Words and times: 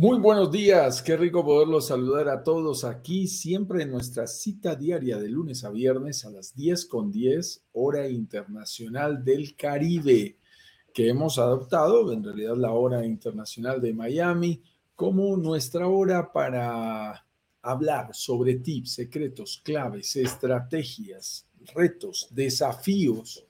Muy 0.00 0.18
buenos 0.18 0.50
días, 0.50 1.02
qué 1.02 1.14
rico 1.14 1.44
poderlos 1.44 1.88
saludar 1.88 2.30
a 2.30 2.42
todos 2.42 2.84
aquí, 2.84 3.26
siempre 3.26 3.82
en 3.82 3.90
nuestra 3.90 4.26
cita 4.26 4.74
diaria 4.74 5.18
de 5.18 5.28
lunes 5.28 5.62
a 5.62 5.68
viernes 5.68 6.24
a 6.24 6.30
las 6.30 6.54
10 6.56 6.86
con 6.86 7.12
10, 7.12 7.66
hora 7.72 8.08
internacional 8.08 9.22
del 9.22 9.54
Caribe, 9.56 10.38
que 10.94 11.10
hemos 11.10 11.38
adoptado, 11.38 12.10
en 12.14 12.24
realidad 12.24 12.56
la 12.56 12.72
hora 12.72 13.04
internacional 13.04 13.78
de 13.82 13.92
Miami, 13.92 14.62
como 14.96 15.36
nuestra 15.36 15.86
hora 15.86 16.32
para 16.32 17.26
hablar 17.60 18.14
sobre 18.14 18.54
tips, 18.54 18.94
secretos, 18.94 19.60
claves, 19.62 20.16
estrategias, 20.16 21.46
retos, 21.74 22.26
desafíos 22.30 23.46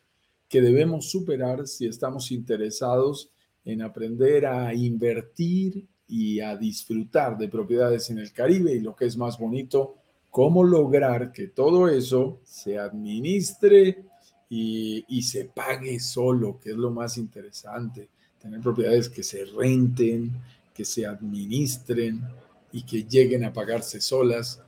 que 0.49 0.61
debemos 0.61 1.13
superar 1.13 1.69
si 1.69 1.87
estamos 1.87 2.33
interesados 2.33 3.31
en 3.65 3.83
aprender 3.83 4.47
a 4.47 4.75
invertir 4.75 5.87
y 6.11 6.41
a 6.41 6.57
disfrutar 6.57 7.39
de 7.39 7.49
propiedades 7.49 8.11
en 8.11 8.19
el 8.19 8.33
Caribe 8.33 8.75
y 8.75 8.81
lo 8.81 8.95
que 8.95 9.07
es 9.07 9.17
más 9.17 9.39
bonito, 9.39 9.95
cómo 10.31 10.65
lograr 10.65 11.33
que 11.33 11.49
todo 11.49 11.89
eso 11.89 12.41
se 12.45 12.79
administre 12.79 14.05
y, 14.49 15.05
y, 15.09 15.23
se 15.23 15.45
pague 15.45 16.01
solo, 16.01 16.59
que 16.59 16.71
es 16.71 16.77
lo 16.77 16.91
más 16.91 17.17
interesante. 17.17 18.09
Tener 18.41 18.61
propiedades 18.61 19.09
que 19.09 19.23
se 19.23 19.45
renten, 19.45 20.33
que 20.75 20.85
se 20.85 21.07
administren 21.07 22.23
y 22.73 22.83
que 22.83 23.05
lleguen 23.05 23.45
a 23.45 23.53
pagarse 23.53 24.01
solas, 24.01 24.61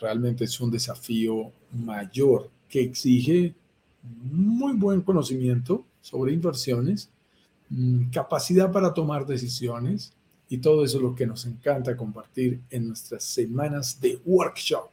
realmente 0.00 0.44
es 0.44 0.60
un 0.60 0.70
desafío 0.70 1.52
mayor 1.72 2.50
que 2.68 2.80
exige 2.80 3.54
muy 4.02 4.74
buen 4.74 5.00
conocimiento 5.02 5.84
sobre 6.00 6.32
inversiones, 6.32 7.10
mm, 7.70 8.10
capacidad 8.10 8.70
para 8.72 8.92
tomar 8.92 9.26
decisiones, 9.26 10.12
y 10.54 10.58
todo 10.58 10.84
eso 10.84 10.98
es 10.98 11.02
lo 11.02 11.16
que 11.16 11.26
nos 11.26 11.46
encanta 11.46 11.96
compartir 11.96 12.60
en 12.70 12.86
nuestras 12.86 13.24
semanas 13.24 14.00
de 14.00 14.20
workshop. 14.24 14.88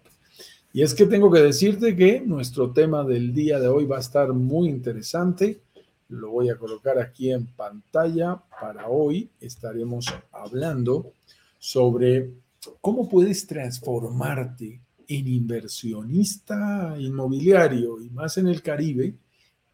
Y 0.73 0.81
es 0.81 0.95
que 0.95 1.05
tengo 1.05 1.31
que 1.31 1.39
decirte 1.39 1.95
que 1.95 2.19
nuestro 2.19 2.71
tema 2.71 3.03
del 3.03 3.31
día 3.31 3.59
de 3.59 3.67
hoy 3.67 3.85
va 3.85 3.97
a 3.97 3.99
estar 3.99 4.33
muy 4.33 4.69
interesante. 4.69 5.61
Lo 6.09 6.31
voy 6.31 6.49
a 6.49 6.57
colocar 6.57 6.97
aquí 6.97 7.31
en 7.31 7.45
pantalla. 7.45 8.41
Para 8.59 8.87
hoy 8.87 9.29
estaremos 9.39 10.07
hablando 10.31 11.13
sobre 11.59 12.31
cómo 12.79 13.07
puedes 13.07 13.45
transformarte 13.45 14.81
en 15.07 15.27
inversionista 15.27 16.95
inmobiliario 16.97 18.01
y 18.01 18.09
más 18.09 18.39
en 18.39 18.47
el 18.47 18.63
Caribe, 18.63 19.13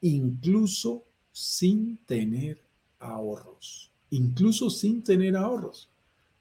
incluso 0.01 1.05
sin 1.31 1.99
tener 2.05 2.61
ahorros 2.99 3.87
incluso 4.11 4.69
sin 4.69 5.03
tener 5.03 5.35
ahorros, 5.35 5.89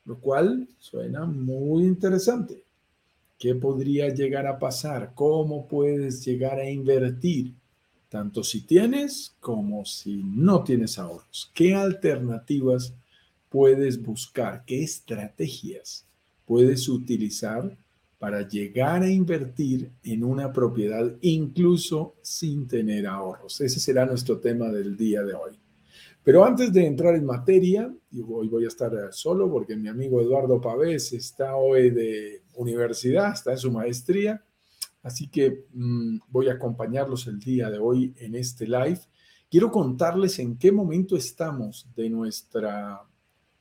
lo 0.04 0.18
cual 0.18 0.68
suena 0.78 1.24
muy 1.24 1.84
interesante. 1.84 2.62
¿Qué 3.38 3.54
podría 3.54 4.08
llegar 4.08 4.46
a 4.46 4.58
pasar? 4.58 5.12
¿Cómo 5.14 5.66
puedes 5.66 6.24
llegar 6.24 6.58
a 6.58 6.70
invertir? 6.70 7.52
Tanto 8.08 8.42
si 8.42 8.62
tienes 8.62 9.34
como 9.40 9.84
si 9.84 10.22
no 10.24 10.64
tienes 10.64 10.98
ahorros. 10.98 11.50
¿Qué 11.52 11.74
alternativas 11.74 12.94
puedes 13.50 14.00
buscar? 14.00 14.64
¿Qué 14.64 14.82
estrategias 14.82 16.06
puedes 16.46 16.88
utilizar 16.88 17.76
para 18.18 18.48
llegar 18.48 19.02
a 19.02 19.10
invertir 19.10 19.90
en 20.02 20.24
una 20.24 20.50
propiedad 20.50 21.12
incluso 21.20 22.14
sin 22.22 22.66
tener 22.66 23.06
ahorros? 23.06 23.60
Ese 23.60 23.80
será 23.80 24.06
nuestro 24.06 24.38
tema 24.38 24.68
del 24.70 24.96
día 24.96 25.22
de 25.22 25.34
hoy. 25.34 25.58
Pero 26.26 26.44
antes 26.44 26.72
de 26.72 26.84
entrar 26.84 27.14
en 27.14 27.24
materia, 27.24 27.88
y 28.10 28.20
hoy 28.20 28.48
voy 28.48 28.64
a 28.64 28.66
estar 28.66 28.90
solo 29.12 29.48
porque 29.48 29.76
mi 29.76 29.86
amigo 29.86 30.20
Eduardo 30.20 30.60
Pavés 30.60 31.12
está 31.12 31.54
hoy 31.54 31.90
de 31.90 32.42
universidad, 32.56 33.32
está 33.32 33.52
en 33.52 33.58
su 33.58 33.70
maestría, 33.70 34.42
así 35.04 35.28
que 35.28 35.66
mm, 35.72 36.18
voy 36.26 36.48
a 36.48 36.54
acompañarlos 36.54 37.28
el 37.28 37.38
día 37.38 37.70
de 37.70 37.78
hoy 37.78 38.12
en 38.18 38.34
este 38.34 38.66
live. 38.66 38.98
Quiero 39.48 39.70
contarles 39.70 40.40
en 40.40 40.58
qué 40.58 40.72
momento 40.72 41.16
estamos 41.16 41.86
de 41.94 42.10
nuestra 42.10 43.02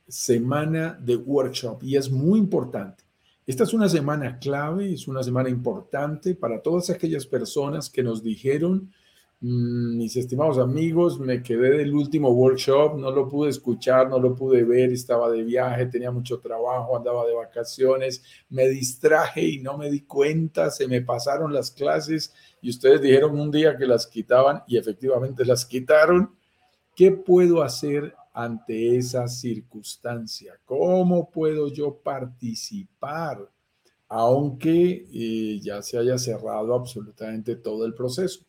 semana 0.08 0.98
de 1.00 1.14
workshop 1.14 1.84
y 1.84 1.94
es 1.94 2.10
muy 2.10 2.40
importante. 2.40 3.04
Esta 3.46 3.62
es 3.62 3.74
una 3.74 3.88
semana 3.88 4.40
clave, 4.40 4.92
es 4.92 5.06
una 5.06 5.22
semana 5.22 5.48
importante 5.48 6.34
para 6.34 6.60
todas 6.60 6.90
aquellas 6.90 7.26
personas 7.26 7.88
que 7.88 8.02
nos 8.02 8.24
dijeron 8.24 8.90
mis 9.40 10.16
estimados 10.16 10.56
amigos, 10.56 11.20
me 11.20 11.42
quedé 11.42 11.76
del 11.76 11.94
último 11.94 12.30
workshop, 12.30 12.96
no 12.96 13.10
lo 13.10 13.28
pude 13.28 13.50
escuchar, 13.50 14.08
no 14.08 14.18
lo 14.18 14.34
pude 14.34 14.64
ver, 14.64 14.92
estaba 14.92 15.30
de 15.30 15.42
viaje, 15.42 15.86
tenía 15.86 16.10
mucho 16.10 16.40
trabajo, 16.40 16.96
andaba 16.96 17.26
de 17.26 17.34
vacaciones, 17.34 18.22
me 18.48 18.66
distraje 18.68 19.42
y 19.42 19.58
no 19.58 19.76
me 19.76 19.90
di 19.90 20.00
cuenta, 20.00 20.70
se 20.70 20.88
me 20.88 21.02
pasaron 21.02 21.52
las 21.52 21.70
clases 21.70 22.32
y 22.62 22.70
ustedes 22.70 23.02
dijeron 23.02 23.38
un 23.38 23.50
día 23.50 23.76
que 23.76 23.86
las 23.86 24.06
quitaban 24.06 24.62
y 24.66 24.78
efectivamente 24.78 25.44
las 25.44 25.66
quitaron. 25.66 26.34
¿Qué 26.94 27.12
puedo 27.12 27.62
hacer 27.62 28.14
ante 28.32 28.96
esa 28.96 29.28
circunstancia? 29.28 30.58
¿Cómo 30.64 31.28
puedo 31.30 31.68
yo 31.68 31.94
participar? 31.94 33.50
Aunque 34.08 35.06
eh, 35.12 35.60
ya 35.60 35.82
se 35.82 35.98
haya 35.98 36.16
cerrado 36.16 36.74
absolutamente 36.74 37.56
todo 37.56 37.84
el 37.84 37.92
proceso. 37.92 38.46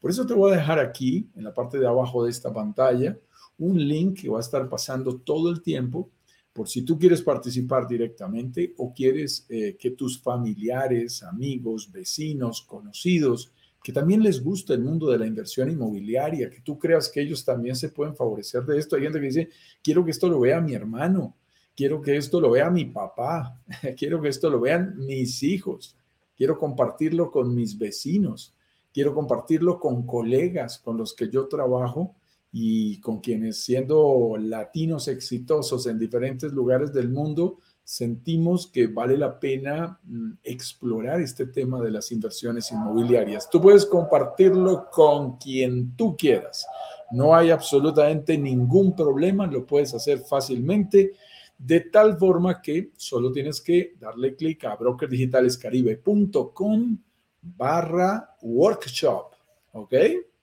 Por 0.00 0.10
eso 0.10 0.26
te 0.26 0.34
voy 0.34 0.52
a 0.52 0.56
dejar 0.56 0.78
aquí, 0.78 1.28
en 1.36 1.44
la 1.44 1.52
parte 1.52 1.78
de 1.78 1.86
abajo 1.86 2.24
de 2.24 2.30
esta 2.30 2.52
pantalla, 2.52 3.18
un 3.58 3.76
link 3.86 4.22
que 4.22 4.30
va 4.30 4.38
a 4.38 4.40
estar 4.40 4.68
pasando 4.68 5.18
todo 5.18 5.50
el 5.50 5.60
tiempo 5.60 6.10
por 6.52 6.68
si 6.68 6.82
tú 6.82 6.98
quieres 6.98 7.22
participar 7.22 7.86
directamente 7.86 8.74
o 8.78 8.92
quieres 8.92 9.46
eh, 9.48 9.76
que 9.78 9.92
tus 9.92 10.20
familiares, 10.20 11.22
amigos, 11.22 11.92
vecinos, 11.92 12.62
conocidos, 12.62 13.52
que 13.82 13.92
también 13.92 14.22
les 14.22 14.42
gusta 14.42 14.74
el 14.74 14.80
mundo 14.80 15.10
de 15.10 15.18
la 15.18 15.26
inversión 15.26 15.70
inmobiliaria, 15.70 16.50
que 16.50 16.60
tú 16.60 16.78
creas 16.78 17.08
que 17.08 17.20
ellos 17.20 17.44
también 17.44 17.76
se 17.76 17.90
pueden 17.90 18.16
favorecer 18.16 18.64
de 18.64 18.78
esto. 18.78 18.96
Hay 18.96 19.02
gente 19.02 19.20
que 19.20 19.26
dice, 19.26 19.48
quiero 19.82 20.04
que 20.04 20.10
esto 20.10 20.28
lo 20.28 20.40
vea 20.40 20.60
mi 20.60 20.74
hermano, 20.74 21.36
quiero 21.76 22.00
que 22.00 22.16
esto 22.16 22.40
lo 22.40 22.50
vea 22.50 22.70
mi 22.70 22.86
papá, 22.86 23.60
quiero 23.98 24.20
que 24.20 24.28
esto 24.28 24.50
lo 24.50 24.60
vean 24.60 24.94
mis 24.98 25.42
hijos, 25.42 25.96
quiero 26.36 26.58
compartirlo 26.58 27.30
con 27.30 27.54
mis 27.54 27.78
vecinos 27.78 28.54
quiero 28.92 29.14
compartirlo 29.14 29.78
con 29.78 30.06
colegas 30.06 30.78
con 30.78 30.96
los 30.96 31.14
que 31.14 31.28
yo 31.28 31.48
trabajo 31.48 32.14
y 32.52 33.00
con 33.00 33.20
quienes 33.20 33.62
siendo 33.62 34.36
latinos 34.38 35.08
exitosos 35.08 35.86
en 35.86 35.98
diferentes 35.98 36.52
lugares 36.52 36.92
del 36.92 37.08
mundo, 37.08 37.58
sentimos 37.84 38.66
que 38.66 38.88
vale 38.88 39.16
la 39.16 39.38
pena 39.38 40.00
mm, 40.04 40.32
explorar 40.42 41.20
este 41.20 41.46
tema 41.46 41.80
de 41.80 41.90
las 41.90 42.10
inversiones 42.12 42.70
inmobiliarias. 42.72 43.48
Tú 43.50 43.60
puedes 43.60 43.84
compartirlo 43.86 44.88
con 44.90 45.36
quien 45.38 45.94
tú 45.96 46.16
quieras. 46.16 46.66
No 47.12 47.34
hay 47.34 47.50
absolutamente 47.50 48.38
ningún 48.38 48.94
problema, 48.94 49.44
lo 49.46 49.66
puedes 49.66 49.92
hacer 49.94 50.20
fácilmente, 50.20 51.12
de 51.58 51.80
tal 51.80 52.16
forma 52.16 52.62
que 52.62 52.92
solo 52.96 53.32
tienes 53.32 53.60
que 53.60 53.94
darle 53.98 54.36
clic 54.36 54.64
a 54.64 54.76
brokerdigitalescaribe.com 54.76 56.98
barra 57.42 58.36
workshop, 58.42 59.32
¿ok? 59.72 59.94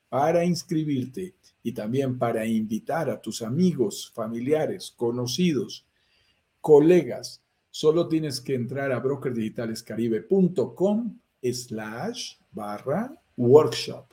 Para 0.09 0.44
inscribirte 0.46 1.35
y 1.63 1.72
también 1.74 2.18
para 2.18 2.46
invitar 2.46 3.09
a 3.09 3.19
tus 3.19 3.41
amigos, 3.41 4.09
familiares, 4.13 4.94
conocidos, 4.96 5.86
colegas. 6.62 7.41
Solo 7.69 8.07
tienes 8.07 8.39
que 8.42 8.56
entrar 8.56 8.92
a 8.92 9.00
brokerdigitalescaribe.com 9.00 11.19
slash 11.44 12.36
barra 12.51 13.13
workshop. 13.36 14.06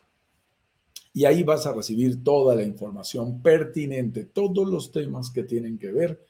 Y 1.12 1.26
ahí 1.26 1.44
vas 1.44 1.66
a 1.66 1.72
recibir 1.72 2.24
toda 2.24 2.56
la 2.56 2.64
información 2.64 3.40
pertinente, 3.40 4.24
todos 4.24 4.68
los 4.68 4.90
temas 4.90 5.30
que 5.30 5.44
tienen 5.44 5.78
que 5.78 5.92
ver 5.92 6.26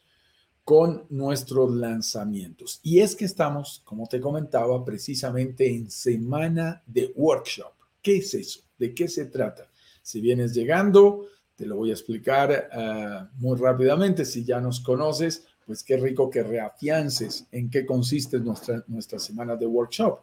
con 0.64 1.04
nuestros 1.10 1.74
lanzamientos. 1.74 2.80
Y 2.82 3.00
es 3.00 3.14
que 3.14 3.26
estamos, 3.26 3.82
como 3.84 4.06
te 4.06 4.20
comentaba, 4.20 4.82
precisamente 4.82 5.68
en 5.68 5.90
semana 5.90 6.82
de 6.86 7.12
workshop. 7.14 7.72
¿Qué 8.00 8.16
es 8.16 8.32
eso? 8.34 8.60
¿De 8.78 8.94
qué 8.94 9.06
se 9.08 9.26
trata? 9.26 9.70
Si 10.02 10.20
vienes 10.20 10.54
llegando, 10.54 11.26
te 11.54 11.66
lo 11.66 11.76
voy 11.76 11.90
a 11.90 11.92
explicar 11.92 12.70
ah, 12.72 13.28
muy 13.36 13.58
rápidamente. 13.58 14.24
Si 14.24 14.42
ya 14.42 14.58
nos 14.60 14.80
conoces, 14.80 15.44
pues 15.66 15.84
qué 15.84 15.98
rico 15.98 16.30
que 16.30 16.42
reafiances 16.42 17.46
en 17.52 17.70
qué 17.70 17.84
consiste 17.84 18.40
nuestra, 18.40 18.82
nuestra 18.88 19.18
semana 19.18 19.56
de 19.56 19.66
workshop. 19.66 20.20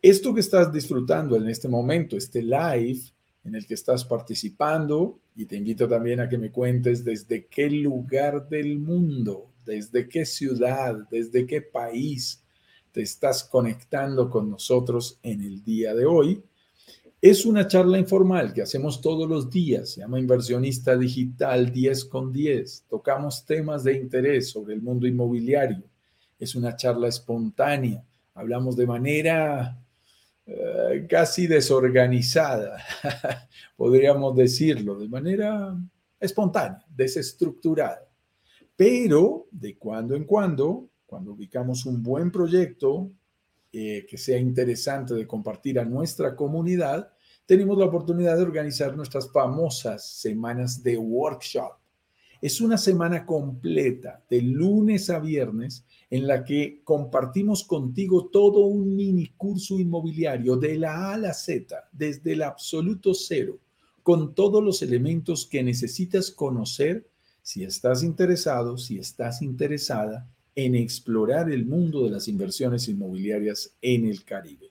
Esto 0.00 0.32
que 0.32 0.40
estás 0.40 0.72
disfrutando 0.72 1.36
en 1.36 1.48
este 1.48 1.68
momento, 1.68 2.16
este 2.16 2.42
live 2.42 3.00
en 3.44 3.54
el 3.54 3.66
que 3.66 3.74
estás 3.74 4.04
participando, 4.04 5.18
y 5.34 5.46
te 5.46 5.56
invito 5.56 5.88
también 5.88 6.20
a 6.20 6.28
que 6.28 6.38
me 6.38 6.50
cuentes 6.50 7.04
desde 7.04 7.46
qué 7.46 7.70
lugar 7.70 8.48
del 8.48 8.78
mundo 8.78 9.47
desde 9.68 10.08
qué 10.08 10.24
ciudad, 10.24 10.96
desde 11.10 11.46
qué 11.46 11.60
país 11.60 12.42
te 12.90 13.02
estás 13.02 13.44
conectando 13.44 14.30
con 14.30 14.50
nosotros 14.50 15.18
en 15.22 15.42
el 15.42 15.62
día 15.62 15.94
de 15.94 16.06
hoy. 16.06 16.42
Es 17.20 17.44
una 17.44 17.66
charla 17.66 17.98
informal 17.98 18.54
que 18.54 18.62
hacemos 18.62 19.02
todos 19.02 19.28
los 19.28 19.50
días, 19.50 19.90
se 19.90 20.00
llama 20.00 20.18
Inversionista 20.18 20.96
Digital 20.96 21.70
10 21.70 22.04
con 22.06 22.32
10. 22.32 22.86
Tocamos 22.88 23.44
temas 23.44 23.84
de 23.84 23.92
interés 23.98 24.48
sobre 24.50 24.74
el 24.74 24.80
mundo 24.80 25.06
inmobiliario. 25.06 25.82
Es 26.38 26.54
una 26.54 26.74
charla 26.74 27.08
espontánea. 27.08 28.02
Hablamos 28.34 28.74
de 28.74 28.86
manera 28.86 29.78
eh, 30.46 31.06
casi 31.10 31.46
desorganizada, 31.46 32.82
podríamos 33.76 34.34
decirlo, 34.34 34.98
de 34.98 35.08
manera 35.08 35.76
espontánea, 36.18 36.82
desestructurada. 36.88 38.07
Pero 38.78 39.48
de 39.50 39.76
cuando 39.76 40.14
en 40.14 40.22
cuando, 40.22 40.88
cuando 41.04 41.32
ubicamos 41.32 41.84
un 41.84 42.00
buen 42.00 42.30
proyecto, 42.30 43.10
eh, 43.72 44.06
que 44.08 44.16
sea 44.16 44.38
interesante 44.38 45.14
de 45.14 45.26
compartir 45.26 45.80
a 45.80 45.84
nuestra 45.84 46.36
comunidad, 46.36 47.10
tenemos 47.44 47.76
la 47.76 47.86
oportunidad 47.86 48.36
de 48.36 48.44
organizar 48.44 48.96
nuestras 48.96 49.32
famosas 49.32 50.08
semanas 50.08 50.80
de 50.80 50.96
workshop. 50.96 51.72
Es 52.40 52.60
una 52.60 52.78
semana 52.78 53.26
completa, 53.26 54.24
de 54.30 54.42
lunes 54.42 55.10
a 55.10 55.18
viernes, 55.18 55.84
en 56.08 56.28
la 56.28 56.44
que 56.44 56.80
compartimos 56.84 57.64
contigo 57.64 58.28
todo 58.28 58.60
un 58.66 58.94
mini 58.94 59.26
curso 59.36 59.76
inmobiliario 59.80 60.54
de 60.54 60.78
la 60.78 61.08
A 61.08 61.14
a 61.14 61.18
la 61.18 61.34
Z, 61.34 61.88
desde 61.90 62.34
el 62.34 62.42
absoluto 62.42 63.12
cero, 63.12 63.58
con 64.04 64.36
todos 64.36 64.62
los 64.62 64.82
elementos 64.82 65.48
que 65.48 65.64
necesitas 65.64 66.30
conocer 66.30 67.08
si 67.48 67.64
estás 67.64 68.02
interesado, 68.02 68.76
si 68.76 68.98
estás 68.98 69.40
interesada 69.40 70.28
en 70.54 70.74
explorar 70.74 71.50
el 71.50 71.64
mundo 71.64 72.04
de 72.04 72.10
las 72.10 72.28
inversiones 72.28 72.88
inmobiliarias 72.88 73.72
en 73.80 74.04
el 74.04 74.22
Caribe. 74.22 74.70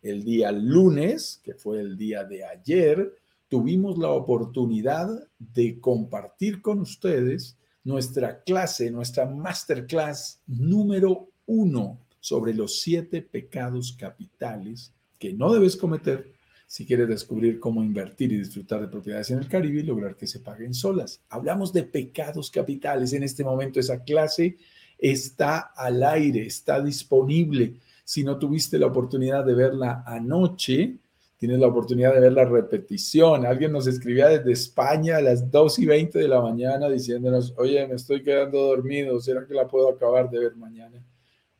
El 0.00 0.24
día 0.24 0.50
lunes, 0.50 1.42
que 1.44 1.52
fue 1.52 1.80
el 1.80 1.98
día 1.98 2.24
de 2.24 2.42
ayer, 2.42 3.14
tuvimos 3.50 3.98
la 3.98 4.08
oportunidad 4.08 5.28
de 5.38 5.78
compartir 5.80 6.62
con 6.62 6.80
ustedes 6.80 7.58
nuestra 7.84 8.42
clase, 8.42 8.90
nuestra 8.90 9.26
masterclass 9.26 10.40
número 10.46 11.28
uno 11.44 11.98
sobre 12.20 12.54
los 12.54 12.80
siete 12.80 13.20
pecados 13.20 13.94
capitales 14.00 14.94
que 15.18 15.34
no 15.34 15.52
debes 15.52 15.76
cometer 15.76 16.32
si 16.66 16.86
quieres 16.86 17.08
descubrir 17.08 17.60
cómo 17.60 17.82
invertir 17.82 18.32
y 18.32 18.38
disfrutar 18.38 18.80
de 18.80 18.88
propiedades 18.88 19.30
en 19.30 19.38
el 19.38 19.48
Caribe 19.48 19.80
y 19.80 19.84
lograr 19.84 20.16
que 20.16 20.26
se 20.26 20.40
paguen 20.40 20.74
solas. 20.74 21.20
Hablamos 21.28 21.72
de 21.72 21.84
pecados 21.84 22.50
capitales 22.50 23.12
en 23.12 23.22
este 23.22 23.44
momento. 23.44 23.80
Esa 23.80 24.02
clase 24.02 24.56
está 24.98 25.58
al 25.76 26.02
aire, 26.02 26.46
está 26.46 26.82
disponible. 26.82 27.74
Si 28.04 28.24
no 28.24 28.38
tuviste 28.38 28.78
la 28.78 28.86
oportunidad 28.86 29.44
de 29.44 29.54
verla 29.54 30.02
anoche, 30.06 30.98
tienes 31.36 31.58
la 31.58 31.66
oportunidad 31.66 32.14
de 32.14 32.20
ver 32.20 32.32
la 32.32 32.44
repetición. 32.44 33.44
Alguien 33.44 33.72
nos 33.72 33.86
escribía 33.86 34.28
desde 34.28 34.52
España 34.52 35.18
a 35.18 35.20
las 35.20 35.50
2 35.50 35.78
y 35.80 35.86
20 35.86 36.18
de 36.18 36.28
la 36.28 36.40
mañana 36.40 36.88
diciéndonos, 36.88 37.54
oye, 37.56 37.86
me 37.86 37.94
estoy 37.94 38.22
quedando 38.22 38.60
dormido, 38.62 39.20
¿será 39.20 39.46
que 39.46 39.54
la 39.54 39.68
puedo 39.68 39.90
acabar 39.90 40.30
de 40.30 40.38
ver 40.38 40.56
mañana? 40.56 41.04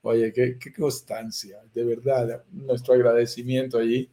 Oye, 0.02 0.32
qué, 0.32 0.58
qué 0.58 0.72
constancia, 0.72 1.58
de 1.72 1.84
verdad, 1.84 2.44
nuestro 2.50 2.94
agradecimiento 2.94 3.78
allí 3.78 4.10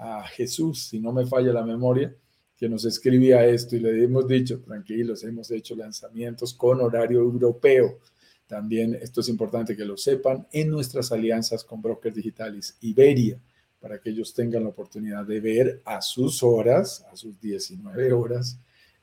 a 0.00 0.26
Jesús, 0.26 0.88
si 0.88 0.98
no 0.98 1.12
me 1.12 1.26
falla 1.26 1.52
la 1.52 1.64
memoria, 1.64 2.14
que 2.56 2.68
nos 2.68 2.84
escribía 2.84 3.46
esto 3.46 3.76
y 3.76 3.80
le 3.80 4.02
hemos 4.02 4.26
dicho, 4.26 4.60
tranquilos, 4.60 5.24
hemos 5.24 5.50
hecho 5.50 5.76
lanzamientos 5.76 6.54
con 6.54 6.80
horario 6.80 7.20
europeo. 7.20 7.98
También 8.46 8.98
esto 9.00 9.20
es 9.20 9.28
importante 9.28 9.76
que 9.76 9.84
lo 9.84 9.96
sepan 9.96 10.46
en 10.52 10.70
nuestras 10.70 11.12
alianzas 11.12 11.64
con 11.64 11.80
brokers 11.82 12.16
digitales 12.16 12.76
Iberia, 12.80 13.38
para 13.78 14.00
que 14.00 14.10
ellos 14.10 14.34
tengan 14.34 14.64
la 14.64 14.70
oportunidad 14.70 15.24
de 15.24 15.40
ver 15.40 15.82
a 15.84 16.02
sus 16.02 16.42
horas, 16.42 17.04
a 17.12 17.16
sus 17.16 17.38
19 17.40 18.12
horas, 18.12 18.58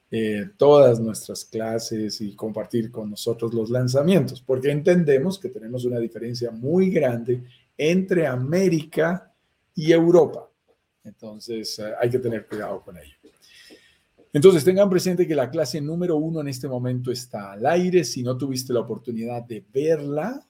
eh, 0.09 0.49
todas 0.57 0.99
nuestras 0.99 1.45
clases 1.45 2.21
y 2.21 2.35
compartir 2.35 2.91
con 2.91 3.09
nosotros 3.09 3.53
los 3.53 3.69
lanzamientos, 3.69 4.41
porque 4.41 4.71
entendemos 4.71 5.38
que 5.38 5.49
tenemos 5.49 5.85
una 5.85 5.99
diferencia 5.99 6.49
muy 6.49 6.89
grande 6.89 7.44
entre 7.77 8.25
América 8.25 9.33
y 9.75 9.91
Europa. 9.91 10.46
Entonces 11.07 11.80
eh, 11.80 11.94
hay 12.00 12.09
que 12.09 12.19
tener 12.19 12.45
cuidado 12.48 12.81
con 12.81 12.98
ello. 12.98 13.15
Entonces, 14.33 14.63
tengan 14.63 14.89
presente 14.89 15.25
que 15.25 15.33
la 15.33 15.50
clase 15.50 15.81
número 15.81 16.18
uno 16.18 16.42
en 16.42 16.50
este 16.50 16.68
momento 16.68 17.12
está 17.12 17.54
al 17.54 17.65
aire. 17.65 18.04
Si 18.04 18.21
no 18.21 18.38
tuviste 18.38 18.74
la 18.74 18.81
oportunidad 18.81 19.42
de 19.44 19.65
verla, 19.74 20.45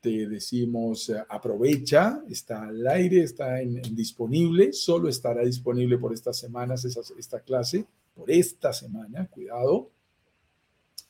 te 0.00 0.26
decimos 0.26 1.08
eh, 1.08 1.22
aprovecha, 1.28 2.22
está 2.28 2.66
al 2.66 2.86
aire, 2.88 3.22
está 3.22 3.62
en, 3.62 3.80
disponible, 3.94 4.72
solo 4.72 5.08
estará 5.08 5.44
disponible 5.44 5.96
por 5.96 6.12
estas 6.12 6.36
semanas 6.36 6.84
esa, 6.84 7.00
esta 7.16 7.40
clase, 7.40 7.86
por 8.12 8.30
esta 8.30 8.72
semana, 8.72 9.26
cuidado. 9.28 9.90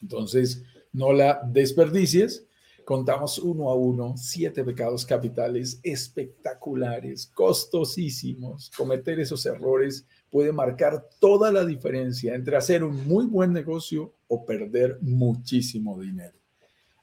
Entonces, 0.02 0.62
no 0.92 1.12
la 1.12 1.40
desperdicies. 1.44 2.46
Contamos 2.84 3.38
uno 3.38 3.70
a 3.70 3.76
uno 3.76 4.14
siete 4.16 4.64
pecados 4.64 5.06
capitales 5.06 5.78
espectaculares, 5.84 7.30
costosísimos. 7.32 8.72
Cometer 8.76 9.20
esos 9.20 9.46
errores 9.46 10.04
puede 10.30 10.50
marcar 10.52 11.08
toda 11.20 11.52
la 11.52 11.64
diferencia 11.64 12.34
entre 12.34 12.56
hacer 12.56 12.82
un 12.82 13.06
muy 13.06 13.26
buen 13.26 13.52
negocio 13.52 14.12
o 14.26 14.44
perder 14.44 14.98
muchísimo 15.00 16.00
dinero. 16.00 16.36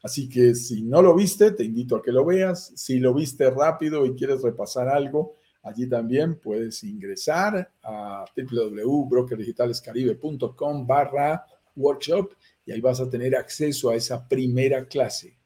Así 0.04 0.28
que 0.28 0.54
si 0.54 0.84
no 0.84 1.02
lo 1.02 1.16
viste, 1.16 1.52
te 1.52 1.64
invito 1.64 1.96
a 1.96 2.02
que 2.02 2.12
lo 2.12 2.26
veas. 2.26 2.74
Si 2.76 3.00
lo 3.00 3.14
viste 3.14 3.50
rápido 3.50 4.06
y 4.06 4.16
quieres 4.16 4.42
repasar 4.42 4.90
algo, 4.90 5.38
allí 5.64 5.88
también 5.88 6.38
puedes 6.40 6.84
ingresar 6.84 7.72
a 7.84 8.26
www.brokerdigitalescaribe.com 8.36 10.86
barra 10.86 11.46
workshop 11.76 12.34
y 12.66 12.74
ahí 12.74 12.82
vas 12.82 13.00
a 13.00 13.10
tener 13.10 13.38
acceso 13.38 13.90
a 13.90 13.96
esa 13.96 14.28
primera 14.28 14.86
clase 14.86 15.39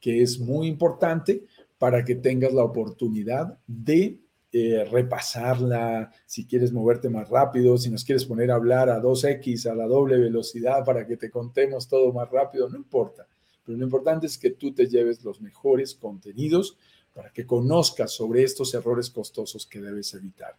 que 0.00 0.22
es 0.22 0.38
muy 0.38 0.66
importante 0.66 1.44
para 1.78 2.04
que 2.04 2.16
tengas 2.16 2.52
la 2.52 2.64
oportunidad 2.64 3.58
de 3.66 4.20
eh, 4.52 4.84
repasarla, 4.90 6.10
si 6.26 6.44
quieres 6.44 6.72
moverte 6.72 7.08
más 7.08 7.28
rápido, 7.28 7.78
si 7.78 7.88
nos 7.88 8.04
quieres 8.04 8.24
poner 8.24 8.50
a 8.50 8.56
hablar 8.56 8.90
a 8.90 9.00
2x, 9.00 9.70
a 9.70 9.74
la 9.74 9.86
doble 9.86 10.18
velocidad 10.18 10.84
para 10.84 11.06
que 11.06 11.16
te 11.16 11.30
contemos 11.30 11.86
todo 11.88 12.12
más 12.12 12.28
rápido, 12.30 12.68
no 12.68 12.76
importa. 12.76 13.28
Pero 13.64 13.78
lo 13.78 13.84
importante 13.84 14.26
es 14.26 14.36
que 14.36 14.50
tú 14.50 14.74
te 14.74 14.88
lleves 14.88 15.22
los 15.22 15.40
mejores 15.40 15.94
contenidos 15.94 16.76
para 17.12 17.32
que 17.32 17.46
conozcas 17.46 18.10
sobre 18.12 18.42
estos 18.42 18.74
errores 18.74 19.10
costosos 19.10 19.66
que 19.66 19.80
debes 19.80 20.14
evitar. 20.14 20.56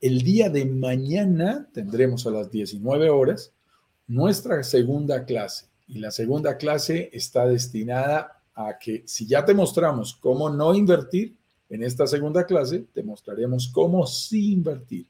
El 0.00 0.22
día 0.22 0.50
de 0.50 0.66
mañana 0.66 1.68
tendremos 1.72 2.26
a 2.26 2.30
las 2.30 2.50
19 2.50 3.10
horas 3.10 3.52
nuestra 4.06 4.62
segunda 4.62 5.24
clase 5.24 5.66
y 5.86 5.98
la 5.98 6.10
segunda 6.10 6.56
clase 6.56 7.10
está 7.12 7.46
destinada 7.46 8.39
que 8.80 9.02
si 9.06 9.26
ya 9.26 9.44
te 9.44 9.54
mostramos 9.54 10.14
cómo 10.14 10.50
no 10.50 10.74
invertir, 10.74 11.36
en 11.68 11.84
esta 11.84 12.06
segunda 12.06 12.44
clase 12.44 12.86
te 12.92 13.02
mostraremos 13.02 13.68
cómo 13.68 14.06
sí 14.06 14.52
invertir, 14.52 15.06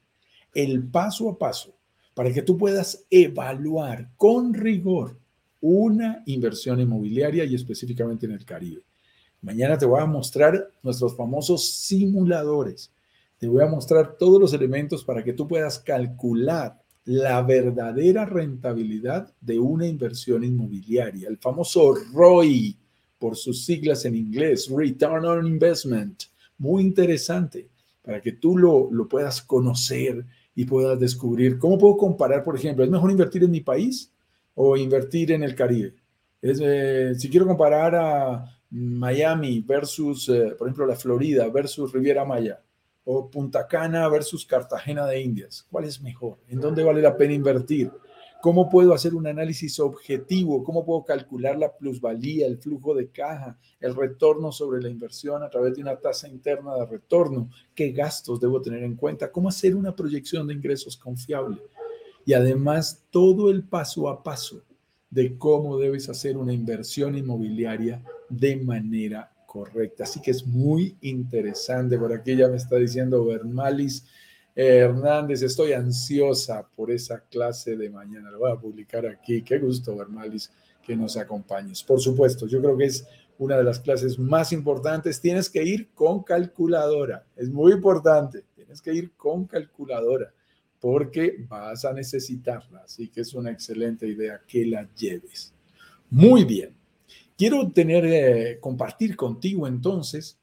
el 0.53 0.83
paso 0.87 1.29
a 1.29 1.37
paso, 1.37 1.73
para 2.13 2.31
que 2.31 2.41
tú 2.41 2.57
puedas 2.57 3.05
evaluar 3.09 4.09
con 4.17 4.53
rigor 4.53 5.17
una 5.61 6.23
inversión 6.25 6.79
inmobiliaria 6.79 7.45
y 7.45 7.55
específicamente 7.55 8.25
en 8.25 8.33
el 8.33 8.45
Caribe. 8.45 8.81
Mañana 9.41 9.77
te 9.77 9.85
voy 9.85 10.01
a 10.01 10.05
mostrar 10.05 10.69
nuestros 10.83 11.15
famosos 11.15 11.67
simuladores. 11.71 12.91
Te 13.39 13.47
voy 13.47 13.63
a 13.63 13.67
mostrar 13.67 14.17
todos 14.17 14.39
los 14.39 14.53
elementos 14.53 15.03
para 15.03 15.23
que 15.23 15.33
tú 15.33 15.47
puedas 15.47 15.79
calcular 15.79 16.79
la 17.05 17.41
verdadera 17.41 18.25
rentabilidad 18.25 19.33
de 19.41 19.57
una 19.57 19.87
inversión 19.87 20.43
inmobiliaria, 20.43 21.27
el 21.27 21.39
famoso 21.39 21.95
ROI 22.13 22.77
por 23.21 23.37
sus 23.37 23.63
siglas 23.63 24.03
en 24.05 24.15
inglés, 24.15 24.67
Return 24.75 25.23
on 25.25 25.45
Investment 25.45 26.23
muy 26.57 26.81
interesante 26.81 27.69
para 28.01 28.19
que 28.19 28.31
tú 28.31 28.57
lo, 28.57 28.89
lo 28.91 29.07
puedas 29.07 29.43
conocer 29.43 30.25
y 30.55 30.65
puedas 30.65 30.99
descubrir. 30.99 31.59
¿Cómo 31.59 31.77
puedo 31.77 31.97
comparar, 31.97 32.43
por 32.43 32.55
ejemplo, 32.55 32.83
es 32.83 32.89
mejor 32.89 33.11
invertir 33.11 33.43
en 33.43 33.51
mi 33.51 33.61
país 33.61 34.11
o 34.55 34.75
invertir 34.75 35.31
en 35.31 35.43
el 35.43 35.53
Caribe? 35.53 35.93
Es, 36.41 36.59
eh, 36.63 37.13
si 37.15 37.29
quiero 37.29 37.45
comparar 37.45 37.95
a 37.95 38.59
Miami 38.71 39.61
versus, 39.61 40.27
eh, 40.29 40.55
por 40.57 40.67
ejemplo, 40.67 40.87
la 40.87 40.95
Florida 40.95 41.47
versus 41.49 41.93
Riviera 41.93 42.25
Maya 42.25 42.59
o 43.03 43.29
Punta 43.29 43.67
Cana 43.67 44.07
versus 44.07 44.47
Cartagena 44.47 45.05
de 45.05 45.21
Indias, 45.21 45.67
¿cuál 45.69 45.85
es 45.85 46.01
mejor? 46.01 46.37
¿En 46.47 46.59
dónde 46.59 46.83
vale 46.83 47.03
la 47.03 47.15
pena 47.15 47.33
invertir? 47.33 47.91
¿Cómo 48.41 48.69
puedo 48.69 48.93
hacer 48.93 49.13
un 49.13 49.27
análisis 49.27 49.79
objetivo? 49.79 50.63
¿Cómo 50.63 50.83
puedo 50.83 51.05
calcular 51.05 51.57
la 51.57 51.71
plusvalía, 51.71 52.47
el 52.47 52.57
flujo 52.57 52.95
de 52.95 53.09
caja, 53.09 53.57
el 53.79 53.95
retorno 53.95 54.51
sobre 54.51 54.81
la 54.81 54.89
inversión 54.89 55.43
a 55.43 55.49
través 55.49 55.75
de 55.75 55.81
una 55.81 55.95
tasa 55.95 56.27
interna 56.27 56.75
de 56.75 56.85
retorno? 56.87 57.49
¿Qué 57.75 57.91
gastos 57.91 58.39
debo 58.39 58.59
tener 58.59 58.83
en 58.83 58.95
cuenta? 58.95 59.31
¿Cómo 59.31 59.49
hacer 59.49 59.75
una 59.75 59.95
proyección 59.95 60.47
de 60.47 60.55
ingresos 60.55 60.97
confiable? 60.97 61.61
Y 62.25 62.33
además 62.33 63.03
todo 63.11 63.51
el 63.51 63.63
paso 63.63 64.09
a 64.09 64.23
paso 64.23 64.63
de 65.11 65.37
cómo 65.37 65.77
debes 65.77 66.09
hacer 66.09 66.35
una 66.37 66.53
inversión 66.53 67.15
inmobiliaria 67.15 68.03
de 68.27 68.55
manera 68.55 69.31
correcta. 69.45 70.05
Así 70.05 70.21
que 70.21 70.31
es 70.31 70.47
muy 70.47 70.95
interesante. 71.01 71.97
Por 71.97 72.13
aquí 72.13 72.35
ya 72.35 72.47
me 72.47 72.55
está 72.55 72.77
diciendo 72.77 73.25
Bermalis 73.25 74.07
Hernández, 74.55 75.41
estoy 75.41 75.73
ansiosa 75.73 76.67
por 76.75 76.91
esa 76.91 77.21
clase 77.21 77.77
de 77.77 77.89
mañana. 77.89 78.31
Lo 78.31 78.39
voy 78.39 78.51
a 78.51 78.59
publicar 78.59 79.05
aquí. 79.05 79.41
Qué 79.41 79.59
gusto, 79.59 79.95
Bermalis, 79.95 80.51
que 80.81 80.95
nos 80.95 81.15
acompañes. 81.17 81.83
Por 81.83 82.01
supuesto, 82.01 82.47
yo 82.47 82.61
creo 82.61 82.77
que 82.77 82.85
es 82.85 83.05
una 83.37 83.57
de 83.57 83.63
las 83.63 83.79
clases 83.79 84.19
más 84.19 84.51
importantes. 84.51 85.21
Tienes 85.21 85.49
que 85.49 85.63
ir 85.63 85.89
con 85.93 86.23
calculadora. 86.23 87.25
Es 87.35 87.49
muy 87.49 87.71
importante. 87.73 88.43
Tienes 88.55 88.81
que 88.81 88.93
ir 88.93 89.11
con 89.13 89.45
calculadora 89.45 90.33
porque 90.79 91.45
vas 91.47 91.85
a 91.85 91.93
necesitarla. 91.93 92.81
Así 92.83 93.07
que 93.07 93.21
es 93.21 93.33
una 93.33 93.51
excelente 93.51 94.07
idea 94.07 94.41
que 94.45 94.65
la 94.65 94.89
lleves. 94.95 95.53
Muy 96.09 96.43
bien. 96.43 96.75
Quiero 97.37 97.71
tener, 97.71 98.05
eh, 98.05 98.59
compartir 98.59 99.15
contigo 99.15 99.65
entonces 99.65 100.37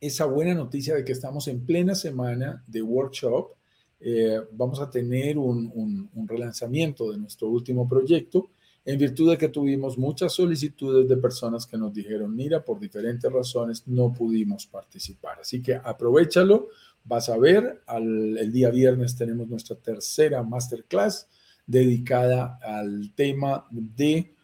esa 0.00 0.26
buena 0.26 0.54
noticia 0.54 0.94
de 0.94 1.04
que 1.04 1.12
estamos 1.12 1.48
en 1.48 1.64
plena 1.64 1.94
semana 1.94 2.62
de 2.66 2.82
workshop. 2.82 3.52
Eh, 4.00 4.40
vamos 4.52 4.80
a 4.80 4.90
tener 4.90 5.38
un, 5.38 6.08
relanzamiento 6.26 7.10
de 7.10 7.18
nuestro 7.18 7.48
último 7.48 7.88
proyecto 7.88 8.50
en 8.84 8.98
virtud 8.98 9.30
de 9.30 9.38
que 9.38 9.48
tuvimos 9.48 9.98
muchas 9.98 10.32
solicitudes 10.32 11.08
de 11.08 11.16
personas 11.16 11.66
que 11.66 11.76
nos 11.76 11.92
dijeron, 11.92 12.34
mira, 12.34 12.64
por 12.64 12.78
diferentes 12.78 13.30
razones 13.30 13.86
no 13.86 14.14
pudimos 14.14 14.66
participar. 14.66 15.40
Así 15.40 15.62
que 15.62 15.74
aprovechalo. 15.74 16.68
Vas 17.04 17.28
a 17.30 17.38
ver, 17.38 17.82
el 17.88 18.52
día 18.52 18.70
viernes 18.70 19.16
tenemos 19.16 19.48
nuestra 19.48 19.76
tercera 19.76 20.42
masterclass 20.42 21.28
dedicada 21.66 22.58
al 22.62 23.12
tema 23.14 23.66
de 23.70 24.34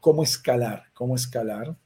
cómo 0.00 0.22
escalar, 0.22 0.84
cómo 0.92 1.14
escalar 1.14 1.76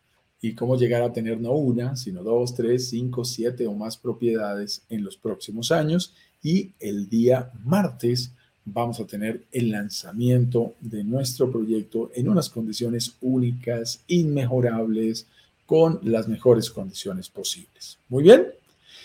y 0.44 0.54
cómo 0.54 0.76
llegar 0.76 1.02
a 1.02 1.10
tener 1.10 1.40
no 1.40 1.52
una, 1.52 1.96
sino 1.96 2.22
dos, 2.22 2.54
tres, 2.54 2.90
cinco, 2.90 3.24
siete 3.24 3.66
o 3.66 3.72
más 3.72 3.96
propiedades 3.96 4.82
en 4.90 5.02
los 5.02 5.16
próximos 5.16 5.72
años. 5.72 6.12
Y 6.42 6.72
el 6.80 7.08
día 7.08 7.50
martes 7.64 8.30
vamos 8.62 9.00
a 9.00 9.06
tener 9.06 9.46
el 9.52 9.70
lanzamiento 9.70 10.74
de 10.80 11.02
nuestro 11.02 11.50
proyecto 11.50 12.10
en 12.14 12.28
unas 12.28 12.50
condiciones 12.50 13.16
únicas, 13.22 14.04
inmejorables, 14.06 15.26
con 15.64 15.98
las 16.02 16.28
mejores 16.28 16.68
condiciones 16.68 17.30
posibles. 17.30 17.98
Muy 18.10 18.24
bien. 18.24 18.48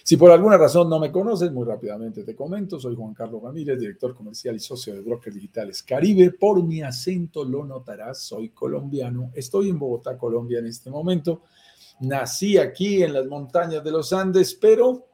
Si 0.09 0.17
por 0.17 0.31
alguna 0.31 0.57
razón 0.57 0.89
no 0.89 0.97
me 0.97 1.11
conoces, 1.11 1.51
muy 1.51 1.67
rápidamente 1.67 2.23
te 2.23 2.35
comento, 2.35 2.79
soy 2.79 2.95
Juan 2.95 3.13
Carlos 3.13 3.43
Ramírez, 3.43 3.79
director 3.79 4.15
comercial 4.15 4.55
y 4.55 4.59
socio 4.59 4.95
de 4.95 5.01
Brokers 5.01 5.35
Digitales 5.35 5.83
Caribe. 5.83 6.31
Por 6.31 6.63
mi 6.63 6.81
acento 6.81 7.45
lo 7.45 7.63
notarás, 7.63 8.23
soy 8.23 8.49
colombiano, 8.49 9.29
estoy 9.35 9.69
en 9.69 9.77
Bogotá, 9.77 10.17
Colombia 10.17 10.57
en 10.57 10.65
este 10.65 10.89
momento. 10.89 11.43
Nací 11.99 12.57
aquí 12.57 13.03
en 13.03 13.13
las 13.13 13.27
montañas 13.27 13.83
de 13.83 13.91
los 13.91 14.11
Andes, 14.11 14.55
pero 14.55 15.05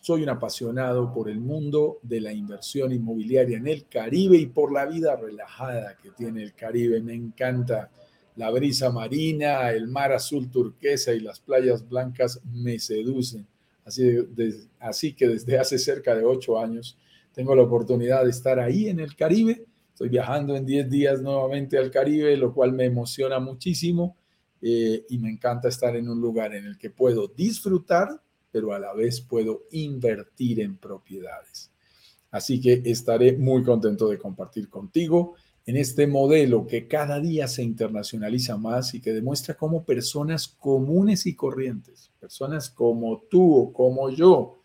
soy 0.00 0.22
un 0.22 0.28
apasionado 0.28 1.12
por 1.12 1.28
el 1.28 1.40
mundo 1.40 1.98
de 2.02 2.20
la 2.20 2.32
inversión 2.32 2.92
inmobiliaria 2.92 3.58
en 3.58 3.66
el 3.66 3.88
Caribe 3.88 4.36
y 4.36 4.46
por 4.46 4.72
la 4.72 4.86
vida 4.86 5.16
relajada 5.16 5.96
que 6.00 6.12
tiene 6.12 6.44
el 6.44 6.54
Caribe. 6.54 7.02
Me 7.02 7.14
encanta 7.14 7.90
la 8.36 8.50
brisa 8.50 8.88
marina, 8.90 9.72
el 9.72 9.88
mar 9.88 10.12
azul 10.12 10.48
turquesa 10.48 11.12
y 11.12 11.18
las 11.18 11.40
playas 11.40 11.88
blancas 11.88 12.40
me 12.52 12.78
seducen. 12.78 13.48
Así, 13.84 15.12
que 15.12 15.28
desde 15.28 15.58
hace 15.58 15.78
cerca 15.78 16.14
de 16.14 16.24
ocho 16.24 16.58
años 16.58 16.98
tengo 17.32 17.54
la 17.54 17.62
oportunidad 17.62 18.24
de 18.24 18.30
estar 18.30 18.58
ahí 18.58 18.88
en 18.88 19.00
el 19.00 19.14
Caribe. 19.14 19.66
Estoy 19.90 20.08
viajando 20.08 20.56
en 20.56 20.64
diez 20.64 20.88
días 20.88 21.20
nuevamente 21.20 21.78
al 21.78 21.90
Caribe, 21.90 22.36
lo 22.36 22.52
cual 22.52 22.72
me 22.72 22.84
emociona 22.84 23.38
muchísimo 23.38 24.16
eh, 24.62 25.04
y 25.08 25.18
me 25.18 25.30
encanta 25.30 25.68
estar 25.68 25.94
en 25.96 26.08
un 26.08 26.20
lugar 26.20 26.54
en 26.54 26.64
el 26.64 26.78
que 26.78 26.90
puedo 26.90 27.28
disfrutar, 27.28 28.08
pero 28.50 28.72
a 28.72 28.78
la 28.78 28.94
vez 28.94 29.20
puedo 29.20 29.64
invertir 29.72 30.60
en 30.60 30.78
propiedades. 30.78 31.70
Así 32.30 32.60
que 32.60 32.82
estaré 32.84 33.36
muy 33.36 33.62
contento 33.62 34.08
de 34.08 34.18
compartir 34.18 34.68
contigo 34.68 35.34
en 35.66 35.76
este 35.76 36.06
modelo 36.06 36.66
que 36.66 36.86
cada 36.86 37.18
día 37.20 37.48
se 37.48 37.62
internacionaliza 37.62 38.56
más 38.58 38.94
y 38.94 39.00
que 39.00 39.12
demuestra 39.12 39.56
cómo 39.56 39.84
personas 39.84 40.46
comunes 40.46 41.26
y 41.26 41.34
corrientes, 41.34 42.10
personas 42.20 42.68
como 42.68 43.22
tú 43.30 43.56
o 43.56 43.72
como 43.72 44.10
yo, 44.10 44.60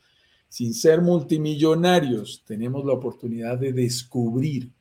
sin 0.50 0.74
ser 0.74 1.02
multimillonarios, 1.02 2.44
tenemos 2.46 2.84
la 2.84 2.94
oportunidad 2.94 3.58
de 3.58 3.72
descubrir 3.72 4.72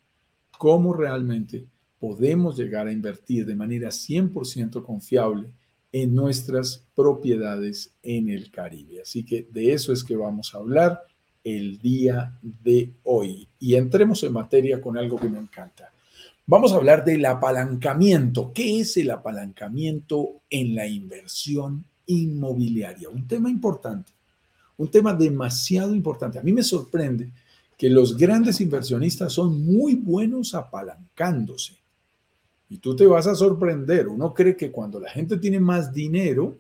cómo 0.57 0.93
realmente 0.93 1.67
podemos 2.01 2.57
llegar 2.57 2.89
a 2.89 2.93
invertir 2.93 3.47
de 3.47 3.55
manera 3.55 3.89
100% 3.89 4.83
confiable 4.83 5.51
en 5.93 6.15
nuestras 6.15 6.85
propiedades 6.95 7.95
en 8.03 8.29
el 8.29 8.51
Caribe. 8.51 9.03
Así 9.03 9.25
que 9.25 9.47
de 9.51 9.73
eso 9.73 9.93
es 9.93 10.03
que 10.03 10.17
vamos 10.17 10.55
a 10.55 10.59
hablar 10.59 11.03
el 11.45 11.79
día 11.79 12.37
de 12.43 12.93
hoy. 13.05 13.49
Y 13.59 13.75
entremos 13.75 14.23
en 14.25 14.33
materia 14.33 14.81
con 14.81 14.99
algo 14.99 15.17
que 15.17 15.29
me 15.29 15.39
encanta 15.39 15.93
Vamos 16.51 16.73
a 16.73 16.77
hablar 16.77 17.05
del 17.05 17.27
apalancamiento. 17.27 18.53
¿Qué 18.55 18.81
es 18.81 18.97
el 18.97 19.11
apalancamiento 19.11 20.41
en 20.49 20.75
la 20.75 20.87
inversión 20.87 21.85
inmobiliaria? 22.07 23.11
Un 23.11 23.29
tema 23.29 23.51
importante, 23.51 24.13
un 24.79 24.91
tema 24.91 25.13
demasiado 25.13 25.95
importante. 25.95 26.39
A 26.39 26.43
mí 26.43 26.55
me 26.55 26.63
sorprende 26.63 27.29
que 27.77 27.91
los 27.91 28.17
grandes 28.17 28.63
inversionistas 28.63 29.35
son 29.35 29.63
muy 29.63 29.95
buenos 29.97 30.55
apalancándose. 30.55 31.75
Y 32.71 32.79
tú 32.79 32.97
te 32.97 33.05
vas 33.07 33.27
a 33.27 33.35
sorprender. 33.35 34.09
Uno 34.09 34.33
cree 34.33 34.57
que 34.57 34.73
cuando 34.73 34.99
la 34.99 35.11
gente 35.11 35.37
tiene 35.37 35.61
más 35.61 35.93
dinero, 35.93 36.57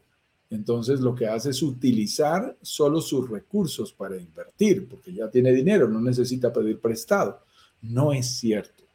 entonces 0.50 1.00
lo 1.00 1.14
que 1.14 1.28
hace 1.28 1.48
es 1.48 1.62
utilizar 1.62 2.58
solo 2.60 3.00
sus 3.00 3.30
recursos 3.30 3.90
para 3.90 4.18
invertir, 4.18 4.86
porque 4.86 5.14
ya 5.14 5.30
tiene 5.30 5.50
dinero, 5.50 5.88
no 5.88 6.02
necesita 6.02 6.52
pedir 6.52 6.78
prestado. 6.78 7.40
No 7.80 8.12
es 8.12 8.36
cierto. 8.36 8.87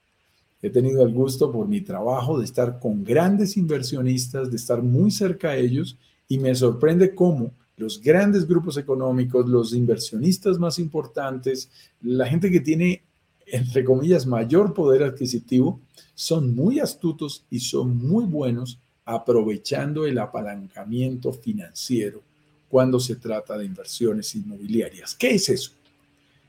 He 0.64 0.70
tenido 0.70 1.04
el 1.04 1.14
gusto 1.14 1.52
por 1.52 1.68
mi 1.68 1.82
trabajo 1.82 2.40
de 2.40 2.46
estar 2.46 2.80
con 2.80 3.04
grandes 3.04 3.58
inversionistas, 3.58 4.50
de 4.50 4.56
estar 4.56 4.82
muy 4.82 5.12
cerca 5.12 5.50
a 5.50 5.58
ellos 5.58 5.98
y 6.30 6.40
me 6.40 6.56
sorprende 6.56 7.14
cómo 7.14 7.52
los 7.76 8.02
grandes 8.02 8.48
grupos 8.48 8.78
económicos, 8.78 9.50
los 9.50 9.74
inversionistas 9.74 10.58
más 10.58 10.80
importantes, 10.80 11.70
la 12.02 12.26
gente 12.28 12.50
que 12.50 12.62
tiene, 12.62 13.04
entre 13.46 13.84
comillas, 13.84 14.26
mayor 14.26 14.74
poder 14.74 15.04
adquisitivo, 15.04 15.82
son 16.14 16.56
muy 16.56 16.80
astutos 16.80 17.46
y 17.50 17.60
son 17.60 17.98
muy 17.98 18.24
buenos 18.24 18.80
aprovechando 19.04 20.06
el 20.06 20.18
apalancamiento 20.18 21.34
financiero 21.34 22.22
cuando 22.70 23.02
se 23.02 23.18
trata 23.18 23.58
de 23.58 23.66
inversiones 23.66 24.34
inmobiliarias. 24.34 25.14
¿Qué 25.14 25.32
es 25.32 25.50
eso? 25.50 25.74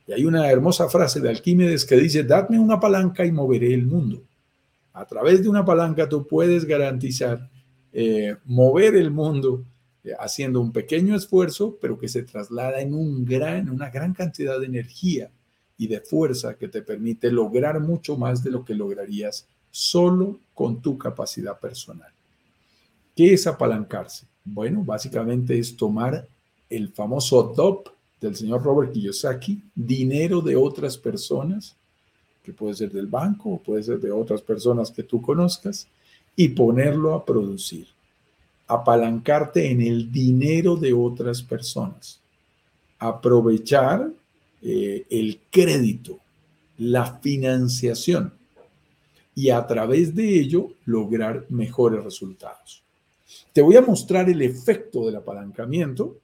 Y 0.06 0.12
hay 0.12 0.24
una 0.24 0.50
hermosa 0.50 0.88
frase 0.88 1.20
de 1.20 1.30
Alquímedes 1.30 1.84
que 1.84 1.96
dice, 1.96 2.24
dadme 2.24 2.58
una 2.58 2.78
palanca 2.78 3.24
y 3.24 3.32
moveré 3.32 3.72
el 3.72 3.86
mundo. 3.86 4.22
A 4.92 5.06
través 5.06 5.42
de 5.42 5.48
una 5.48 5.64
palanca 5.64 6.08
tú 6.08 6.26
puedes 6.26 6.64
garantizar 6.64 7.48
eh, 7.92 8.36
mover 8.44 8.96
el 8.96 9.10
mundo 9.10 9.64
eh, 10.04 10.12
haciendo 10.18 10.60
un 10.60 10.72
pequeño 10.72 11.16
esfuerzo, 11.16 11.78
pero 11.80 11.98
que 11.98 12.08
se 12.08 12.22
traslada 12.22 12.80
en 12.80 13.24
gran, 13.24 13.70
una 13.70 13.88
gran 13.90 14.12
cantidad 14.12 14.60
de 14.60 14.66
energía 14.66 15.30
y 15.78 15.86
de 15.86 16.00
fuerza 16.00 16.54
que 16.54 16.68
te 16.68 16.82
permite 16.82 17.30
lograr 17.30 17.80
mucho 17.80 18.16
más 18.16 18.42
de 18.44 18.50
lo 18.50 18.64
que 18.64 18.74
lograrías 18.74 19.46
solo 19.70 20.38
con 20.52 20.80
tu 20.80 20.98
capacidad 20.98 21.58
personal. 21.58 22.12
¿Qué 23.16 23.32
es 23.32 23.46
apalancarse? 23.46 24.26
Bueno, 24.44 24.84
básicamente 24.84 25.58
es 25.58 25.76
tomar 25.76 26.28
el 26.68 26.90
famoso 26.90 27.54
DOP 27.56 27.88
del 28.20 28.36
señor 28.36 28.62
Robert 28.62 28.92
Kiyosaki, 28.92 29.62
dinero 29.74 30.40
de 30.40 30.56
otras 30.56 30.96
personas, 30.96 31.76
que 32.42 32.52
puede 32.52 32.74
ser 32.74 32.92
del 32.92 33.06
banco 33.06 33.50
o 33.50 33.58
puede 33.58 33.82
ser 33.82 34.00
de 34.00 34.10
otras 34.10 34.42
personas 34.42 34.90
que 34.90 35.02
tú 35.02 35.20
conozcas, 35.20 35.88
y 36.36 36.48
ponerlo 36.48 37.14
a 37.14 37.24
producir. 37.24 37.86
Apalancarte 38.66 39.70
en 39.70 39.82
el 39.82 40.10
dinero 40.10 40.76
de 40.76 40.92
otras 40.92 41.42
personas. 41.42 42.20
Aprovechar 42.98 44.10
eh, 44.62 45.06
el 45.10 45.40
crédito, 45.50 46.18
la 46.78 47.18
financiación 47.18 48.32
y 49.34 49.50
a 49.50 49.66
través 49.66 50.14
de 50.14 50.40
ello 50.40 50.70
lograr 50.86 51.46
mejores 51.50 52.02
resultados. 52.02 52.82
Te 53.52 53.62
voy 53.62 53.76
a 53.76 53.82
mostrar 53.82 54.28
el 54.28 54.42
efecto 54.42 55.06
del 55.06 55.16
apalancamiento 55.16 56.16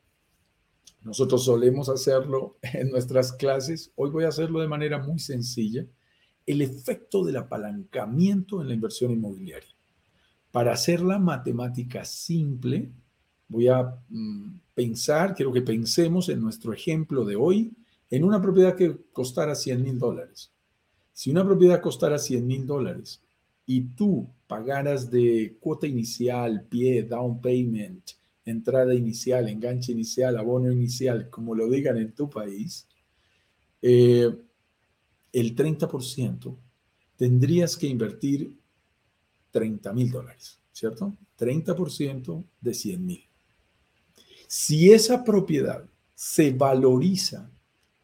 nosotros 1.02 1.44
solemos 1.44 1.88
hacerlo 1.88 2.56
en 2.62 2.90
nuestras 2.90 3.32
clases. 3.32 3.92
Hoy 3.96 4.10
voy 4.10 4.24
a 4.24 4.28
hacerlo 4.28 4.60
de 4.60 4.68
manera 4.68 4.98
muy 4.98 5.18
sencilla. 5.18 5.86
El 6.46 6.62
efecto 6.62 7.24
del 7.24 7.36
apalancamiento 7.36 8.60
en 8.60 8.68
la 8.68 8.74
inversión 8.74 9.12
inmobiliaria. 9.12 9.68
Para 10.50 10.72
hacer 10.72 11.00
la 11.00 11.18
matemática 11.18 12.04
simple, 12.04 12.90
voy 13.48 13.68
a 13.68 13.94
mm, 14.08 14.58
pensar, 14.74 15.34
quiero 15.34 15.52
que 15.52 15.62
pensemos 15.62 16.28
en 16.28 16.40
nuestro 16.40 16.72
ejemplo 16.72 17.24
de 17.24 17.36
hoy, 17.36 17.72
en 18.10 18.24
una 18.24 18.42
propiedad 18.42 18.74
que 18.74 18.96
costara 19.12 19.54
100 19.54 19.82
mil 19.82 19.98
dólares. 19.98 20.50
Si 21.12 21.30
una 21.30 21.44
propiedad 21.44 21.80
costara 21.80 22.18
100 22.18 22.46
mil 22.46 22.66
dólares 22.66 23.22
y 23.66 23.82
tú 23.82 24.28
pagaras 24.46 25.10
de 25.10 25.56
cuota 25.60 25.86
inicial, 25.86 26.64
pie, 26.68 27.04
down 27.04 27.40
payment, 27.40 28.12
entrada 28.50 28.94
inicial, 28.94 29.48
enganche 29.48 29.92
inicial, 29.92 30.36
abono 30.36 30.70
inicial, 30.70 31.30
como 31.30 31.54
lo 31.54 31.68
digan 31.68 31.96
en 31.96 32.12
tu 32.12 32.28
país, 32.28 32.86
eh, 33.82 34.30
el 35.32 35.54
30%, 35.56 36.56
tendrías 37.16 37.76
que 37.76 37.86
invertir 37.86 38.56
30 39.50 39.92
mil 39.92 40.10
dólares, 40.10 40.58
¿cierto? 40.72 41.16
30% 41.38 42.44
de 42.60 42.74
100 42.74 43.06
mil. 43.06 43.24
Si 44.46 44.90
esa 44.92 45.24
propiedad 45.24 45.84
se 46.14 46.52
valoriza 46.52 47.50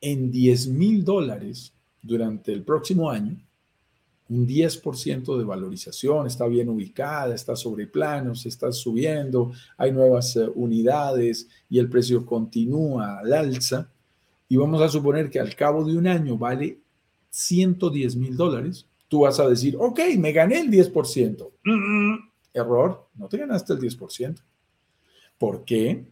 en 0.00 0.30
10 0.30 0.68
mil 0.68 1.04
dólares 1.04 1.72
durante 2.00 2.52
el 2.52 2.62
próximo 2.62 3.10
año, 3.10 3.45
un 4.28 4.46
10% 4.46 5.38
de 5.38 5.44
valorización, 5.44 6.26
está 6.26 6.46
bien 6.46 6.68
ubicada, 6.68 7.34
está 7.34 7.54
sobre 7.54 7.86
planos, 7.86 8.44
está 8.46 8.72
subiendo, 8.72 9.52
hay 9.76 9.92
nuevas 9.92 10.36
eh, 10.36 10.48
unidades 10.54 11.48
y 11.68 11.78
el 11.78 11.88
precio 11.88 12.26
continúa 12.26 13.18
al 13.20 13.32
alza. 13.32 13.90
Y 14.48 14.56
vamos 14.56 14.80
a 14.82 14.88
suponer 14.88 15.30
que 15.30 15.40
al 15.40 15.54
cabo 15.54 15.84
de 15.84 15.96
un 15.96 16.06
año 16.06 16.36
vale 16.36 16.78
110 17.30 18.16
mil 18.16 18.36
dólares. 18.36 18.86
Tú 19.08 19.20
vas 19.20 19.38
a 19.38 19.48
decir, 19.48 19.76
ok, 19.78 20.00
me 20.18 20.32
gané 20.32 20.60
el 20.60 20.70
10%. 20.70 21.50
error, 22.52 23.08
no 23.14 23.28
te 23.28 23.38
ganaste 23.38 23.74
el 23.74 23.80
10%. 23.80 24.40
¿Por 25.38 25.64
qué? 25.64 26.04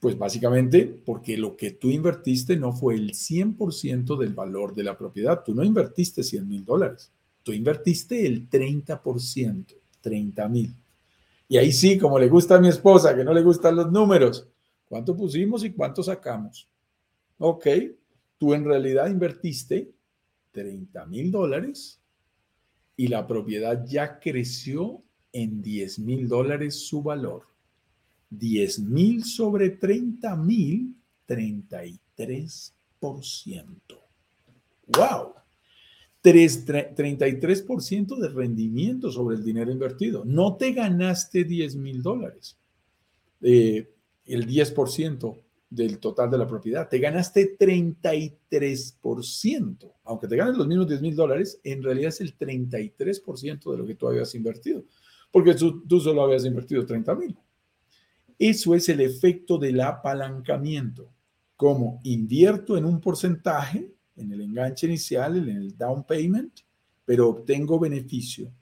Pues 0.00 0.18
básicamente 0.18 0.86
porque 0.86 1.36
lo 1.36 1.56
que 1.56 1.72
tú 1.72 1.90
invertiste 1.90 2.56
no 2.56 2.72
fue 2.72 2.94
el 2.94 3.12
100% 3.12 4.16
del 4.18 4.34
valor 4.34 4.74
de 4.74 4.82
la 4.82 4.98
propiedad. 4.98 5.44
Tú 5.44 5.54
no 5.54 5.62
invertiste 5.62 6.24
100 6.24 6.48
mil 6.48 6.64
dólares 6.64 7.12
Tú 7.42 7.52
invertiste 7.52 8.26
el 8.26 8.48
30%, 8.48 9.74
30 10.00 10.48
mil. 10.48 10.74
Y 11.48 11.58
ahí 11.58 11.72
sí, 11.72 11.98
como 11.98 12.18
le 12.18 12.28
gusta 12.28 12.56
a 12.56 12.60
mi 12.60 12.68
esposa, 12.68 13.14
que 13.14 13.24
no 13.24 13.34
le 13.34 13.42
gustan 13.42 13.76
los 13.76 13.90
números, 13.90 14.48
¿cuánto 14.88 15.16
pusimos 15.16 15.64
y 15.64 15.72
cuánto 15.72 16.02
sacamos? 16.02 16.68
Ok, 17.38 17.66
tú 18.38 18.54
en 18.54 18.64
realidad 18.64 19.08
invertiste 19.08 19.92
30 20.52 21.06
mil 21.06 21.30
dólares 21.30 22.00
y 22.96 23.08
la 23.08 23.26
propiedad 23.26 23.84
ya 23.84 24.18
creció 24.18 25.02
en 25.32 25.60
10 25.62 25.98
mil 25.98 26.28
dólares 26.28 26.86
su 26.86 27.02
valor. 27.02 27.48
10 28.30 28.78
mil 28.80 29.24
sobre 29.24 29.70
30 29.70 30.36
mil, 30.36 30.94
33%. 31.26 31.98
¡Wow! 34.86 35.34
33% 36.22 38.16
de 38.16 38.28
rendimiento 38.28 39.10
sobre 39.10 39.36
el 39.36 39.44
dinero 39.44 39.72
invertido. 39.72 40.24
No 40.24 40.56
te 40.56 40.72
ganaste 40.72 41.44
10 41.44 41.76
mil 41.76 42.02
dólares, 42.02 42.58
eh, 43.40 43.90
el 44.26 44.46
10% 44.46 45.38
del 45.68 45.98
total 45.98 46.30
de 46.30 46.38
la 46.38 46.46
propiedad. 46.46 46.88
Te 46.88 46.98
ganaste 46.98 47.58
33%. 47.58 49.92
Aunque 50.04 50.28
te 50.28 50.36
ganes 50.36 50.56
los 50.56 50.68
mismos 50.68 50.88
10 50.88 51.00
mil 51.00 51.16
dólares, 51.16 51.60
en 51.64 51.82
realidad 51.82 52.10
es 52.10 52.20
el 52.20 52.36
33% 52.36 53.72
de 53.72 53.78
lo 53.78 53.86
que 53.86 53.94
tú 53.94 54.06
habías 54.06 54.34
invertido, 54.34 54.84
porque 55.30 55.54
tú, 55.54 55.82
tú 55.86 55.98
solo 55.98 56.22
habías 56.22 56.44
invertido 56.44 56.84
30 56.86 57.14
mil. 57.14 57.34
Eso 58.38 58.74
es 58.74 58.88
el 58.88 59.00
efecto 59.00 59.56
del 59.56 59.80
apalancamiento. 59.80 61.10
Como 61.56 62.00
invierto 62.02 62.76
en 62.76 62.84
un 62.84 63.00
porcentaje, 63.00 63.92
en 64.16 64.32
el 64.32 64.40
enganche 64.40 64.86
inicial, 64.86 65.36
en 65.36 65.56
el 65.56 65.76
down 65.76 66.04
payment, 66.04 66.60
pero 67.04 67.28
obtengo 67.28 67.78
beneficio 67.78 68.52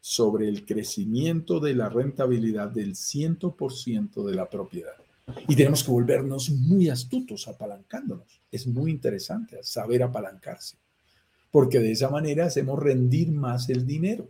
sobre 0.00 0.48
el 0.48 0.64
crecimiento 0.64 1.60
de 1.60 1.74
la 1.74 1.88
rentabilidad 1.88 2.70
del 2.70 2.94
100% 2.94 4.24
de 4.24 4.34
la 4.34 4.48
propiedad. 4.48 4.94
Y 5.46 5.56
tenemos 5.56 5.84
que 5.84 5.90
volvernos 5.90 6.50
muy 6.50 6.88
astutos 6.88 7.46
apalancándonos. 7.48 8.40
Es 8.50 8.66
muy 8.66 8.90
interesante 8.90 9.58
saber 9.62 10.02
apalancarse, 10.02 10.78
porque 11.50 11.80
de 11.80 11.92
esa 11.92 12.08
manera 12.08 12.46
hacemos 12.46 12.78
rendir 12.78 13.30
más 13.30 13.68
el 13.68 13.86
dinero. 13.86 14.28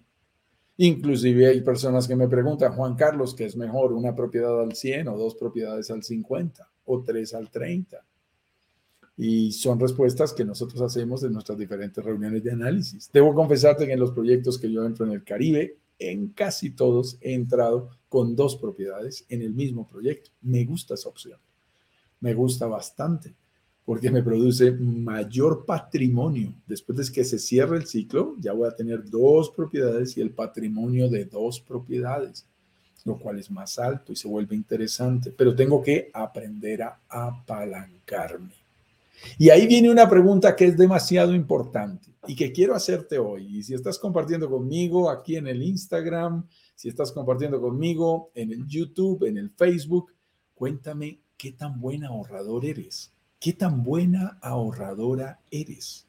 Inclusive 0.77 1.47
hay 1.47 1.61
personas 1.61 2.07
que 2.07 2.17
me 2.17 2.29
preguntan, 2.29 2.73
Juan 2.73 2.95
Carlos, 2.95 3.35
¿qué 3.35 3.45
es 3.45 3.57
mejor, 3.57 3.93
una 3.93 4.15
propiedad 4.15 4.61
al 4.61 4.75
100 4.75 5.09
o 5.09 5.17
dos 5.17 5.35
propiedades 5.35 5.91
al 5.91 6.03
50 6.03 6.69
o 6.87 7.03
tres 7.03 7.35
al 7.35 7.51
30? 7.51 8.05
Y 9.19 9.51
son 9.51 9.81
respuestas 9.81 10.33
que 10.33 10.45
nosotros 10.45 10.81
hacemos 10.81 11.25
en 11.25 11.33
nuestras 11.33 11.59
diferentes 11.59 12.03
reuniones 12.05 12.45
de 12.45 12.53
análisis. 12.53 13.11
Debo 13.13 13.35
confesarte 13.35 13.85
que 13.85 13.93
en 13.93 13.99
los 13.99 14.13
proyectos 14.13 14.59
que 14.59 14.71
yo 14.71 14.87
entro 14.87 15.05
en 15.07 15.13
el 15.13 15.25
Caribe, 15.25 15.77
en 15.99 16.29
casi 16.29 16.71
todos 16.71 17.19
he 17.21 17.35
entrado 17.35 17.91
con 18.09 18.37
dos 18.37 18.55
propiedades 18.55 19.27
en 19.29 19.43
el 19.43 19.53
mismo 19.53 19.89
proyecto. 19.89 20.31
Me 20.43 20.65
gusta 20.65 20.95
esa 20.95 21.09
opción. 21.09 21.41
Me 22.21 22.33
gusta 22.33 22.69
bastante 22.69 23.35
porque 23.85 24.11
me 24.11 24.23
produce 24.23 24.71
mayor 24.71 25.65
patrimonio. 25.67 26.55
Después 26.69 26.99
de 26.99 27.13
que 27.13 27.25
se 27.25 27.41
cierre 27.41 27.77
el 27.77 27.87
ciclo, 27.87 28.37
ya 28.39 28.53
voy 28.53 28.69
a 28.69 28.77
tener 28.77 29.11
dos 29.11 29.51
propiedades 29.51 30.17
y 30.17 30.21
el 30.21 30.31
patrimonio 30.31 31.09
de 31.09 31.25
dos 31.25 31.59
propiedades, 31.59 32.47
lo 33.05 33.19
cual 33.19 33.41
es 33.41 33.51
más 33.51 33.81
alto 33.81 34.13
y 34.13 34.17
se 34.17 34.29
vuelve 34.29 34.55
interesante. 34.55 35.33
Pero 35.37 35.57
tengo 35.57 35.83
que 35.83 36.09
aprender 36.13 36.83
a 36.83 37.01
apalancarme. 37.09 38.58
Y 39.39 39.51
ahí 39.51 39.67
viene 39.67 39.91
una 39.91 40.09
pregunta 40.09 40.55
que 40.55 40.67
es 40.67 40.77
demasiado 40.77 41.35
importante 41.35 42.15
y 42.27 42.37
que 42.37 42.53
quiero 42.53 42.75
hacerte 42.75 43.19
hoy. 43.19 43.59
Y 43.59 43.63
si 43.63 43.75
estás 43.75 43.99
compartiendo 43.99 44.49
conmigo 44.51 45.11
aquí 45.11 45.37
en 45.37 45.47
el 45.47 45.63
Instagram, 45.63 46.47
si 46.75 46.89
estás 46.89 47.13
compartiendo 47.13 47.61
conmigo 47.61 48.31
en 48.35 48.53
el 48.53 48.67
YouTube, 48.67 49.25
en 49.25 49.39
el 49.39 49.51
Facebook, 49.51 50.13
cuéntame 50.55 51.21
qué 51.37 51.53
tan 51.53 51.81
buena 51.81 52.09
ahorrador 52.09 52.65
eres. 52.65 53.13
¿Qué 53.41 53.53
tan 53.53 53.85
buena 53.85 54.39
ahorradora 54.43 55.41
eres? 55.51 56.09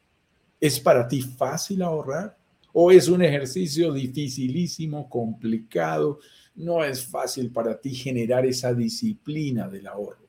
¿Es 0.60 0.80
para 0.80 1.08
ti 1.08 1.22
fácil 1.22 1.82
ahorrar? 1.84 2.38
¿O 2.74 2.91
es 2.91 3.08
un 3.08 3.22
ejercicio 3.22 3.93
dificilísimo, 3.93 5.10
complicado? 5.10 6.19
No 6.56 6.84
es 6.84 7.06
fácil 7.06 7.52
para 7.52 7.80
ti 7.80 7.93
generar 7.93 8.45
esa 8.45 8.74
disciplina 8.74 9.67
del 9.67 9.88
ahorro. 9.88 10.29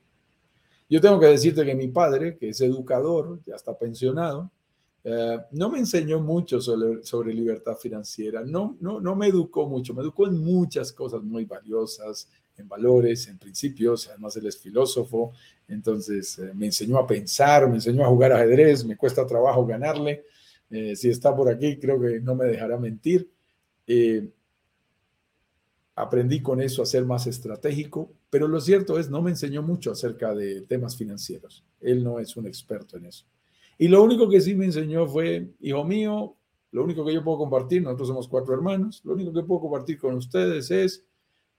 Yo 0.91 0.99
tengo 0.99 1.21
que 1.21 1.27
decirte 1.27 1.63
que 1.65 1.73
mi 1.73 1.87
padre, 1.87 2.35
que 2.37 2.49
es 2.49 2.59
educador, 2.59 3.39
ya 3.45 3.55
está 3.55 3.77
pensionado, 3.77 4.51
eh, 5.05 5.37
no 5.51 5.69
me 5.69 5.79
enseñó 5.79 6.19
mucho 6.19 6.59
sobre, 6.59 7.33
libertad 7.33 7.77
financiera, 7.77 8.43
no, 8.43 8.75
no, 8.81 8.99
no 8.99 9.15
me 9.15 9.27
educó 9.27 9.69
mucho, 9.69 9.93
me 9.93 10.01
educó 10.01 10.27
en 10.27 10.37
muchas 10.39 10.91
cosas 10.91 11.23
muy 11.23 11.45
valiosas, 11.45 12.29
en 12.57 12.67
valores, 12.67 13.29
en 13.29 13.37
principios, 13.37 14.09
además 14.09 14.35
él 14.35 14.47
es 14.47 14.57
filósofo, 14.57 15.31
entonces 15.69 16.37
eh, 16.39 16.51
me 16.53 16.65
enseñó 16.65 16.97
a 16.97 17.07
pensar, 17.07 17.69
me 17.69 17.75
enseñó 17.75 18.03
a 18.03 18.09
jugar 18.09 18.33
ajedrez, 18.33 18.83
me 18.83 18.97
cuesta 18.97 19.25
trabajo 19.25 19.65
ganarle, 19.65 20.25
eh, 20.69 20.97
si 20.97 21.09
está 21.09 21.33
por 21.33 21.47
aquí 21.47 21.79
creo 21.79 22.01
que 22.01 22.19
no 22.19 22.35
me 22.35 22.47
dejará 22.47 22.77
mentir. 22.77 23.31
aprendí 25.95 26.41
con 26.41 26.61
eso 26.61 26.81
a 26.83 26.85
ser 26.85 27.05
más 27.05 27.27
estratégico, 27.27 28.11
pero 28.31 28.47
lo 28.47 28.61
cierto 28.61 28.97
es, 28.97 29.09
no 29.09 29.21
me 29.21 29.29
enseñó 29.29 29.61
mucho 29.61 29.91
acerca 29.91 30.33
de 30.33 30.61
temas 30.61 30.95
financieros. 30.95 31.65
Él 31.81 32.01
no 32.01 32.17
es 32.17 32.37
un 32.37 32.47
experto 32.47 32.97
en 32.97 33.07
eso. 33.07 33.25
Y 33.77 33.89
lo 33.89 34.01
único 34.01 34.29
que 34.29 34.39
sí 34.39 34.55
me 34.55 34.65
enseñó 34.65 35.05
fue, 35.05 35.51
hijo 35.59 35.83
mío, 35.83 36.37
lo 36.71 36.85
único 36.85 37.05
que 37.05 37.13
yo 37.13 37.23
puedo 37.25 37.39
compartir, 37.39 37.81
nosotros 37.81 38.07
somos 38.07 38.29
cuatro 38.29 38.53
hermanos, 38.53 39.01
lo 39.03 39.13
único 39.13 39.33
que 39.33 39.43
puedo 39.43 39.61
compartir 39.61 39.99
con 39.99 40.15
ustedes 40.15 40.71
es, 40.71 41.05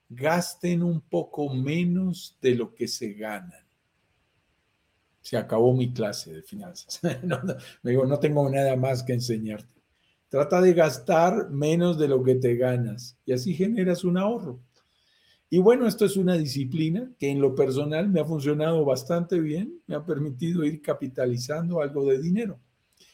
gasten 0.09 0.83
un 0.83 1.03
poco 1.03 1.53
menos 1.53 2.39
de 2.41 2.55
lo 2.55 2.75
que 2.75 2.89
se 2.89 3.13
ganan. 3.13 3.67
Se 5.21 5.37
acabó 5.37 5.75
mi 5.75 5.93
clase 5.93 6.33
de 6.33 6.43
finanzas. 6.43 7.01
me 7.83 7.91
digo, 7.91 8.07
no 8.07 8.19
tengo 8.19 8.49
nada 8.49 8.77
más 8.77 9.03
que 9.03 9.13
enseñarte. 9.13 9.83
Trata 10.31 10.63
de 10.63 10.73
gastar 10.73 11.51
menos 11.51 11.99
de 11.99 12.09
lo 12.09 12.23
que 12.23 12.37
te 12.37 12.57
ganas 12.57 13.19
y 13.27 13.35
así 13.35 13.53
generas 13.53 14.05
un 14.05 14.17
ahorro. 14.17 14.59
Y 15.55 15.59
bueno, 15.59 15.87
esto 15.87 16.07
es 16.07 16.17
una 16.17 16.39
disciplina 16.39 17.13
que 17.19 17.29
en 17.29 17.39
lo 17.39 17.55
personal 17.55 18.09
me 18.09 18.21
ha 18.21 18.25
funcionado 18.25 18.87
bastante 18.87 19.39
bien, 19.39 19.83
me 19.87 19.95
ha 19.95 20.03
permitido 20.03 20.65
ir 20.65 20.81
capitalizando 20.81 21.83
algo 21.83 22.07
de 22.07 22.19
dinero, 22.23 22.59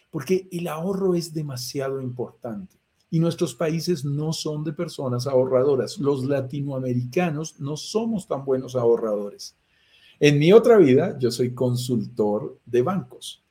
porque 0.09 0.47
el 0.53 0.69
ahorro 0.69 1.17
es 1.17 1.35
demasiado 1.35 2.01
importante 2.01 2.77
y 3.11 3.19
nuestros 3.19 3.57
países 3.57 4.05
no 4.05 4.33
son 4.33 4.63
de 4.63 4.73
personas 4.73 5.27
ahorradoras. 5.27 5.99
Los 5.99 6.27
latinoamericanos 6.27 7.59
no 7.59 7.77
somos 7.77 8.29
tan 8.29 8.45
buenos 8.45 8.77
ahorradores. 8.77 9.57
En 10.21 10.39
mi 10.39 10.53
otra 10.53 10.77
vida, 10.77 11.19
yo 11.19 11.33
soy 11.33 11.55
consultor 11.55 12.57
de 12.65 12.83
bancos. 12.83 13.43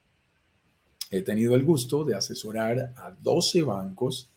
He 1.12 1.24
tenido 1.24 1.56
el 1.56 1.66
gusto 1.66 2.06
de 2.06 2.16
asesorar 2.16 2.94
a 2.96 3.12
12 3.22 3.64
bancos 3.64 4.30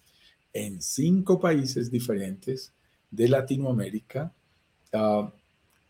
en 0.52 0.82
cinco 0.82 1.38
países 1.38 1.88
diferentes 1.88 2.72
de 3.12 3.28
Latinoamérica 3.28 4.32
Ah, 4.92 5.30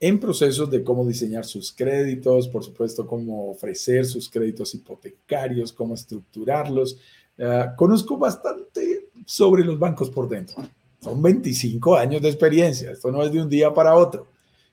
en 0.03 0.19
procesos 0.19 0.71
de 0.71 0.83
cómo 0.83 1.05
diseñar 1.05 1.45
sus 1.45 1.73
créditos, 1.73 2.49
por 2.49 2.65
supuesto, 2.65 3.07
cómo 3.07 3.51
ofrecer 3.51 4.07
sus 4.07 4.31
créditos 4.31 4.75
hipotecarios, 4.75 5.73
cómo 5.73 5.95
estructurarlos. 5.95 6.99
Ah, 7.39 7.75
conozco 7.77 8.17
bastante 8.17 9.11
sobre 9.27 9.65
los 9.65 9.79
bancos 9.79 10.11
por 10.11 10.29
dentro. 10.29 10.63
Son 11.01 11.21
25 11.23 11.97
años 11.97 12.23
de 12.23 12.29
experiencia, 12.29 12.91
esto 12.91 13.11
no 13.11 13.23
es 13.23 13.33
de 13.33 13.43
un 13.43 13.49
día 13.49 13.73
para 13.73 13.95
otro. 13.95 14.27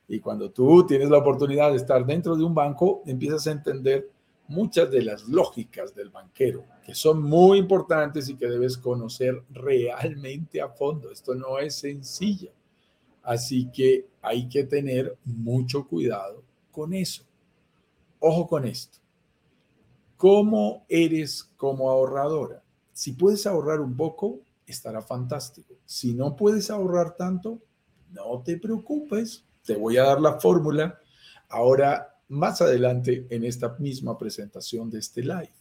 Y 0.08 0.20
cuando 0.20 0.50
tú 0.52 0.86
tienes 0.86 1.10
la 1.10 1.18
oportunidad 1.18 1.72
de 1.72 1.78
estar 1.78 2.06
dentro 2.06 2.36
de 2.36 2.44
un 2.44 2.56
banco, 2.56 3.02
empiezas 3.06 3.48
a 3.48 3.52
entender 3.52 4.10
muchas 4.48 4.90
de 4.90 5.04
las 5.04 5.28
lógicas 5.28 5.94
del 5.94 6.10
banquero, 6.10 6.64
que 6.86 6.96
son 6.96 7.22
muy 7.22 7.58
importantes 7.58 8.30
y 8.30 8.36
que 8.36 8.48
debes 8.48 8.78
conocer 8.78 9.44
realmente 9.50 10.62
a 10.62 10.70
fondo. 10.70 11.12
Esto 11.12 11.36
no 11.36 11.60
es 11.60 11.76
sencillo. 11.76 12.52
Así 13.28 13.70
que 13.74 14.08
hay 14.22 14.48
que 14.48 14.64
tener 14.64 15.18
mucho 15.26 15.86
cuidado 15.86 16.44
con 16.72 16.94
eso. 16.94 17.26
Ojo 18.20 18.48
con 18.48 18.64
esto. 18.64 19.00
¿Cómo 20.16 20.86
eres 20.88 21.44
como 21.58 21.90
ahorradora? 21.90 22.64
Si 22.94 23.12
puedes 23.12 23.46
ahorrar 23.46 23.82
un 23.82 23.98
poco, 23.98 24.40
estará 24.66 25.02
fantástico. 25.02 25.74
Si 25.86 26.14
no 26.14 26.38
puedes 26.38 26.72
ahorrar 26.72 27.18
tanto, 27.18 27.60
no 28.14 28.42
te 28.44 28.56
preocupes. 28.56 29.44
Te 29.66 29.76
voy 29.76 29.98
a 29.98 30.04
dar 30.04 30.22
la 30.22 30.40
fórmula 30.40 30.98
ahora 31.50 32.16
más 32.30 32.62
adelante 32.62 33.28
en 33.30 33.44
esta 33.44 33.76
misma 33.78 34.18
presentación 34.18 34.90
de 34.90 35.00
este 35.00 35.22
live. 35.22 35.52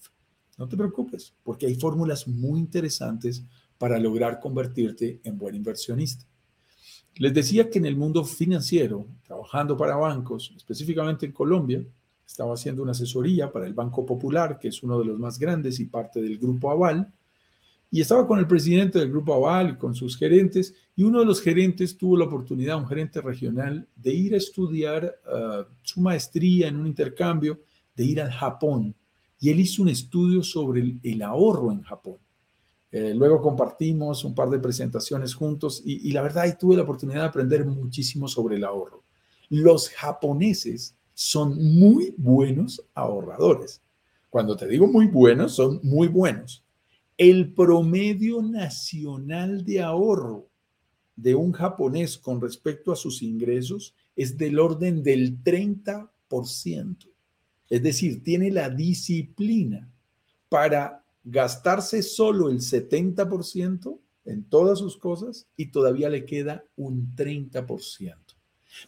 No 0.57 0.69
te 0.69 0.77
preocupes, 0.77 1.35
porque 1.43 1.67
hay 1.67 1.75
fórmulas 1.75 2.29
muy 2.29 2.61
interesantes 2.61 3.43
para 3.77 3.99
lograr 3.99 4.39
convertirte 4.39 5.21
en 5.25 5.37
buen 5.37 5.57
inversionista. 5.57 6.25
Les 7.19 7.33
decía 7.33 7.71
que 7.71 7.79
en 7.79 7.87
el 7.87 7.97
mundo 7.97 8.25
financiero, 8.25 9.07
trabajando 9.27 9.77
para 9.77 9.97
bancos, 9.97 10.53
específicamente 10.55 11.25
en 11.25 11.33
Colombia, 11.33 11.83
estaba 12.27 12.55
haciendo 12.55 12.83
una 12.83 12.93
asesoría 12.93 13.51
para 13.51 13.67
el 13.67 13.73
Banco 13.73 14.05
Popular, 14.05 14.59
que 14.59 14.69
es 14.69 14.83
uno 14.83 14.99
de 14.99 15.07
los 15.07 15.19
más 15.19 15.39
grandes 15.39 15.81
y 15.81 15.87
parte 15.87 16.21
del 16.21 16.37
Grupo 16.37 16.71
Aval, 16.71 17.11
y 17.91 18.03
estaba 18.03 18.27
con 18.27 18.39
el 18.39 18.47
presidente 18.47 18.99
del 18.99 19.11
Grupo 19.11 19.33
Aval 19.33 19.71
y 19.71 19.77
con 19.77 19.95
sus 19.95 20.19
gerentes, 20.19 20.75
y 20.95 21.05
uno 21.05 21.21
de 21.21 21.25
los 21.25 21.41
gerentes 21.41 21.97
tuvo 21.97 22.19
la 22.19 22.27
oportunidad, 22.27 22.77
un 22.77 22.87
gerente 22.87 23.23
regional, 23.23 23.89
de 23.97 24.13
ir 24.13 24.35
a 24.35 24.39
estudiar 24.39 25.15
uh, 25.25 25.65
su 25.83 26.03
maestría 26.03 26.69
en 26.69 26.77
un 26.77 26.87
intercambio, 26.87 27.61
de 27.95 28.05
ir 28.05 28.21
al 28.21 28.31
Japón. 28.31 28.95
Y 29.41 29.51
él 29.51 29.61
hizo 29.61 29.83
un 29.83 29.89
estudio 29.89 30.43
sobre 30.43 30.99
el 31.03 31.23
ahorro 31.23 31.73
en 31.73 31.83
Japón. 31.83 32.19
Eh, 32.99 33.13
luego 33.13 33.43
compartimos 33.43 34.25
un 34.25 34.35
par 34.35 34.49
de 34.49 34.59
presentaciones 34.59 35.35
juntos 35.35 35.83
y, 35.85 36.11
la 36.13 36.23
verdad, 36.23 36.45
ahí 36.45 36.57
tuve 36.59 36.77
la 36.77 36.83
oportunidad 36.85 37.21
de 37.21 37.27
aprender 37.27 37.63
muchísimo 37.67 38.27
sobre 38.27 38.57
el 38.57 38.65
ahorro. 38.65 39.05
Los 39.51 39.91
japoneses 39.91 40.97
son 41.13 41.63
muy 41.79 42.15
buenos 42.17 42.83
ahorradores. 42.95 43.83
Cuando 44.31 44.57
te 44.57 44.67
digo 44.67 44.87
muy 44.87 45.09
buenos, 45.09 45.57
son 45.57 45.79
muy 45.83 46.09
buenos. 46.09 46.65
El 47.19 47.53
promedio 47.53 48.41
nacional 48.41 49.63
de 49.63 49.83
ahorro 49.83 50.49
de 51.17 51.35
un 51.35 51.53
japonés 51.53 52.17
con 52.17 52.41
respecto 52.41 52.93
a 52.93 52.97
sus 52.97 53.21
ingresos 53.21 53.95
es 54.17 54.39
del 54.39 54.59
orden 54.59 55.03
del 55.03 55.43
30%. 55.45 56.09
Es 57.69 57.83
decir, 57.83 58.23
tiene 58.23 58.51
la 58.51 58.71
disciplina 58.71 59.87
para 60.49 61.06
gastarse 61.27 62.03
solo 62.03 62.49
el 62.49 62.61
70% 62.61 64.01
en 64.25 64.49
todas 64.49 64.79
sus 64.79 64.97
cosas 64.97 65.47
y 65.57 65.71
todavía 65.71 66.09
le 66.09 66.25
queda 66.25 66.65
un 66.77 67.15
30%. 67.15 68.15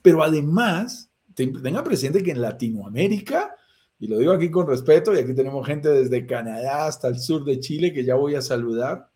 Pero 0.03 0.22
además, 0.22 1.11
tenga 1.35 1.85
presente 1.85 2.22
que 2.22 2.31
en 2.31 2.40
Latinoamérica 2.40 3.55
y 4.01 4.07
lo 4.07 4.18
digo 4.18 4.33
aquí 4.33 4.51
con 4.51 4.66
respeto, 4.66 5.14
y 5.14 5.18
aquí 5.18 5.35
tenemos 5.35 5.66
gente 5.66 5.88
desde 5.88 6.27
Canadá 6.27 6.87
hasta 6.87 7.09
el 7.09 7.18
sur 7.18 7.44
de 7.44 7.59
Chile 7.59 7.92
que 7.92 8.05
ya 8.05 8.14
voy 8.14 8.37
a 8.37 8.42
saludar. 8.42 9.09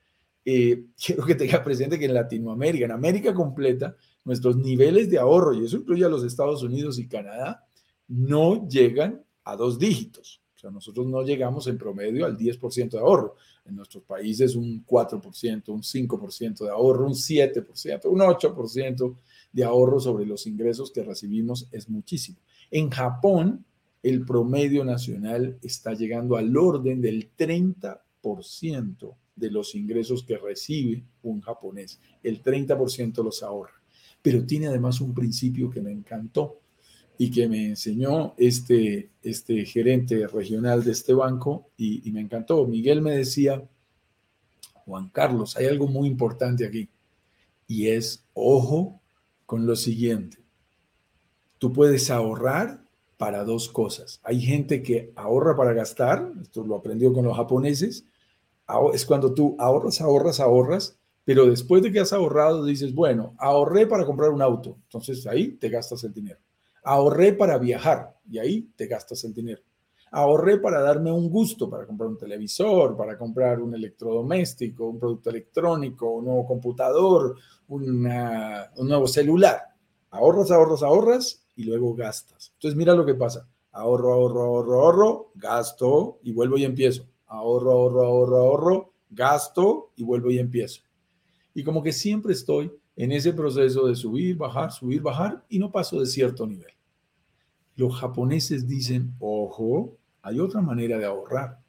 Eh, 0.45 0.87
quiero 1.05 1.25
que 1.25 1.35
tenga 1.35 1.63
presente 1.63 1.99
que 1.99 2.07
en 2.07 2.15
Latinoamérica, 2.15 2.87
en 2.87 2.93
América 2.93 3.33
completa, 3.33 3.97
nuestros 4.25 4.57
niveles 4.57 5.09
de 5.11 5.19
ahorro, 5.19 5.55
y 5.55 5.65
eso 5.65 5.77
incluye 5.77 6.05
a 6.05 6.09
los 6.09 6.25
Estados 6.25 6.63
Unidos 6.63 6.99
y 6.99 7.09
Canadá, 7.09 7.65
no 8.09 8.69
llegan 8.69 9.25
a 9.45 9.57
dos 9.57 9.79
dígitos. 9.79 10.42
Sea, 10.63 10.71
nosotros 10.71 11.09
no 11.09 11.23
llegamos 11.23 11.67
en 11.67 11.77
promedio 11.77 12.25
al 12.25 12.39
10% 12.39 12.91
de 12.91 12.99
ahorro. 12.99 13.35
En 13.67 13.75
nuestros 13.75 14.05
países 14.05 14.55
un 14.55 14.87
4%, 14.87 15.69
un 15.69 15.83
5% 15.83 16.65
de 16.65 16.71
ahorro, 16.71 17.07
un 17.07 17.15
7%, 17.15 18.07
un 18.07 18.21
8% 18.21 19.17
de 19.53 19.65
ahorro 19.65 19.99
sobre 19.99 20.25
los 20.25 20.47
ingresos 20.47 20.93
que 20.93 21.03
recibimos 21.03 21.67
es 21.73 21.89
muchísimo. 21.89 22.39
En 22.71 22.91
Japón, 22.91 23.65
el 24.05 24.25
promedio 24.25 24.85
nacional 24.85 25.59
está 25.63 25.95
llegando 25.95 26.37
al 26.37 26.57
orden 26.57 27.01
del 27.01 27.31
30% 27.37 29.15
de 29.35 29.51
los 29.51 29.75
ingresos 29.75 30.23
que 30.23 30.39
recibe 30.39 31.03
un 31.25 31.41
japonés. 31.41 32.01
El 32.23 32.41
30% 32.41 33.25
los 33.25 33.43
ahorra. 33.43 33.83
Pero 34.23 34.47
tiene 34.47 34.69
además 34.69 35.01
un 35.01 35.13
principio 35.13 35.69
que 35.71 35.81
me 35.81 35.91
encantó 35.91 36.62
y 37.23 37.31
que 37.31 37.47
me 37.47 37.69
enseñó 37.69 38.35
este, 38.37 39.13
este 39.23 39.65
gerente 39.65 40.27
regional 40.27 40.83
de 40.83 40.91
este 40.91 41.15
banco 41.15 41.71
y, 41.77 42.09
y 42.09 42.11
me 42.11 42.21
encantó. 42.21 42.67
Miguel 42.67 43.01
me 43.01 43.17
decía, 43.17 43.63
Juan 44.85 45.09
Carlos, 45.11 45.57
hay 45.57 45.67
algo 45.67 45.87
muy 45.87 46.09
importante 46.09 46.67
aquí 46.67 46.89
y 47.69 47.87
es, 47.87 48.25
ojo 48.35 49.01
con 49.47 49.67
lo 49.67 49.77
siguiente, 49.77 50.39
tú 51.59 51.73
puedes 51.73 52.11
ahorrar 52.11 52.83
para 53.19 53.45
dos 53.45 53.69
cosas. 53.69 54.19
Hay 54.25 54.41
gente 54.41 54.83
que 54.83 55.13
ahorra 55.15 55.57
para 55.57 55.75
gastar, 55.75 56.29
esto 56.43 56.65
lo 56.65 56.75
aprendió 56.75 57.13
con 57.13 57.25
los 57.25 57.37
japoneses, 57.37 58.05
es 58.93 59.07
cuando 59.07 59.33
tú 59.33 59.55
ahorras, 59.61 60.01
ahorras, 60.01 60.41
ahorras, 60.41 60.99
pero 61.25 61.47
después 61.47 61.85
de 61.85 61.93
que 61.93 62.01
has 62.01 62.13
ahorrado 62.13 62.65
dices, 62.65 62.93
bueno, 62.93 63.37
ahorré 63.39 63.87
para 63.87 64.05
comprar 64.05 64.31
un 64.31 64.43
auto, 64.43 64.77
entonces 64.87 65.25
ahí 65.29 65.53
te 65.53 65.69
gastas 65.69 66.03
el 66.03 66.13
dinero. 66.13 66.41
Ahorré 66.85 67.33
para 67.33 67.59
viajar 67.59 68.17
y 68.29 68.39
ahí 68.39 68.71
te 68.77 68.87
gastas 68.87 69.23
el 69.25 69.35
dinero. 69.35 69.63
Ahorré 70.11 70.59
para 70.59 70.83
darme 70.83 71.11
un 71.11 71.31
gusto, 71.31 71.71
para 71.71 71.87
comprar 71.87 72.11
un 72.11 72.19
televisor, 72.19 72.97
para 72.97 73.17
comprar 73.17 73.61
un 73.61 73.75
electrodoméstico, 73.75 74.87
un 74.87 74.99
producto 74.99 75.31
electrónico, 75.31 76.11
un 76.11 76.27
nuevo 76.27 76.47
computador, 76.47 77.37
un 77.69 78.03
nuevo 78.03 79.07
celular. 79.07 79.63
Ahorras, 80.11 80.51
ahorras, 80.51 80.83
ahorras 80.83 81.47
y 81.57 81.65
luego 81.65 81.95
gastas. 81.95 82.53
Entonces 82.55 82.77
mira 82.77 82.95
lo 82.95 83.07
que 83.07 83.15
pasa. 83.15 83.49
Ahorro, 83.71 84.13
ahorro, 84.13 84.43
ahorro, 84.43 84.81
ahorro, 84.83 85.33
gasto 85.35 86.19
y 86.23 86.33
vuelvo 86.33 86.59
y 86.59 86.65
empiezo. 86.65 87.07
Ahorro, 87.27 87.73
ahorro, 87.73 88.05
ahorro, 88.05 88.37
ahorro, 88.37 88.93
gasto 89.09 89.93
y 89.97 90.05
vuelvo 90.05 90.31
y 90.31 90.39
empiezo. 90.39 90.83
Y 91.55 91.65
como 91.65 91.83
que 91.83 91.93
siempre 91.93 92.35
estoy 92.35 92.71
en 92.97 93.13
ese 93.13 93.33
proceso 93.33 93.87
de 93.87 93.97
subir, 93.97 94.37
bajar, 94.37 94.71
subir, 94.73 95.01
bajar 95.01 95.45
y 95.49 95.59
no 95.59 95.71
paso 95.71 96.01
de 96.01 96.07
cierto 96.07 96.47
nivel. 96.47 96.73
Los 97.75 97.99
japoneses 97.99 98.67
dicen, 98.67 99.15
ojo, 99.19 99.99
hay 100.21 100.41
otra 100.41 100.61
manera 100.61 100.99
de 100.99 101.07
ahorrar. 101.07 101.61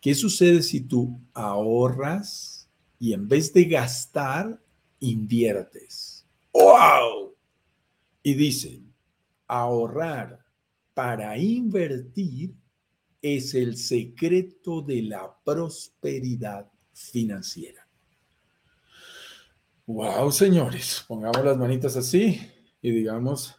¿Qué 0.00 0.14
sucede 0.14 0.62
si 0.62 0.80
tú 0.80 1.20
ahorras 1.34 2.68
y 2.98 3.12
en 3.12 3.28
vez 3.28 3.52
de 3.52 3.64
gastar, 3.64 4.60
inviertes? 5.00 6.26
¡Wow! 6.52 7.34
Y 8.22 8.34
dicen, 8.34 8.92
ahorrar 9.46 10.44
para 10.94 11.36
invertir 11.36 12.54
es 13.20 13.54
el 13.54 13.76
secreto 13.76 14.80
de 14.80 15.02
la 15.02 15.36
prosperidad 15.44 16.70
financiera. 16.92 17.85
Wow, 19.88 20.32
señores, 20.32 21.04
pongamos 21.06 21.44
las 21.44 21.56
manitas 21.56 21.96
así 21.96 22.40
y 22.82 22.90
digamos, 22.90 23.54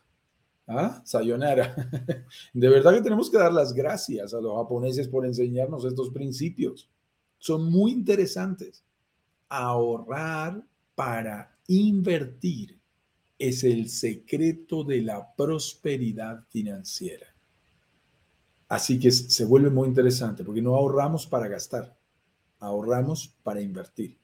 ah, 0.67 1.01
sayonara. 1.05 1.73
De 2.53 2.67
verdad 2.67 2.95
que 2.95 3.01
tenemos 3.01 3.29
que 3.29 3.37
dar 3.37 3.53
las 3.53 3.71
gracias 3.71 4.33
a 4.33 4.41
los 4.41 4.57
japoneses 4.57 5.07
por 5.07 5.25
enseñarnos 5.25 5.85
estos 5.85 6.09
principios. 6.09 6.89
Son 7.37 7.71
muy 7.71 7.93
interesantes. 7.93 8.83
Ahorrar 9.47 10.61
para 10.95 11.57
invertir 11.67 12.77
es 13.39 13.63
el 13.63 13.87
secreto 13.87 14.83
de 14.83 15.03
la 15.03 15.33
prosperidad 15.33 16.43
financiera. 16.49 17.27
Así 18.67 18.99
que 18.99 19.11
se 19.11 19.45
vuelve 19.45 19.69
muy 19.69 19.87
interesante 19.87 20.43
porque 20.43 20.61
no 20.61 20.75
ahorramos 20.75 21.25
para 21.25 21.47
gastar, 21.47 21.97
ahorramos 22.59 23.33
para 23.43 23.61
invertir 23.61 24.17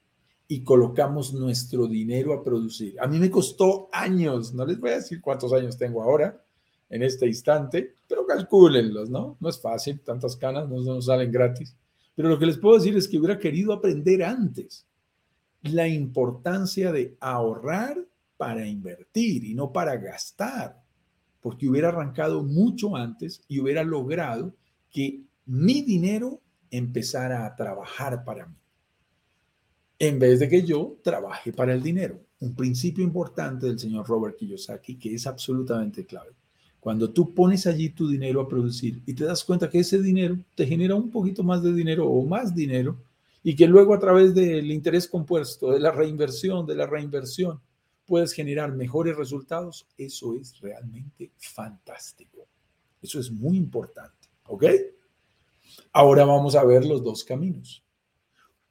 y 0.47 0.63
colocamos 0.63 1.34
nuestro 1.34 1.88
dinero 1.88 2.34
a 2.34 2.43
producir. 2.43 2.95
A 2.99 3.08
mí 3.08 3.19
me 3.19 3.32
costó 3.32 3.89
años, 3.91 4.53
no 4.53 4.65
les 4.65 4.79
voy 4.79 4.91
a 4.91 4.95
decir 4.95 5.21
cuántos 5.21 5.53
años 5.53 5.77
tengo 5.77 6.03
ahora 6.03 6.41
en 6.89 7.01
este 7.01 7.25
instante, 7.25 7.95
pero 8.08 8.25
calcúlenlos, 8.25 9.10
¿no? 9.10 9.38
No 9.39 9.49
es 9.49 9.60
fácil, 9.60 9.99
tantas 10.01 10.36
canas 10.36 10.69
no 10.69 10.82
nos 10.82 11.06
salen 11.06 11.32
gratis. 11.32 11.75
Pero 12.15 12.29
lo 12.29 12.38
que 12.38 12.45
les 12.45 12.58
puedo 12.58 12.77
decir 12.77 12.95
es 12.95 13.08
que 13.08 13.17
hubiera 13.17 13.39
querido 13.39 13.73
aprender 13.73 14.23
antes 14.23 14.86
la 15.63 15.88
importancia 15.88 16.91
de 16.91 17.17
ahorrar 17.19 17.97
para 18.38 18.67
invertir 18.67 19.45
y 19.45 19.56
no 19.56 19.71
para 19.71 19.95
gastar, 19.95 20.84
porque 21.41 21.67
hubiera 21.67 21.89
arrancado 21.89 22.43
mucho 22.43 22.95
antes 22.95 23.41
y 23.47 23.60
hubiera 23.60 23.84
logrado 23.84 24.53
que 24.91 25.23
mi 25.45 25.82
dinero 25.82 26.41
empezara 26.69 27.45
a 27.45 27.56
trabajar 27.56 28.23
para 28.23 28.45
mí, 28.47 28.56
en 30.07 30.19
vez 30.19 30.39
de 30.39 30.49
que 30.49 30.63
yo 30.63 30.97
trabaje 31.01 31.53
para 31.53 31.73
el 31.73 31.81
dinero. 31.81 32.19
Un 32.41 32.53
principio 32.55 33.03
importante 33.05 33.67
del 33.67 33.79
señor 33.79 34.05
Robert 34.05 34.35
Kiyosaki 34.35 34.95
que 34.95 35.13
es 35.13 35.25
absolutamente 35.25 36.05
clave. 36.05 36.31
Cuando 36.81 37.09
tú 37.09 37.33
pones 37.33 37.65
allí 37.67 37.89
tu 37.89 38.09
dinero 38.09 38.41
a 38.41 38.47
producir 38.49 39.01
y 39.05 39.13
te 39.13 39.23
das 39.23 39.45
cuenta 39.45 39.69
que 39.69 39.79
ese 39.79 40.01
dinero 40.01 40.37
te 40.55 40.67
genera 40.67 40.95
un 40.95 41.09
poquito 41.09 41.41
más 41.41 41.63
de 41.63 41.73
dinero 41.73 42.05
o 42.05 42.25
más 42.25 42.53
dinero 42.53 42.97
y 43.41 43.55
que 43.55 43.65
luego 43.65 43.93
a 43.93 43.99
través 43.99 44.35
del 44.35 44.69
interés 44.71 45.07
compuesto, 45.07 45.71
de 45.71 45.79
la 45.79 45.91
reinversión, 45.91 46.65
de 46.65 46.75
la 46.75 46.85
reinversión, 46.85 47.61
puedes 48.05 48.33
generar 48.33 48.73
mejores 48.73 49.15
resultados, 49.15 49.87
eso 49.97 50.35
es 50.35 50.59
realmente 50.59 51.31
fantástico. 51.37 52.45
Eso 53.01 53.19
es 53.21 53.31
muy 53.31 53.55
importante, 53.55 54.27
¿ok? 54.47 54.65
Ahora 55.93 56.25
vamos 56.25 56.55
a 56.55 56.65
ver 56.65 56.85
los 56.85 57.01
dos 57.01 57.23
caminos. 57.23 57.83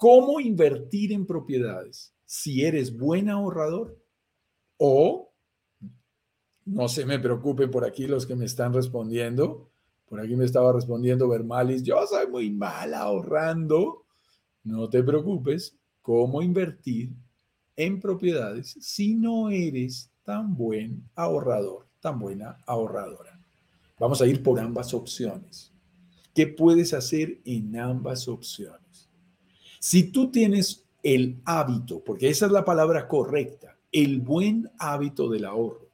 ¿Cómo 0.02 0.40
invertir 0.40 1.12
en 1.12 1.24
propiedades? 1.24 2.12
Si 2.24 2.64
eres 2.64 2.92
buen 2.98 3.30
ahorrador 3.30 3.96
o, 4.76 5.32
no 6.64 6.88
se 6.88 7.06
me 7.06 7.20
preocupen 7.20 7.70
por 7.70 7.84
aquí 7.84 8.08
los 8.08 8.26
que 8.26 8.34
me 8.34 8.46
están 8.46 8.72
respondiendo, 8.72 9.70
por 10.06 10.18
aquí 10.18 10.34
me 10.34 10.44
estaba 10.44 10.72
respondiendo 10.72 11.28
Vermalis, 11.28 11.84
yo 11.84 12.04
soy 12.04 12.26
muy 12.26 12.50
mal 12.50 12.94
ahorrando. 12.94 14.04
No 14.64 14.90
te 14.90 15.04
preocupes, 15.04 15.78
¿cómo 16.00 16.42
invertir 16.42 17.12
en 17.76 18.00
propiedades 18.00 18.76
si 18.80 19.14
no 19.14 19.50
eres 19.50 20.10
tan 20.24 20.56
buen 20.56 21.08
ahorrador, 21.14 21.86
tan 22.00 22.18
buena 22.18 22.58
ahorradora? 22.66 23.40
Vamos 24.00 24.20
a 24.20 24.26
ir 24.26 24.42
por 24.42 24.58
ambas 24.58 24.94
opciones. 24.94 25.72
¿Qué 26.34 26.48
puedes 26.48 26.92
hacer 26.92 27.40
en 27.44 27.78
ambas 27.78 28.26
opciones? 28.26 28.81
Si 29.82 30.12
tú 30.12 30.30
tienes 30.30 30.84
el 31.02 31.40
hábito, 31.44 32.04
porque 32.04 32.28
esa 32.28 32.46
es 32.46 32.52
la 32.52 32.64
palabra 32.64 33.08
correcta, 33.08 33.76
el 33.90 34.20
buen 34.20 34.70
hábito 34.78 35.28
del 35.28 35.44
ahorro, 35.44 35.88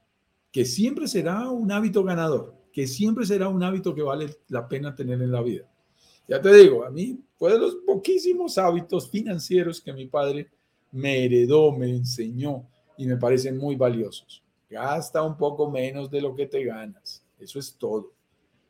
que 0.53 0.67
siempre 0.67 1.09
será 1.09 1.49
un 1.49 1.73
hábito 1.73 2.05
ganador, 2.05 2.55
que 2.71 2.87
siempre 2.87 3.25
será 3.25 3.49
un 3.49 3.63
hábito 3.63 3.95
que 3.95 4.03
vale 4.03 4.37
la 4.49 4.69
pena 4.69 4.95
tener 4.95 5.23
en 5.23 5.33
la 5.33 5.41
vida. 5.41 5.67
Ya 6.29 6.39
te 6.43 6.55
digo, 6.55 6.85
a 6.85 6.91
mí 6.91 7.19
fue 7.39 7.55
de 7.55 7.61
los 7.61 7.77
poquísimos 7.87 8.59
hábitos 8.59 9.09
financieros 9.09 9.81
que 9.81 9.95
mi 9.95 10.07
padre 10.07 10.51
me 10.93 11.25
heredó, 11.25 11.73
me 11.73 11.89
enseñó 11.89 12.69
y 12.99 13.07
me 13.07 13.17
parecen 13.17 13.57
muy 13.57 13.77
valiosos. 13.77 14.45
Gasta 14.69 15.23
un 15.23 15.39
poco 15.39 15.71
menos 15.71 16.11
de 16.11 16.21
lo 16.21 16.35
que 16.35 16.47
te 16.47 16.63
ganas. 16.63 17.25
Eso 17.39 17.59
es 17.59 17.75
todo 17.75 18.13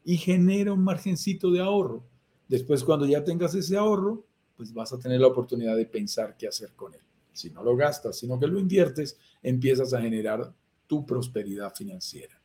y 0.04 0.16
genera 0.16 0.72
un 0.72 0.82
margencito 0.84 1.50
de 1.50 1.60
ahorro. 1.60 2.02
Después, 2.48 2.82
cuando 2.82 3.04
ya 3.04 3.22
tengas 3.24 3.54
ese 3.54 3.76
ahorro, 3.76 4.24
pues 4.58 4.74
vas 4.74 4.92
a 4.92 4.98
tener 4.98 5.20
la 5.20 5.28
oportunidad 5.28 5.76
de 5.76 5.86
pensar 5.86 6.36
qué 6.36 6.48
hacer 6.48 6.72
con 6.74 6.92
él. 6.92 7.00
Si 7.32 7.48
no 7.48 7.62
lo 7.62 7.76
gastas, 7.76 8.18
sino 8.18 8.40
que 8.40 8.48
lo 8.48 8.58
inviertes, 8.58 9.16
empiezas 9.40 9.94
a 9.94 10.02
generar 10.02 10.52
tu 10.88 11.06
prosperidad 11.06 11.72
financiera, 11.72 12.42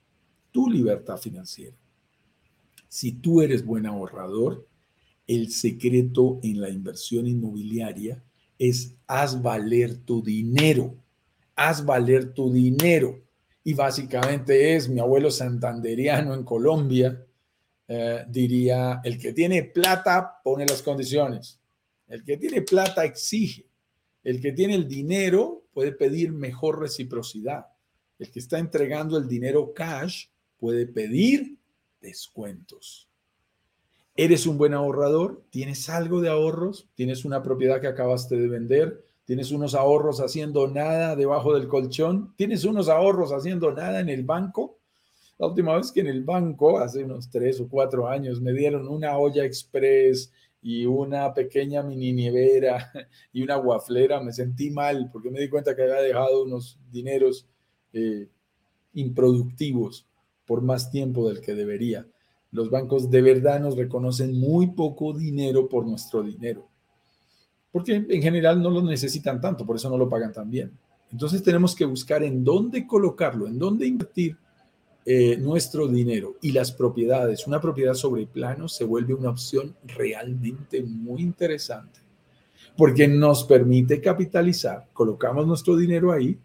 tu 0.52 0.69
libertad 0.69 1.17
financiera. 1.17 1.76
Si 2.88 3.13
tú 3.13 3.41
eres 3.41 3.65
buen 3.65 3.88
ahorrador, 3.88 4.67
el 5.26 5.49
secreto 5.52 6.39
en 6.43 6.62
la 6.62 6.69
inversión 6.69 7.26
inmobiliaria 7.26 8.23
es 8.60 8.93
haz 9.08 9.41
valer 9.41 9.97
tu 9.97 10.21
dinero, 10.21 10.95
haz 11.56 11.84
valer 11.84 12.32
tu 12.32 12.54
dinero. 12.54 13.23
Y 13.63 13.73
básicamente 13.73 14.76
es 14.76 14.88
mi 14.88 14.99
abuelo 14.99 15.32
santanderiano 15.32 16.36
en 16.36 16.43
Colombia, 16.43 17.26
eh, 17.88 18.23
diría, 18.30 19.02
el 19.04 19.17
que 19.17 19.34
tiene 19.34 19.63
plata 19.63 20.41
pone 20.43 20.67
las 20.67 20.84
condiciones. 20.84 21.60
El 22.13 22.23
que 22.23 22.38
tiene 22.38 22.62
plata 22.62 23.06
exige. 23.06 23.65
El 24.23 24.39
que 24.39 24.52
tiene 24.52 24.76
el 24.76 24.88
dinero 24.88 25.63
puede 25.73 25.93
pedir 25.93 26.32
mejor 26.32 26.80
reciprocidad. 26.80 27.65
El 28.19 28.30
que 28.30 28.38
está 28.38 28.60
entregando 28.60 29.17
el 29.17 29.28
dinero 29.28 29.73
cash 29.73 30.28
puede 30.60 30.86
pedir 30.86 31.58
descuentos. 32.02 33.10
¿Eres 34.15 34.45
un 34.45 34.60
buen 34.60 34.76
ahorrador? 34.76 35.43
¿Tienes 35.49 35.89
algo 35.89 36.21
de 36.21 36.30
ahorros? 36.30 36.88
¿Tienes 36.93 37.26
una 37.26 37.41
propiedad 37.41 37.82
que 37.82 37.88
acabaste 37.88 38.38
de 38.38 38.47
vender? 38.47 39.04
¿Tienes 39.26 39.49
unos 39.49 39.73
ahorros 39.73 40.19
haciendo 40.19 40.67
nada 40.67 41.15
debajo 41.15 41.56
del 41.56 41.67
colchón? 41.67 42.36
¿Tienes 42.38 42.63
unos 42.63 42.89
ahorros 42.89 43.32
haciendo 43.32 43.71
nada 43.71 44.02
en 44.02 44.10
el 44.10 44.23
banco? 44.23 44.78
La 45.39 45.47
última 45.47 45.76
vez 45.76 45.91
que 45.91 46.02
en 46.02 46.08
el 46.08 46.23
banco, 46.23 46.78
hace 46.78 47.04
unos 47.04 47.32
tres 47.32 47.60
o 47.60 47.67
cuatro 47.67 48.08
años, 48.08 48.39
me 48.39 48.54
dieron 48.54 48.88
una 48.88 49.17
olla 49.17 49.43
express 49.43 50.32
y 50.63 50.86
una 50.86 51.34
pequeña 51.34 51.84
mini 51.84 52.13
nevera 52.13 52.91
y 53.34 53.43
una 53.43 53.58
guaflera, 53.58 54.21
me 54.21 54.32
sentí 54.32 54.71
mal 54.71 55.10
porque 55.12 55.30
me 55.30 55.41
di 55.41 55.49
cuenta 55.49 55.76
que 55.76 55.84
había 55.84 56.02
dejado 56.02 56.43
unos 56.43 56.80
dineros 56.89 57.45
eh, 57.91 58.30
improductivos 58.93 60.08
por 60.45 60.62
más 60.62 60.89
tiempo 60.89 61.28
del 61.28 61.41
que 61.41 61.54
debería. 61.54 62.08
Los 62.52 62.69
bancos 62.69 63.10
de 63.10 63.21
verdad 63.21 63.60
nos 63.60 63.76
reconocen 63.76 64.39
muy 64.39 64.67
poco 64.67 65.12
dinero 65.12 65.67
por 65.67 65.86
nuestro 65.86 66.23
dinero, 66.23 66.67
porque 67.71 67.95
en 68.08 68.21
general 68.21 68.62
no 68.62 68.69
lo 68.69 68.82
necesitan 68.82 69.41
tanto, 69.41 69.65
por 69.65 69.76
eso 69.76 69.89
no 69.89 69.97
lo 69.97 70.08
pagan 70.08 70.32
tan 70.32 70.49
bien. 70.49 70.71
Entonces 71.12 71.43
tenemos 71.43 71.76
que 71.76 71.86
buscar 71.86 72.23
en 72.23 72.43
dónde 72.43 72.88
colocarlo, 72.88 73.47
en 73.47 73.60
dónde 73.60 73.86
invertir 73.86 74.38
eh, 75.06 75.38
nuestro 75.38 75.88
dinero 75.88 76.38
y 76.42 76.52
las 76.52 76.72
propiedades, 76.72 77.46
una 77.46 77.60
propiedad 77.60 77.94
sobre 77.94 78.26
plano 78.26 78.68
se 78.68 78.86
vuelve 78.86 79.13
una 79.13 79.32
opción 79.32 79.76
realmente 79.86 80.82
muy 80.82 81.22
interesante 81.22 82.00
porque 82.78 83.08
nos 83.08 83.44
permite 83.44 84.02
capitalizar, 84.02 84.88
colocamos 84.94 85.46
nuestro 85.46 85.76
dinero 85.76 86.12
ahí 86.12 86.38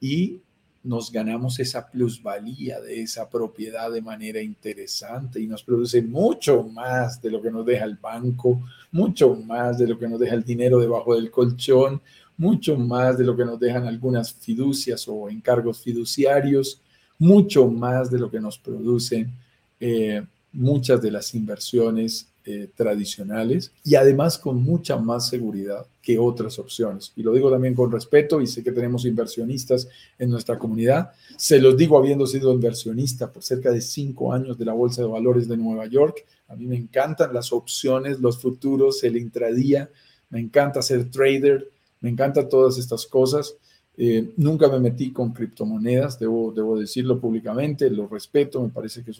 y 0.00 0.40
nos 0.84 1.12
ganamos 1.12 1.58
esa 1.58 1.90
plusvalía 1.90 2.80
de 2.80 3.02
esa 3.02 3.28
propiedad 3.28 3.90
de 3.90 4.00
manera 4.00 4.40
interesante 4.40 5.40
y 5.40 5.46
nos 5.46 5.62
produce 5.62 6.00
mucho 6.00 6.62
más 6.62 7.20
de 7.20 7.30
lo 7.30 7.42
que 7.42 7.50
nos 7.50 7.66
deja 7.66 7.84
el 7.84 7.96
banco, 7.96 8.62
mucho 8.92 9.34
más 9.34 9.78
de 9.78 9.88
lo 9.88 9.98
que 9.98 10.08
nos 10.08 10.20
deja 10.20 10.34
el 10.34 10.44
dinero 10.44 10.78
debajo 10.78 11.14
del 11.14 11.30
colchón, 11.30 12.00
mucho 12.36 12.76
más 12.78 13.18
de 13.18 13.24
lo 13.24 13.36
que 13.36 13.44
nos 13.44 13.58
dejan 13.58 13.86
algunas 13.86 14.32
fiducias 14.32 15.06
o 15.08 15.28
encargos 15.28 15.82
fiduciarios 15.82 16.80
mucho 17.18 17.68
más 17.68 18.10
de 18.10 18.18
lo 18.18 18.30
que 18.30 18.40
nos 18.40 18.58
producen 18.58 19.32
eh, 19.80 20.22
muchas 20.52 21.02
de 21.02 21.10
las 21.10 21.34
inversiones 21.34 22.28
eh, 22.44 22.70
tradicionales 22.74 23.72
y 23.84 23.94
además 23.96 24.38
con 24.38 24.62
mucha 24.62 24.96
más 24.96 25.28
seguridad 25.28 25.86
que 26.00 26.18
otras 26.18 26.58
opciones. 26.58 27.12
Y 27.14 27.22
lo 27.22 27.34
digo 27.34 27.50
también 27.50 27.74
con 27.74 27.92
respeto 27.92 28.40
y 28.40 28.46
sé 28.46 28.64
que 28.64 28.72
tenemos 28.72 29.04
inversionistas 29.04 29.86
en 30.18 30.30
nuestra 30.30 30.58
comunidad. 30.58 31.10
Se 31.36 31.60
los 31.60 31.76
digo 31.76 31.98
habiendo 31.98 32.26
sido 32.26 32.52
inversionista 32.54 33.30
por 33.30 33.42
cerca 33.42 33.70
de 33.70 33.82
cinco 33.82 34.32
años 34.32 34.56
de 34.56 34.64
la 34.64 34.72
Bolsa 34.72 35.02
de 35.02 35.08
Valores 35.08 35.46
de 35.46 35.58
Nueva 35.58 35.86
York. 35.86 36.24
A 36.48 36.56
mí 36.56 36.66
me 36.66 36.76
encantan 36.76 37.34
las 37.34 37.52
opciones, 37.52 38.18
los 38.18 38.38
futuros, 38.38 39.04
el 39.04 39.18
intradía, 39.18 39.90
me 40.30 40.40
encanta 40.40 40.80
ser 40.80 41.10
trader, 41.10 41.68
me 42.00 42.08
encantan 42.08 42.48
todas 42.48 42.78
estas 42.78 43.04
cosas. 43.04 43.56
Eh, 44.00 44.32
nunca 44.36 44.68
me 44.68 44.78
metí 44.78 45.10
con 45.10 45.32
criptomonedas, 45.32 46.20
debo, 46.20 46.52
debo 46.52 46.78
decirlo 46.78 47.20
públicamente, 47.20 47.90
lo 47.90 48.06
respeto, 48.06 48.62
me 48.62 48.68
parece 48.68 49.02
que 49.02 49.10
es 49.10 49.18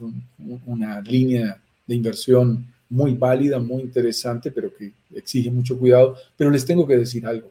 una 0.67 1.01
línea 1.01 1.61
de 1.85 1.95
inversión 1.97 2.65
muy 2.89 3.15
válida, 3.15 3.59
muy 3.59 3.83
interesante, 3.83 4.53
pero 4.53 4.73
que 4.73 4.93
exige 5.13 5.51
mucho 5.51 5.77
cuidado. 5.77 6.15
Pero 6.37 6.51
les 6.51 6.65
tengo 6.65 6.87
que 6.87 6.97
decir 6.97 7.27
algo, 7.27 7.51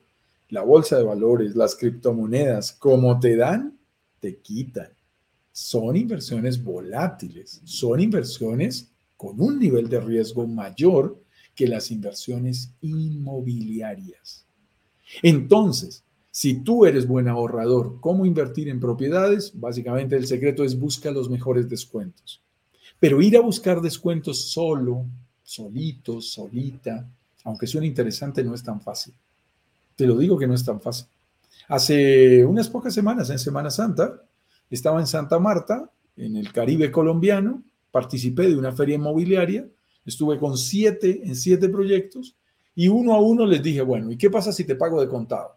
la 0.50 0.62
bolsa 0.62 0.98
de 0.98 1.04
valores, 1.04 1.54
las 1.54 1.76
criptomonedas, 1.76 2.72
como 2.72 3.20
te 3.20 3.36
dan, 3.36 3.78
te 4.22 4.38
quitan. 4.38 4.88
Son 5.52 5.98
inversiones 5.98 6.64
volátiles, 6.64 7.60
son 7.66 8.00
inversiones 8.00 8.90
con 9.18 9.42
un 9.42 9.60
nivel 9.60 9.90
de 9.90 10.00
riesgo 10.00 10.48
mayor 10.48 11.20
que 11.54 11.68
las 11.68 11.92
inversiones 11.92 12.72
inmobiliarias. 12.80 14.46
Entonces, 15.22 16.04
si 16.38 16.60
tú 16.60 16.86
eres 16.86 17.08
buen 17.08 17.28
ahorrador, 17.28 18.00
¿cómo 18.00 18.24
invertir 18.24 18.70
en 18.70 18.80
propiedades? 18.80 19.60
Básicamente 19.60 20.16
el 20.16 20.28
secreto 20.28 20.64
es 20.64 20.80
busca 20.80 21.10
los 21.10 21.32
mejores 21.32 21.68
descuentos. 21.68 22.44
Pero 23.00 23.24
ir 23.24 23.36
a 23.38 23.42
buscar 23.42 23.82
descuentos 23.82 24.52
solo, 24.52 25.08
solito, 25.42 26.22
solita, 26.22 27.10
aunque 27.44 27.66
suene 27.66 27.88
interesante, 27.88 28.44
no 28.44 28.54
es 28.54 28.62
tan 28.62 28.80
fácil. 28.82 29.16
Te 29.96 30.06
lo 30.06 30.16
digo 30.16 30.38
que 30.38 30.46
no 30.46 30.54
es 30.54 30.64
tan 30.64 30.80
fácil. 30.80 31.08
Hace 31.70 32.46
unas 32.46 32.70
pocas 32.70 32.94
semanas, 32.94 33.32
en 33.32 33.40
Semana 33.40 33.72
Santa, 33.72 34.22
estaba 34.70 35.00
en 35.00 35.08
Santa 35.08 35.40
Marta, 35.40 35.90
en 36.18 36.36
el 36.36 36.54
Caribe 36.54 36.92
colombiano, 36.92 37.64
participé 37.90 38.48
de 38.48 38.58
una 38.58 38.74
feria 38.74 38.94
inmobiliaria, 38.94 39.68
estuve 40.06 40.38
con 40.38 40.56
siete, 40.56 41.20
en 41.24 41.36
siete 41.36 41.68
proyectos, 41.68 42.36
y 42.76 42.90
uno 42.90 43.16
a 43.16 43.22
uno 43.22 43.44
les 43.48 43.64
dije, 43.64 43.82
bueno, 43.82 44.12
¿y 44.12 44.18
qué 44.18 44.30
pasa 44.30 44.52
si 44.52 44.66
te 44.66 44.76
pago 44.76 45.02
de 45.02 45.10
contado? 45.10 45.57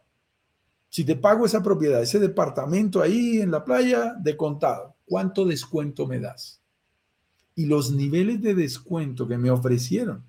Si 0.91 1.05
te 1.05 1.17
pago 1.17 1.47
esa 1.47 1.63
propiedad, 1.63 2.03
ese 2.03 2.19
departamento 2.19 3.01
ahí 3.01 3.41
en 3.41 3.51
la 3.53 3.65
playa, 3.65 4.17
de 4.21 4.37
contado, 4.37 4.97
¿cuánto 5.07 5.47
descuento 5.47 6.09
me 6.09 6.19
das? 6.19 6.61
Y 7.55 7.67
los 7.67 7.93
niveles 7.93 8.43
de 8.43 8.57
descuento 8.57 9.29
que 9.29 9.39
me 9.39 9.53
ofrecieron 9.53 10.25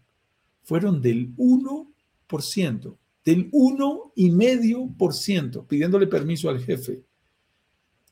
fueron 0.62 1.02
del 1.02 1.36
1%, 1.36 2.95
del 3.26 3.50
1,5%, 3.52 5.65
pidiéndole 5.65 6.06
permiso 6.06 6.47
al 6.50 6.60
jefe. 6.60 7.02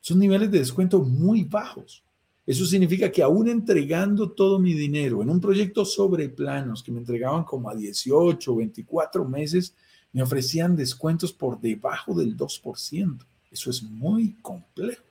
Son 0.00 0.18
niveles 0.18 0.50
de 0.50 0.58
descuento 0.58 1.00
muy 1.00 1.44
bajos. 1.44 2.02
Eso 2.44 2.66
significa 2.66 3.12
que 3.12 3.22
aún 3.22 3.48
entregando 3.48 4.32
todo 4.32 4.58
mi 4.58 4.74
dinero 4.74 5.22
en 5.22 5.30
un 5.30 5.40
proyecto 5.40 5.84
sobre 5.84 6.28
planos 6.30 6.82
que 6.82 6.90
me 6.90 6.98
entregaban 6.98 7.44
como 7.44 7.70
a 7.70 7.76
18, 7.76 8.56
24 8.56 9.24
meses, 9.24 9.72
me 10.12 10.22
ofrecían 10.22 10.76
descuentos 10.76 11.32
por 11.32 11.60
debajo 11.60 12.14
del 12.14 12.36
2%. 12.36 13.18
Eso 13.50 13.70
es 13.70 13.82
muy 13.82 14.34
complejo. 14.42 15.02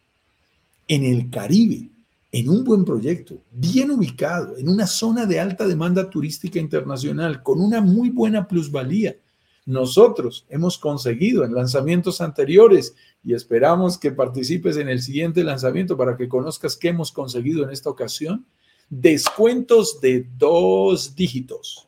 En 0.87 1.03
el 1.03 1.29
Caribe, 1.29 1.89
en 2.31 2.49
un 2.49 2.63
buen 2.63 2.85
proyecto, 2.85 3.41
bien 3.51 3.91
ubicado, 3.91 4.57
en 4.57 4.69
una 4.69 4.87
zona 4.87 5.25
de 5.25 5.39
alta 5.39 5.67
demanda 5.67 6.09
turística 6.09 6.59
internacional, 6.59 7.43
con 7.43 7.61
una 7.61 7.81
muy 7.81 8.09
buena 8.09 8.47
plusvalía, 8.47 9.15
nosotros 9.65 10.45
hemos 10.49 10.77
conseguido 10.77 11.43
en 11.43 11.53
lanzamientos 11.53 12.21
anteriores 12.21 12.95
y 13.23 13.33
esperamos 13.33 13.97
que 13.97 14.11
participes 14.11 14.77
en 14.77 14.89
el 14.89 15.01
siguiente 15.01 15.43
lanzamiento 15.43 15.95
para 15.95 16.17
que 16.17 16.27
conozcas 16.27 16.75
qué 16.75 16.87
hemos 16.89 17.11
conseguido 17.11 17.63
en 17.63 17.69
esta 17.69 17.89
ocasión. 17.89 18.45
Descuentos 18.89 20.01
de 20.01 20.27
dos 20.37 21.15
dígitos. 21.15 21.85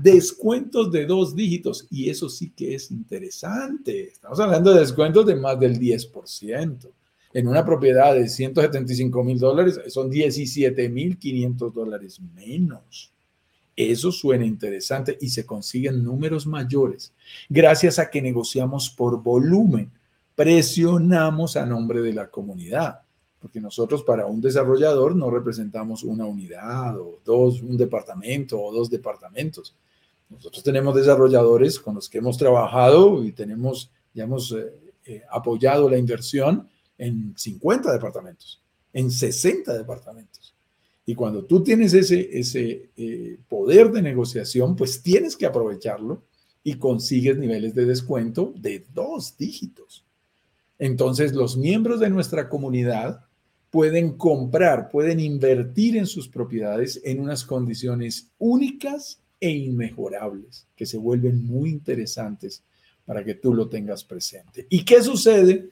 Descuentos 0.00 0.90
de 0.90 1.06
dos 1.06 1.34
dígitos. 1.34 1.86
Y 1.90 2.10
eso 2.10 2.28
sí 2.28 2.50
que 2.50 2.74
es 2.74 2.90
interesante. 2.90 4.08
Estamos 4.08 4.40
hablando 4.40 4.72
de 4.72 4.80
descuentos 4.80 5.26
de 5.26 5.36
más 5.36 5.58
del 5.58 5.78
10%. 5.78 6.88
En 7.32 7.48
una 7.48 7.64
propiedad 7.64 8.14
de 8.14 8.28
175 8.28 9.24
mil 9.24 9.38
dólares 9.38 9.80
son 9.88 10.10
17 10.10 10.88
mil 10.88 11.18
500 11.18 11.74
dólares 11.74 12.20
menos. 12.34 13.10
Eso 13.76 14.12
suena 14.12 14.46
interesante 14.46 15.18
y 15.20 15.30
se 15.30 15.44
consiguen 15.44 16.04
números 16.04 16.46
mayores 16.46 17.12
gracias 17.48 17.98
a 17.98 18.08
que 18.08 18.22
negociamos 18.22 18.88
por 18.88 19.20
volumen 19.20 19.90
presionamos 20.34 21.56
a 21.56 21.64
nombre 21.64 22.00
de 22.02 22.12
la 22.12 22.28
comunidad, 22.28 23.02
porque 23.44 23.60
nosotros 23.60 24.02
para 24.02 24.24
un 24.24 24.40
desarrollador 24.40 25.14
no 25.14 25.28
representamos 25.28 26.02
una 26.02 26.24
unidad 26.24 26.98
o 26.98 27.20
dos, 27.26 27.60
un 27.60 27.76
departamento 27.76 28.58
o 28.58 28.72
dos 28.72 28.88
departamentos. 28.88 29.74
Nosotros 30.30 30.64
tenemos 30.64 30.94
desarrolladores 30.94 31.78
con 31.78 31.96
los 31.96 32.08
que 32.08 32.16
hemos 32.16 32.38
trabajado 32.38 33.22
y 33.22 33.32
tenemos, 33.32 33.90
ya 34.14 34.24
hemos 34.24 34.50
eh, 34.52 34.72
eh, 35.04 35.22
apoyado 35.30 35.90
la 35.90 35.98
inversión 35.98 36.66
en 36.96 37.34
50 37.36 37.92
departamentos, 37.92 38.62
en 38.94 39.10
60 39.10 39.76
departamentos. 39.76 40.54
Y 41.04 41.14
cuando 41.14 41.44
tú 41.44 41.62
tienes 41.62 41.92
ese, 41.92 42.26
ese 42.32 42.88
eh, 42.96 43.36
poder 43.46 43.92
de 43.92 44.00
negociación, 44.00 44.74
pues 44.74 45.02
tienes 45.02 45.36
que 45.36 45.44
aprovecharlo 45.44 46.22
y 46.62 46.76
consigues 46.76 47.36
niveles 47.36 47.74
de 47.74 47.84
descuento 47.84 48.54
de 48.56 48.86
dos 48.94 49.36
dígitos. 49.36 50.02
Entonces, 50.78 51.34
los 51.34 51.58
miembros 51.58 52.00
de 52.00 52.08
nuestra 52.08 52.48
comunidad 52.48 53.26
pueden 53.74 54.12
comprar, 54.12 54.88
pueden 54.88 55.18
invertir 55.18 55.96
en 55.96 56.06
sus 56.06 56.28
propiedades 56.28 57.00
en 57.02 57.18
unas 57.18 57.44
condiciones 57.44 58.30
únicas 58.38 59.20
e 59.40 59.50
inmejorables, 59.50 60.68
que 60.76 60.86
se 60.86 60.96
vuelven 60.96 61.44
muy 61.44 61.70
interesantes 61.70 62.62
para 63.04 63.24
que 63.24 63.34
tú 63.34 63.52
lo 63.52 63.68
tengas 63.68 64.04
presente. 64.04 64.64
¿Y 64.70 64.84
qué 64.84 65.02
sucede? 65.02 65.70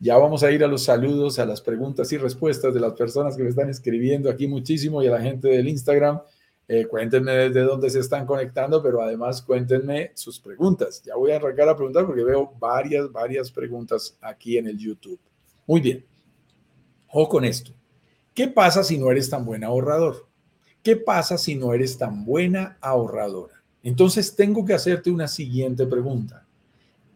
Ya 0.00 0.16
vamos 0.16 0.42
a 0.42 0.50
ir 0.50 0.64
a 0.64 0.66
los 0.66 0.84
saludos, 0.84 1.38
a 1.38 1.44
las 1.44 1.60
preguntas 1.60 2.10
y 2.14 2.16
respuestas 2.16 2.72
de 2.72 2.80
las 2.80 2.94
personas 2.94 3.36
que 3.36 3.42
me 3.42 3.50
están 3.50 3.68
escribiendo 3.68 4.30
aquí 4.30 4.46
muchísimo 4.46 5.02
y 5.02 5.08
a 5.08 5.10
la 5.10 5.20
gente 5.20 5.48
del 5.48 5.68
Instagram. 5.68 6.22
Eh, 6.66 6.86
cuéntenme 6.86 7.32
desde 7.32 7.60
dónde 7.60 7.90
se 7.90 8.00
están 8.00 8.24
conectando, 8.24 8.82
pero 8.82 9.02
además 9.02 9.42
cuéntenme 9.42 10.12
sus 10.14 10.40
preguntas. 10.40 11.02
Ya 11.04 11.16
voy 11.16 11.32
a 11.32 11.36
arrancar 11.36 11.68
a 11.68 11.76
preguntar 11.76 12.06
porque 12.06 12.24
veo 12.24 12.50
varias, 12.58 13.12
varias 13.12 13.50
preguntas 13.50 14.16
aquí 14.22 14.56
en 14.56 14.68
el 14.68 14.78
YouTube. 14.78 15.20
Muy 15.66 15.82
bien. 15.82 16.11
Ojo 17.12 17.28
con 17.28 17.44
esto. 17.44 17.72
¿Qué 18.34 18.48
pasa 18.48 18.82
si 18.82 18.98
no 18.98 19.10
eres 19.10 19.30
tan 19.30 19.44
buen 19.44 19.62
ahorrador? 19.62 20.26
¿Qué 20.82 20.96
pasa 20.96 21.38
si 21.38 21.54
no 21.54 21.72
eres 21.72 21.96
tan 21.98 22.24
buena 22.24 22.78
ahorradora? 22.80 23.62
Entonces 23.82 24.34
tengo 24.34 24.64
que 24.64 24.74
hacerte 24.74 25.10
una 25.10 25.28
siguiente 25.28 25.86
pregunta. 25.86 26.46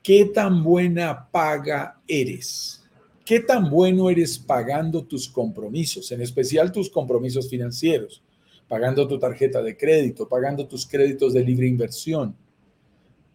¿Qué 0.02 0.26
tan 0.26 0.62
buena 0.62 1.28
paga 1.30 1.98
eres? 2.06 2.84
¿Qué 3.24 3.40
tan 3.40 3.70
bueno 3.70 4.08
eres 4.08 4.38
pagando 4.38 5.02
tus 5.04 5.28
compromisos, 5.28 6.12
en 6.12 6.20
especial 6.20 6.70
tus 6.70 6.88
compromisos 6.88 7.48
financieros? 7.48 8.22
pagando 8.68 9.06
tu 9.06 9.18
tarjeta 9.18 9.62
de 9.62 9.76
crédito, 9.76 10.28
pagando 10.28 10.66
tus 10.66 10.86
créditos 10.86 11.32
de 11.32 11.44
libre 11.44 11.66
inversión, 11.66 12.34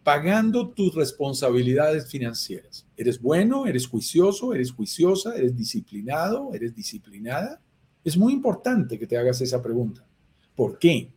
pagando 0.02 0.70
tus 0.70 0.94
responsabilidades 0.94 2.08
financieras. 2.10 2.86
¿Eres 2.96 3.20
bueno? 3.20 3.66
¿Eres 3.66 3.86
juicioso? 3.86 4.52
¿Eres 4.52 4.72
juiciosa? 4.72 5.36
¿Eres 5.36 5.56
disciplinado? 5.56 6.52
¿Eres 6.54 6.74
disciplinada? 6.74 7.60
Es 8.04 8.16
muy 8.16 8.32
importante 8.32 8.98
que 8.98 9.06
te 9.06 9.16
hagas 9.16 9.40
esa 9.40 9.62
pregunta. 9.62 10.04
¿Por 10.56 10.78
qué? 10.78 11.12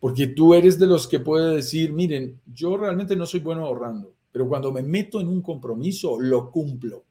Porque 0.00 0.26
tú 0.26 0.52
eres 0.52 0.78
de 0.78 0.86
los 0.86 1.06
que 1.06 1.20
puede 1.20 1.56
decir, 1.56 1.92
miren, 1.92 2.40
yo 2.52 2.76
realmente 2.76 3.16
no 3.16 3.24
soy 3.24 3.40
bueno 3.40 3.64
ahorrando, 3.64 4.14
pero 4.30 4.48
cuando 4.48 4.72
me 4.72 4.82
meto 4.82 5.20
en 5.20 5.28
un 5.28 5.40
compromiso, 5.40 6.20
lo 6.20 6.50
cumplo. 6.50 7.04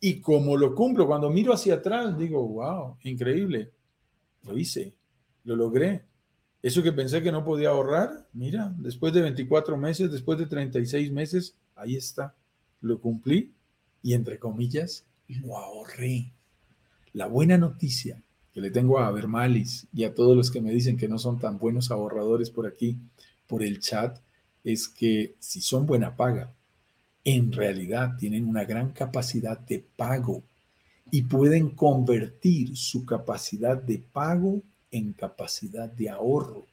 Y 0.00 0.20
como 0.20 0.56
lo 0.56 0.74
cumplo, 0.74 1.06
cuando 1.06 1.30
miro 1.30 1.52
hacia 1.52 1.74
atrás, 1.74 2.18
digo, 2.18 2.46
wow, 2.46 2.96
increíble, 3.04 3.72
lo 4.42 4.58
hice, 4.58 4.94
lo 5.44 5.56
logré. 5.56 6.04
Eso 6.64 6.82
que 6.82 6.92
pensé 6.92 7.22
que 7.22 7.30
no 7.30 7.44
podía 7.44 7.68
ahorrar, 7.68 8.26
mira, 8.32 8.74
después 8.78 9.12
de 9.12 9.20
24 9.20 9.76
meses, 9.76 10.10
después 10.10 10.38
de 10.38 10.46
36 10.46 11.12
meses, 11.12 11.54
ahí 11.74 11.94
está. 11.94 12.34
Lo 12.80 13.02
cumplí 13.02 13.52
y 14.02 14.14
entre 14.14 14.38
comillas, 14.38 15.04
lo 15.28 15.58
ahorré. 15.58 16.32
La 17.12 17.26
buena 17.26 17.58
noticia 17.58 18.22
que 18.50 18.62
le 18.62 18.70
tengo 18.70 18.98
a 18.98 19.10
Vermalis 19.10 19.88
y 19.92 20.04
a 20.04 20.14
todos 20.14 20.34
los 20.34 20.50
que 20.50 20.62
me 20.62 20.70
dicen 20.70 20.96
que 20.96 21.06
no 21.06 21.18
son 21.18 21.38
tan 21.38 21.58
buenos 21.58 21.90
ahorradores 21.90 22.48
por 22.48 22.66
aquí, 22.66 22.96
por 23.46 23.62
el 23.62 23.78
chat, 23.80 24.18
es 24.64 24.88
que 24.88 25.34
si 25.40 25.60
son 25.60 25.84
buena 25.84 26.16
paga, 26.16 26.50
en 27.24 27.52
realidad 27.52 28.16
tienen 28.16 28.48
una 28.48 28.64
gran 28.64 28.92
capacidad 28.92 29.58
de 29.58 29.84
pago 29.96 30.42
y 31.10 31.24
pueden 31.24 31.72
convertir 31.72 32.74
su 32.74 33.04
capacidad 33.04 33.76
de 33.76 33.98
pago 33.98 34.62
en 34.94 35.12
capacidad 35.12 35.90
de 35.90 36.08
ahorro. 36.08 36.66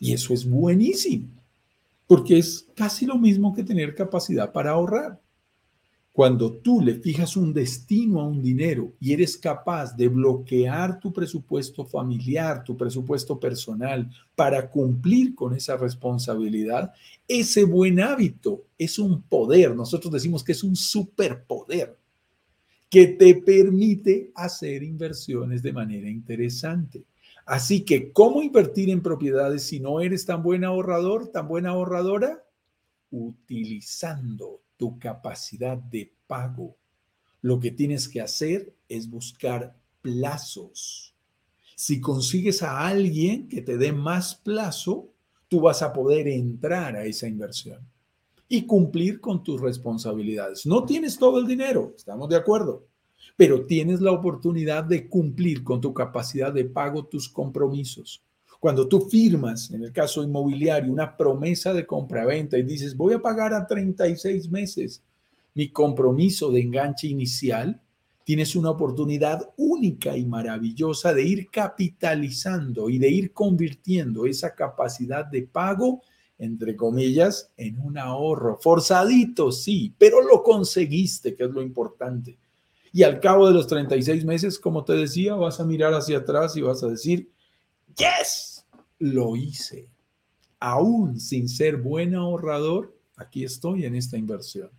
Y 0.00 0.12
eso 0.12 0.34
es 0.34 0.48
buenísimo, 0.48 1.28
porque 2.06 2.38
es 2.38 2.66
casi 2.74 3.06
lo 3.06 3.16
mismo 3.16 3.54
que 3.54 3.64
tener 3.64 3.94
capacidad 3.94 4.52
para 4.52 4.72
ahorrar. 4.72 5.20
Cuando 6.12 6.52
tú 6.52 6.80
le 6.80 6.94
fijas 6.94 7.36
un 7.36 7.54
destino 7.54 8.20
a 8.20 8.26
un 8.26 8.42
dinero 8.42 8.92
y 8.98 9.12
eres 9.12 9.36
capaz 9.36 9.96
de 9.96 10.08
bloquear 10.08 10.98
tu 10.98 11.12
presupuesto 11.12 11.84
familiar, 11.84 12.64
tu 12.64 12.76
presupuesto 12.76 13.38
personal 13.38 14.10
para 14.34 14.68
cumplir 14.68 15.36
con 15.36 15.54
esa 15.54 15.76
responsabilidad, 15.76 16.92
ese 17.28 17.62
buen 17.62 18.00
hábito 18.00 18.64
es 18.76 18.98
un 18.98 19.22
poder. 19.22 19.76
Nosotros 19.76 20.12
decimos 20.12 20.42
que 20.42 20.52
es 20.52 20.64
un 20.64 20.74
superpoder 20.74 21.96
que 22.90 23.06
te 23.06 23.36
permite 23.36 24.32
hacer 24.34 24.82
inversiones 24.82 25.62
de 25.62 25.72
manera 25.72 26.08
interesante. 26.08 27.04
Así 27.48 27.80
que, 27.80 28.12
¿cómo 28.12 28.42
invertir 28.42 28.90
en 28.90 29.00
propiedades 29.00 29.62
si 29.62 29.80
no 29.80 30.00
eres 30.00 30.26
tan 30.26 30.42
buen 30.42 30.64
ahorrador, 30.64 31.28
tan 31.28 31.48
buena 31.48 31.70
ahorradora? 31.70 32.44
Utilizando 33.10 34.60
tu 34.76 34.98
capacidad 34.98 35.78
de 35.78 36.12
pago. 36.26 36.76
Lo 37.40 37.58
que 37.58 37.70
tienes 37.70 38.06
que 38.06 38.20
hacer 38.20 38.74
es 38.86 39.08
buscar 39.08 39.74
plazos. 40.02 41.14
Si 41.74 42.02
consigues 42.02 42.62
a 42.62 42.86
alguien 42.86 43.48
que 43.48 43.62
te 43.62 43.78
dé 43.78 43.92
más 43.94 44.34
plazo, 44.34 45.08
tú 45.48 45.62
vas 45.62 45.80
a 45.80 45.94
poder 45.94 46.28
entrar 46.28 46.96
a 46.96 47.06
esa 47.06 47.28
inversión 47.28 47.80
y 48.46 48.66
cumplir 48.66 49.22
con 49.22 49.42
tus 49.42 49.58
responsabilidades. 49.58 50.66
No 50.66 50.84
tienes 50.84 51.16
todo 51.16 51.38
el 51.38 51.46
dinero, 51.46 51.94
estamos 51.96 52.28
de 52.28 52.36
acuerdo, 52.36 52.87
pero 53.36 53.66
tienes 53.66 54.00
la 54.00 54.12
oportunidad 54.12 54.84
de 54.84 55.08
cumplir 55.08 55.62
con 55.62 55.80
tu 55.80 55.94
capacidad 55.94 56.52
de 56.52 56.64
pago 56.64 57.06
tus 57.06 57.28
compromisos. 57.28 58.22
Cuando 58.60 58.88
tú 58.88 59.02
firmas, 59.02 59.70
en 59.70 59.84
el 59.84 59.92
caso 59.92 60.22
inmobiliario, 60.22 60.92
una 60.92 61.16
promesa 61.16 61.72
de 61.72 61.86
compra-venta 61.86 62.58
y 62.58 62.62
dices, 62.64 62.96
voy 62.96 63.14
a 63.14 63.22
pagar 63.22 63.54
a 63.54 63.66
36 63.66 64.50
meses 64.50 65.02
mi 65.54 65.70
compromiso 65.70 66.52
de 66.52 66.60
enganche 66.60 67.08
inicial, 67.08 67.80
tienes 68.22 68.54
una 68.54 68.70
oportunidad 68.70 69.50
única 69.56 70.16
y 70.16 70.24
maravillosa 70.24 71.12
de 71.12 71.24
ir 71.24 71.50
capitalizando 71.50 72.88
y 72.90 72.98
de 72.98 73.08
ir 73.08 73.32
convirtiendo 73.32 74.26
esa 74.26 74.54
capacidad 74.54 75.24
de 75.24 75.42
pago, 75.42 76.02
entre 76.38 76.76
comillas, 76.76 77.50
en 77.56 77.80
un 77.80 77.98
ahorro. 77.98 78.58
Forzadito, 78.60 79.50
sí, 79.50 79.92
pero 79.98 80.22
lo 80.22 80.42
conseguiste, 80.42 81.34
que 81.34 81.44
es 81.44 81.50
lo 81.50 81.62
importante. 81.62 82.38
Y 82.92 83.02
al 83.02 83.20
cabo 83.20 83.46
de 83.48 83.54
los 83.54 83.66
36 83.66 84.24
meses, 84.24 84.58
como 84.58 84.84
te 84.84 84.94
decía, 84.94 85.34
vas 85.34 85.60
a 85.60 85.64
mirar 85.64 85.92
hacia 85.94 86.18
atrás 86.18 86.56
y 86.56 86.62
vas 86.62 86.82
a 86.82 86.88
decir, 86.88 87.30
yes, 87.96 88.66
lo 88.98 89.36
hice. 89.36 89.88
Aún 90.60 91.20
sin 91.20 91.48
ser 91.48 91.76
buen 91.76 92.14
ahorrador, 92.14 92.94
aquí 93.16 93.44
estoy 93.44 93.84
en 93.84 93.94
esta 93.94 94.16
inversión. 94.16 94.70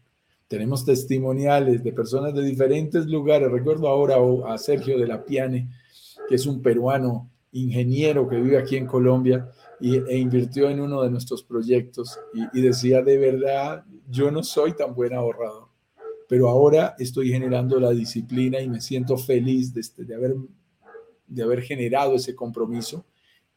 Tenemos 0.48 0.84
testimoniales 0.84 1.84
de 1.84 1.94
personas 1.94 2.34
de 2.34 2.44
diferentes 2.44 3.06
lugares. 3.06 3.52
Recuerdo 3.52 3.88
ahora 3.88 4.16
a 4.52 4.58
Sergio 4.58 4.98
de 4.98 5.08
la 5.08 5.24
Piane, 5.24 5.70
que 6.28 6.36
es 6.36 6.46
un 6.46 6.62
peruano 6.62 7.30
ingeniero 7.52 8.28
que 8.28 8.38
vive 8.38 8.58
aquí 8.58 8.76
en 8.76 8.86
Colombia 8.86 9.52
y, 9.80 9.98
e 9.98 10.18
invirtió 10.18 10.70
en 10.70 10.80
uno 10.80 11.02
de 11.02 11.10
nuestros 11.10 11.44
proyectos 11.44 12.20
y, 12.54 12.62
decía, 12.62 13.02
de 13.02 13.18
verdad, 13.18 13.86
yo 14.10 14.32
no 14.32 14.44
soy 14.44 14.74
tan 14.74 14.94
buen 14.94 15.14
ahorrador, 15.14 15.69
pero 16.30 16.48
ahora 16.48 16.96
estoy 17.00 17.30
generando 17.30 17.80
la 17.80 17.90
disciplina 17.90 18.62
y 18.62 18.70
me 18.70 18.82
siento 18.82 19.18
feliz 19.18 19.74
de, 19.74 19.82
este, 19.82 20.06
de, 20.06 20.14
haber, 20.14 20.36
de 21.26 21.42
haber 21.42 21.64
generado 21.64 22.14
ese 22.14 22.36
compromiso 22.36 23.04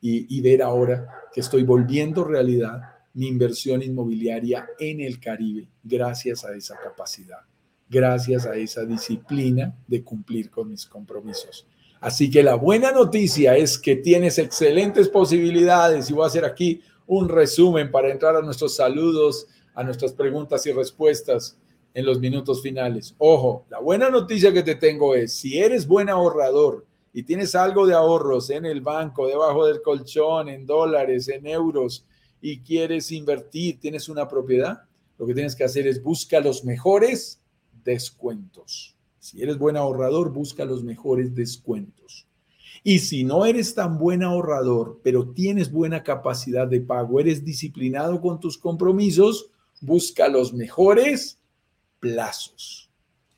y, 0.01 0.35
y 0.35 0.41
ver 0.41 0.63
ahora 0.63 1.07
que 1.35 1.43
estoy 1.43 1.65
volviendo 1.65 2.25
realidad 2.25 2.81
mi 3.13 3.29
inversión 3.29 3.83
inmobiliaria 3.83 4.67
en 4.79 5.03
el 5.03 5.21
Caribe 5.21 5.69
gracias 5.83 6.47
a 6.47 6.57
esa 6.57 6.79
capacidad, 6.83 7.41
gracias 7.91 8.47
a 8.47 8.57
esa 8.57 8.87
disciplina 8.87 9.77
de 9.87 10.03
cumplir 10.03 10.49
con 10.49 10.71
mis 10.71 10.87
compromisos. 10.87 11.67
Así 12.01 12.31
que 12.31 12.43
la 12.43 12.55
buena 12.55 12.91
noticia 12.91 13.55
es 13.55 13.79
que 13.79 13.97
tienes 13.97 14.39
excelentes 14.39 15.11
posibilidades 15.11 16.09
y 16.09 16.15
voy 16.15 16.25
a 16.25 16.29
hacer 16.29 16.47
aquí 16.47 16.81
un 17.07 17.29
resumen 17.29 17.91
para 17.91 18.11
entrar 18.11 18.35
a 18.35 18.41
nuestros 18.41 18.75
saludos, 18.75 19.47
a 19.75 19.85
nuestras 19.85 20.15
preguntas 20.15 20.65
y 20.65 20.73
respuestas 20.73 21.59
en 21.95 22.07
los 22.07 22.21
minutos 22.21 22.63
finales. 22.63 23.15
Ojo, 23.19 23.67
la 23.69 23.81
buena 23.81 24.09
noticia 24.09 24.53
que 24.53 24.63
te 24.63 24.75
tengo 24.77 25.15
es, 25.15 25.35
si 25.35 25.59
eres 25.59 25.87
buen 25.87 26.09
ahorrador 26.09 26.87
y 27.13 27.23
tienes 27.23 27.55
algo 27.55 27.87
de 27.87 27.95
ahorros 27.95 28.51
en 28.51 28.65
el 28.65 28.81
banco, 28.81 29.27
debajo 29.27 29.67
del 29.67 29.83
colchón, 29.83 30.49
en 30.49 30.67
dólares, 30.67 31.29
en 31.29 31.47
euros, 31.47 32.07
y 32.41 32.61
quieres 32.61 33.13
invertir, 33.13 33.79
tienes 33.79 34.09
una 34.09 34.27
propiedad, 34.27 34.83
lo 35.19 35.27
que 35.27 35.35
tienes 35.35 35.55
que 35.55 35.65
hacer 35.65 35.87
es 35.87 36.03
buscar 36.03 36.43
los 36.43 36.65
mejores 36.65 37.41
descuentos. 37.85 38.97
Si 39.19 39.43
eres 39.43 39.59
buen 39.59 39.77
ahorrador, 39.77 40.33
busca 40.33 40.65
los 40.65 40.83
mejores 40.83 41.35
descuentos. 41.35 42.27
Y 42.83 42.99
si 42.99 43.23
no 43.23 43.45
eres 43.45 43.77
tan 43.77 43.99
buen 43.99 44.25
ahorrador, 44.25 45.01
pero 45.05 45.29
tienes 45.29 45.71
buena 45.71 46.03
capacidad 46.03 46.67
de 46.67 46.81
pago, 46.81 47.21
eres 47.21 47.45
disciplinado 47.45 48.21
con 48.21 48.41
tus 48.41 48.59
compromisos, 48.59 49.51
busca 49.81 50.27
los 50.27 50.53
mejores 50.53 51.39
plazos. 52.03 52.91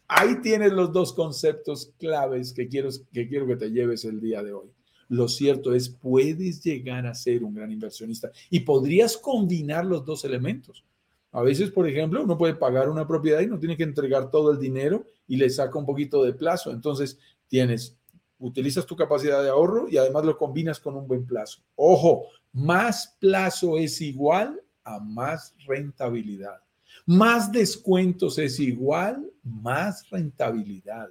Ahí 0.08 0.40
tienes 0.40 0.72
los 0.72 0.90
dos 0.90 1.12
conceptos 1.12 1.92
claves 1.98 2.54
que 2.54 2.66
quiero, 2.66 2.88
que 3.12 3.28
quiero 3.28 3.46
que 3.46 3.56
te 3.56 3.70
lleves 3.70 4.06
el 4.06 4.20
día 4.20 4.42
de 4.42 4.54
hoy. 4.54 4.70
Lo 5.08 5.28
cierto 5.28 5.74
es, 5.74 5.90
puedes 5.90 6.64
llegar 6.64 7.06
a 7.06 7.14
ser 7.14 7.44
un 7.44 7.54
gran 7.54 7.70
inversionista 7.70 8.30
y 8.48 8.60
podrías 8.60 9.18
combinar 9.18 9.84
los 9.84 10.04
dos 10.06 10.24
elementos. 10.24 10.82
A 11.30 11.42
veces, 11.42 11.70
por 11.70 11.86
ejemplo, 11.86 12.22
uno 12.22 12.38
puede 12.38 12.54
pagar 12.54 12.88
una 12.88 13.06
propiedad 13.06 13.40
y 13.40 13.46
no 13.46 13.58
tiene 13.58 13.76
que 13.76 13.82
entregar 13.82 14.30
todo 14.30 14.50
el 14.50 14.58
dinero 14.58 15.04
y 15.28 15.36
le 15.36 15.50
saca 15.50 15.78
un 15.78 15.84
poquito 15.84 16.24
de 16.24 16.32
plazo. 16.32 16.70
Entonces, 16.70 17.18
tienes, 17.48 17.98
utilizas 18.38 18.86
tu 18.86 18.96
capacidad 18.96 19.42
de 19.42 19.50
ahorro 19.50 19.88
y 19.90 19.98
además 19.98 20.24
lo 20.24 20.38
combinas 20.38 20.80
con 20.80 20.96
un 20.96 21.06
buen 21.06 21.26
plazo. 21.26 21.60
Ojo, 21.76 22.28
más 22.52 23.14
plazo 23.20 23.76
es 23.76 24.00
igual 24.00 24.58
a 24.84 25.00
más 25.00 25.54
rentabilidad. 25.66 26.63
Más 27.06 27.52
descuentos 27.52 28.38
es 28.38 28.58
igual, 28.60 29.30
más 29.42 30.08
rentabilidad. 30.08 31.08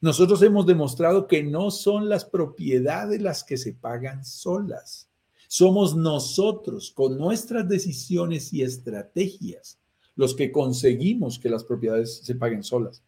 Nosotros 0.00 0.40
hemos 0.42 0.64
demostrado 0.64 1.26
que 1.26 1.42
no 1.42 1.70
son 1.70 2.08
las 2.08 2.24
propiedades 2.24 3.20
las 3.20 3.44
que 3.44 3.56
se 3.56 3.72
pagan 3.72 4.24
solas. 4.24 5.08
Somos 5.48 5.96
nosotros, 5.96 6.92
con 6.92 7.18
nuestras 7.18 7.68
decisiones 7.68 8.52
y 8.52 8.62
estrategias, 8.62 9.78
los 10.14 10.34
que 10.34 10.52
conseguimos 10.52 11.38
que 11.38 11.50
las 11.50 11.64
propiedades 11.64 12.20
se 12.22 12.34
paguen 12.34 12.62
solas. 12.62 13.02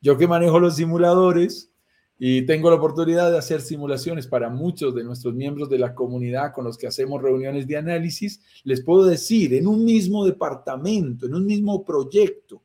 Yo 0.00 0.16
que 0.16 0.28
manejo 0.28 0.58
los 0.60 0.76
simuladores 0.76 1.70
y 2.18 2.42
tengo 2.42 2.68
la 2.70 2.76
oportunidad 2.76 3.30
de 3.30 3.38
hacer 3.38 3.60
simulaciones 3.60 4.26
para 4.26 4.48
muchos 4.48 4.94
de 4.94 5.04
nuestros 5.04 5.34
miembros 5.34 5.68
de 5.68 5.78
la 5.78 5.94
comunidad 5.94 6.54
con 6.54 6.64
los 6.64 6.78
que 6.78 6.86
hacemos 6.86 7.20
reuniones 7.20 7.66
de 7.66 7.76
análisis, 7.76 8.40
les 8.64 8.82
puedo 8.82 9.04
decir, 9.04 9.52
en 9.52 9.66
un 9.66 9.84
mismo 9.84 10.24
departamento, 10.24 11.26
en 11.26 11.34
un 11.34 11.44
mismo 11.44 11.84
proyecto, 11.84 12.62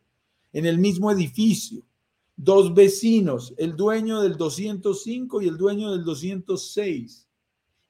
en 0.54 0.66
el 0.66 0.80
mismo 0.80 1.12
edificio, 1.12 1.84
dos 2.38 2.74
vecinos, 2.74 3.54
el 3.58 3.76
dueño 3.76 4.22
del 4.22 4.38
205 4.38 5.42
y 5.42 5.50
el 5.50 5.58
dueño 5.58 5.92
del 5.92 6.06
206, 6.06 7.28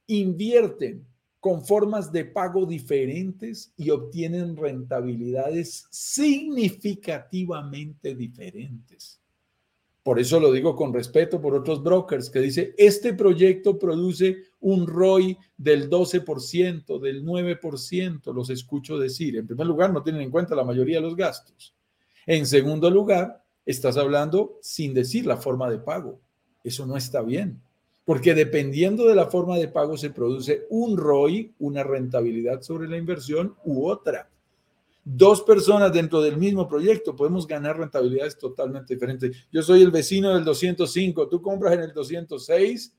invierten 0.08 1.06
con 1.40 1.64
formas 1.64 2.12
de 2.12 2.26
pago 2.26 2.66
diferentes 2.66 3.72
y 3.78 3.92
obtienen 3.92 4.58
rentabilidades 4.58 5.86
significativamente 5.90 8.16
diferentes. 8.16 9.21
Por 10.12 10.20
eso 10.20 10.42
lo 10.42 10.52
digo 10.52 10.76
con 10.76 10.94
respeto 10.94 11.40
por 11.40 11.56
otros 11.56 11.82
brokers 11.82 12.30
que 12.30 12.42
dice, 12.42 12.76
este 12.78 13.14
proyecto 13.14 13.80
produce 13.80 14.44
un 14.60 14.86
ROI 14.86 15.38
del 15.56 15.90
12%, 15.90 17.00
del 17.00 17.24
9%, 17.24 18.34
los 18.34 18.50
escucho 18.50 19.00
decir. 19.00 19.38
En 19.38 19.48
primer 19.48 19.66
lugar, 19.66 19.94
no 19.94 20.04
tienen 20.04 20.24
en 20.24 20.30
cuenta 20.30 20.54
la 20.54 20.66
mayoría 20.66 20.98
de 20.98 21.04
los 21.04 21.16
gastos. 21.16 21.74
En 22.26 22.46
segundo 22.46 22.90
lugar, 22.92 23.42
estás 23.66 23.96
hablando 23.96 24.60
sin 24.62 24.94
decir 24.94 25.26
la 25.26 25.38
forma 25.38 25.70
de 25.70 25.78
pago. 25.78 26.20
Eso 26.62 26.86
no 26.86 26.98
está 26.98 27.22
bien 27.22 27.62
porque 28.04 28.34
dependiendo 28.34 29.08
de 29.08 29.16
la 29.16 29.28
forma 29.28 29.58
de 29.58 29.70
pago 29.70 29.96
se 29.96 30.10
produce 30.10 30.66
un 30.72 30.98
ROI, 30.98 31.56
una 31.60 31.84
rentabilidad 31.84 32.62
sobre 32.64 32.90
la 32.90 32.98
inversión 32.98 33.56
u 33.64 33.88
otra. 33.88 34.30
Dos 35.04 35.42
personas 35.42 35.92
dentro 35.92 36.22
del 36.22 36.38
mismo 36.38 36.68
proyecto 36.68 37.16
podemos 37.16 37.48
ganar 37.48 37.78
rentabilidades 37.78 38.38
totalmente 38.38 38.94
diferentes. 38.94 39.48
Yo 39.52 39.64
soy 39.64 39.82
el 39.82 39.92
vecino 39.92 40.34
del 40.34 40.44
205, 40.44 41.28
tú 41.28 41.42
compras 41.42 41.74
en 41.74 41.82
el 41.82 41.94
206 41.94 42.96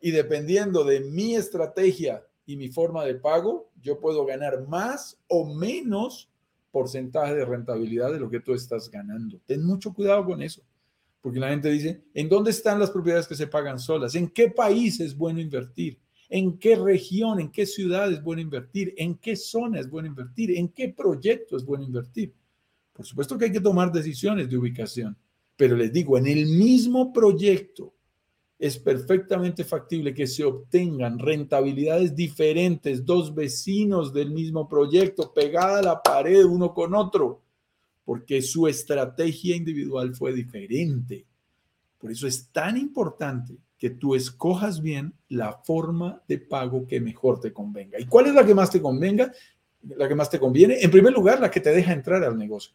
y 0.00 0.10
dependiendo 0.10 0.84
de 0.84 1.00
mi 1.00 1.36
estrategia 1.36 2.26
y 2.44 2.56
mi 2.56 2.68
forma 2.68 3.04
de 3.04 3.14
pago, 3.14 3.70
yo 3.80 4.00
puedo 4.00 4.26
ganar 4.26 4.66
más 4.66 5.18
o 5.28 5.46
menos 5.54 6.28
porcentaje 6.70 7.34
de 7.34 7.44
rentabilidad 7.44 8.12
de 8.12 8.18
lo 8.18 8.28
que 8.28 8.40
tú 8.40 8.52
estás 8.52 8.90
ganando. 8.90 9.40
Ten 9.46 9.64
mucho 9.64 9.94
cuidado 9.94 10.24
con 10.24 10.42
eso 10.42 10.62
porque 11.24 11.40
la 11.40 11.48
gente 11.48 11.70
dice, 11.70 12.04
¿en 12.12 12.28
dónde 12.28 12.50
están 12.50 12.78
las 12.78 12.90
propiedades 12.90 13.26
que 13.26 13.34
se 13.34 13.46
pagan 13.46 13.78
solas? 13.78 14.14
¿En 14.14 14.28
qué 14.28 14.50
país 14.50 15.00
es 15.00 15.16
bueno 15.16 15.40
invertir? 15.40 15.98
¿En 16.28 16.58
qué 16.58 16.76
región, 16.76 17.40
en 17.40 17.50
qué 17.50 17.66
ciudad 17.66 18.10
es 18.10 18.22
bueno 18.22 18.42
invertir? 18.42 18.94
¿En 18.96 19.16
qué 19.16 19.36
zona 19.36 19.80
es 19.80 19.88
bueno 19.88 20.08
invertir? 20.08 20.56
¿En 20.56 20.68
qué 20.68 20.88
proyecto 20.88 21.56
es 21.56 21.64
bueno 21.64 21.84
invertir? 21.84 22.32
Por 22.92 23.04
supuesto 23.04 23.36
que 23.36 23.46
hay 23.46 23.52
que 23.52 23.60
tomar 23.60 23.92
decisiones 23.92 24.48
de 24.48 24.56
ubicación, 24.56 25.16
pero 25.56 25.76
les 25.76 25.92
digo, 25.92 26.16
en 26.16 26.26
el 26.26 26.46
mismo 26.46 27.12
proyecto 27.12 27.92
es 28.58 28.78
perfectamente 28.78 29.64
factible 29.64 30.14
que 30.14 30.26
se 30.26 30.44
obtengan 30.44 31.18
rentabilidades 31.18 32.14
diferentes, 32.14 33.04
dos 33.04 33.34
vecinos 33.34 34.12
del 34.12 34.30
mismo 34.30 34.68
proyecto, 34.68 35.32
pegada 35.34 35.80
a 35.80 35.82
la 35.82 36.02
pared 36.02 36.44
uno 36.44 36.72
con 36.72 36.94
otro 36.94 37.44
porque 38.04 38.42
su 38.42 38.68
estrategia 38.68 39.56
individual 39.56 40.14
fue 40.14 40.32
diferente. 40.32 41.26
Por 41.98 42.12
eso 42.12 42.26
es 42.26 42.48
tan 42.50 42.76
importante 42.76 43.56
que 43.84 43.90
tú 43.90 44.14
escojas 44.14 44.80
bien 44.80 45.12
la 45.28 45.60
forma 45.62 46.22
de 46.26 46.38
pago 46.38 46.86
que 46.86 47.02
mejor 47.02 47.38
te 47.38 47.52
convenga. 47.52 48.00
¿Y 48.00 48.06
cuál 48.06 48.28
es 48.28 48.34
la 48.34 48.42
que 48.42 48.54
más 48.54 48.70
te 48.70 48.80
convenga? 48.80 49.30
La 49.82 50.08
que 50.08 50.14
más 50.14 50.30
te 50.30 50.40
conviene. 50.40 50.78
En 50.80 50.90
primer 50.90 51.12
lugar, 51.12 51.38
la 51.38 51.50
que 51.50 51.60
te 51.60 51.68
deja 51.68 51.92
entrar 51.92 52.24
al 52.24 52.38
negocio. 52.38 52.74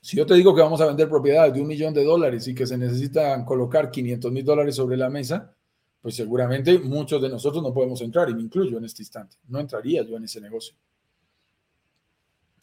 Si 0.00 0.16
yo 0.16 0.24
te 0.24 0.32
digo 0.32 0.54
que 0.54 0.62
vamos 0.62 0.80
a 0.80 0.86
vender 0.86 1.06
propiedades 1.06 1.52
de 1.52 1.60
un 1.60 1.68
millón 1.68 1.92
de 1.92 2.02
dólares 2.02 2.48
y 2.48 2.54
que 2.54 2.66
se 2.66 2.78
necesitan 2.78 3.44
colocar 3.44 3.90
500 3.90 4.32
mil 4.32 4.42
dólares 4.42 4.74
sobre 4.74 4.96
la 4.96 5.10
mesa, 5.10 5.54
pues 6.00 6.14
seguramente 6.14 6.78
muchos 6.78 7.20
de 7.20 7.28
nosotros 7.28 7.62
no 7.62 7.74
podemos 7.74 8.00
entrar 8.00 8.30
y 8.30 8.34
me 8.34 8.40
incluyo 8.40 8.78
en 8.78 8.86
este 8.86 9.02
instante. 9.02 9.36
No 9.48 9.60
entraría 9.60 10.02
yo 10.02 10.16
en 10.16 10.24
ese 10.24 10.40
negocio. 10.40 10.74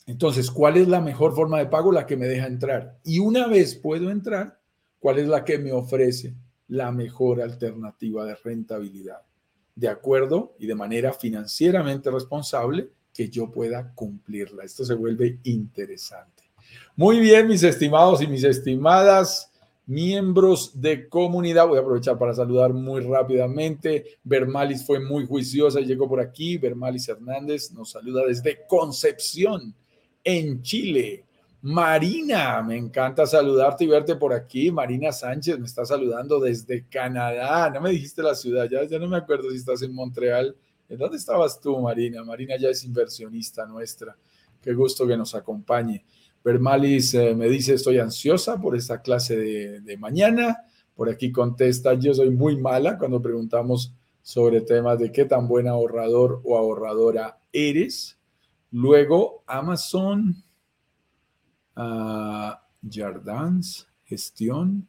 Entonces, 0.07 0.49
¿cuál 0.49 0.77
es 0.77 0.87
la 0.87 1.01
mejor 1.01 1.35
forma 1.35 1.59
de 1.59 1.67
pago? 1.67 1.91
La 1.91 2.07
que 2.07 2.17
me 2.17 2.25
deja 2.25 2.47
entrar. 2.47 2.97
Y 3.03 3.19
una 3.19 3.45
vez 3.45 3.75
puedo 3.75 4.09
entrar, 4.09 4.59
¿cuál 4.97 5.19
es 5.19 5.27
la 5.27 5.45
que 5.45 5.59
me 5.59 5.71
ofrece 5.71 6.33
la 6.69 6.91
mejor 6.91 7.41
alternativa 7.41 8.25
de 8.25 8.35
rentabilidad? 8.35 9.21
De 9.75 9.87
acuerdo 9.87 10.55
y 10.57 10.67
de 10.67 10.75
manera 10.75 11.13
financieramente 11.13 12.09
responsable 12.09 12.89
que 13.13 13.29
yo 13.29 13.51
pueda 13.51 13.93
cumplirla. 13.93 14.63
Esto 14.63 14.85
se 14.85 14.93
vuelve 14.93 15.39
interesante. 15.43 16.43
Muy 16.95 17.19
bien, 17.19 17.47
mis 17.47 17.63
estimados 17.63 18.21
y 18.21 18.27
mis 18.27 18.43
estimadas 18.43 19.49
miembros 19.89 20.79
de 20.79 21.09
comunidad. 21.09 21.67
Voy 21.67 21.79
a 21.79 21.81
aprovechar 21.81 22.17
para 22.17 22.33
saludar 22.33 22.71
muy 22.73 23.01
rápidamente. 23.01 24.19
Bermalis 24.23 24.85
fue 24.85 24.99
muy 24.99 25.25
juiciosa 25.25 25.81
y 25.81 25.85
llegó 25.85 26.07
por 26.07 26.19
aquí. 26.19 26.59
Bermalis 26.59 27.09
Hernández 27.09 27.71
nos 27.71 27.91
saluda 27.91 28.23
desde 28.27 28.67
Concepción 28.67 29.73
en 30.23 30.61
Chile. 30.61 31.25
Marina, 31.61 32.61
me 32.61 32.77
encanta 32.77 33.25
saludarte 33.25 33.83
y 33.83 33.87
verte 33.87 34.15
por 34.15 34.31
aquí. 34.31 34.71
Marina 34.71 35.11
Sánchez 35.11 35.59
me 35.59 35.65
está 35.65 35.85
saludando 35.85 36.39
desde 36.39 36.85
Canadá. 36.87 37.69
No 37.69 37.81
me 37.81 37.89
dijiste 37.89 38.23
la 38.23 38.33
ciudad, 38.33 38.69
ya, 38.69 38.97
no 38.97 39.07
me 39.09 39.17
acuerdo 39.17 39.49
si 39.51 39.57
estás 39.57 39.81
en 39.81 39.93
Montreal. 39.93 40.55
¿En 40.87 40.97
dónde 40.97 41.17
estabas 41.17 41.59
tú, 41.59 41.77
Marina? 41.79 42.23
Marina 42.23 42.55
ya 42.57 42.69
es 42.69 42.85
inversionista 42.85 43.65
nuestra. 43.65 44.15
Qué 44.61 44.73
gusto 44.73 45.05
que 45.05 45.17
nos 45.17 45.35
acompañe. 45.35 46.05
Bermalis 46.43 47.13
eh, 47.15 47.35
me 47.35 47.49
dice, 47.49 47.73
estoy 47.73 47.99
ansiosa 47.99 48.59
por 48.59 48.77
esta 48.77 49.01
clase 49.01 49.35
de, 49.35 49.81
de 49.81 49.97
mañana 49.97 50.63
Por 50.95 51.09
aquí 51.09 51.33
contesta, 51.33 51.93
yo 51.95 52.13
soy 52.13 52.29
muy 52.29 52.55
mala 52.55 52.97
cuando 52.97 53.21
preguntamos 53.21 53.93
sobre 54.21 54.61
temas 54.61 54.97
de 54.99 55.11
qué 55.11 55.25
tan 55.25 55.47
buen 55.47 55.67
ahorrador 55.67 56.41
o 56.45 56.57
ahorradora 56.57 57.39
eres. 57.51 58.17
Luego, 58.71 59.43
Amazon, 59.47 60.43
uh, 61.79 62.55
Jardins, 62.89 63.87
gestión, 64.05 64.85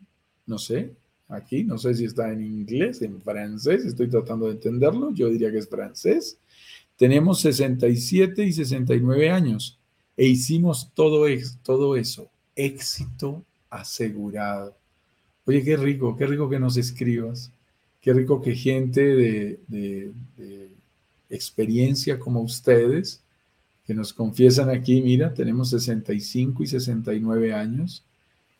no 0.46 0.58
sé, 0.58 0.92
aquí, 1.28 1.64
no 1.64 1.78
sé 1.78 1.94
si 1.94 2.04
está 2.04 2.32
en 2.32 2.42
inglés, 2.42 3.02
en 3.02 3.22
francés, 3.22 3.84
estoy 3.84 4.08
tratando 4.08 4.46
de 4.46 4.52
entenderlo, 4.52 5.12
yo 5.12 5.28
diría 5.28 5.50
que 5.50 5.58
es 5.58 5.68
francés. 5.68 6.38
Tenemos 6.96 7.40
67 7.40 8.44
y 8.44 8.52
69 8.52 9.30
años 9.30 9.78
e 10.16 10.26
hicimos 10.26 10.90
todo, 10.92 11.26
todo 11.62 11.96
eso, 11.96 12.30
éxito 12.54 13.44
asegurado. 13.70 14.76
Oye, 15.46 15.62
qué 15.62 15.76
rico, 15.76 16.16
qué 16.16 16.26
rico 16.26 16.50
que 16.50 16.58
nos 16.58 16.76
escribas, 16.76 17.52
qué 18.00 18.12
rico 18.12 18.42
que 18.42 18.54
gente 18.54 19.00
de 19.02 20.12
experiencia 21.30 22.18
como 22.18 22.42
ustedes, 22.42 23.22
que 23.90 23.94
nos 23.94 24.12
confiesan 24.12 24.70
aquí, 24.70 25.02
mira, 25.02 25.34
tenemos 25.34 25.70
65 25.70 26.62
y 26.62 26.66
69 26.68 27.52
años, 27.52 28.04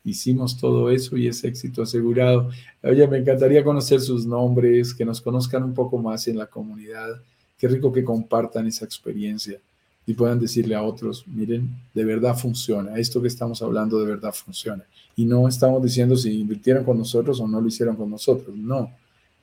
hicimos 0.04 0.58
todo 0.58 0.90
eso 0.90 1.16
y 1.16 1.28
es 1.28 1.44
éxito 1.44 1.82
asegurado. 1.82 2.50
Oye, 2.82 3.06
me 3.06 3.18
encantaría 3.18 3.62
conocer 3.62 4.00
sus 4.00 4.26
nombres, 4.26 4.92
que 4.92 5.04
nos 5.04 5.20
conozcan 5.20 5.62
un 5.62 5.72
poco 5.72 5.98
más 5.98 6.26
en 6.26 6.36
la 6.36 6.46
comunidad. 6.46 7.22
Qué 7.56 7.68
rico 7.68 7.92
que 7.92 8.02
compartan 8.02 8.66
esa 8.66 8.84
experiencia 8.84 9.60
y 10.04 10.14
puedan 10.14 10.40
decirle 10.40 10.74
a 10.74 10.82
otros, 10.82 11.24
miren, 11.28 11.76
de 11.94 12.04
verdad 12.04 12.36
funciona, 12.36 12.96
esto 12.98 13.22
que 13.22 13.28
estamos 13.28 13.62
hablando 13.62 14.00
de 14.00 14.06
verdad 14.06 14.32
funciona. 14.32 14.82
Y 15.14 15.26
no 15.26 15.46
estamos 15.46 15.80
diciendo 15.80 16.16
si 16.16 16.40
invirtieron 16.40 16.82
con 16.82 16.98
nosotros 16.98 17.38
o 17.38 17.46
no 17.46 17.60
lo 17.60 17.68
hicieron 17.68 17.94
con 17.94 18.10
nosotros, 18.10 18.56
no, 18.56 18.90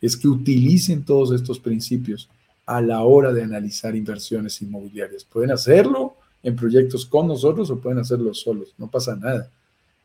es 0.02 0.18
que 0.18 0.28
utilicen 0.28 1.06
todos 1.06 1.32
estos 1.32 1.62
principios 1.62 2.28
a 2.68 2.82
la 2.82 3.02
hora 3.04 3.34
de 3.34 3.42
analizar 3.42 3.96
inversiones 3.96 4.62
inmobiliarias. 4.62 5.24
Pueden 5.24 5.52
hacerlo 5.52 6.18
en 6.44 6.56
proyectos 6.56 7.06
con 7.06 7.28
nosotros 7.28 7.72
o 7.72 7.80
pueden 7.80 8.00
hacerlo 8.00 8.34
solos, 8.34 8.76
no 8.78 8.92
pasa 8.92 9.16
nada. 9.16 9.50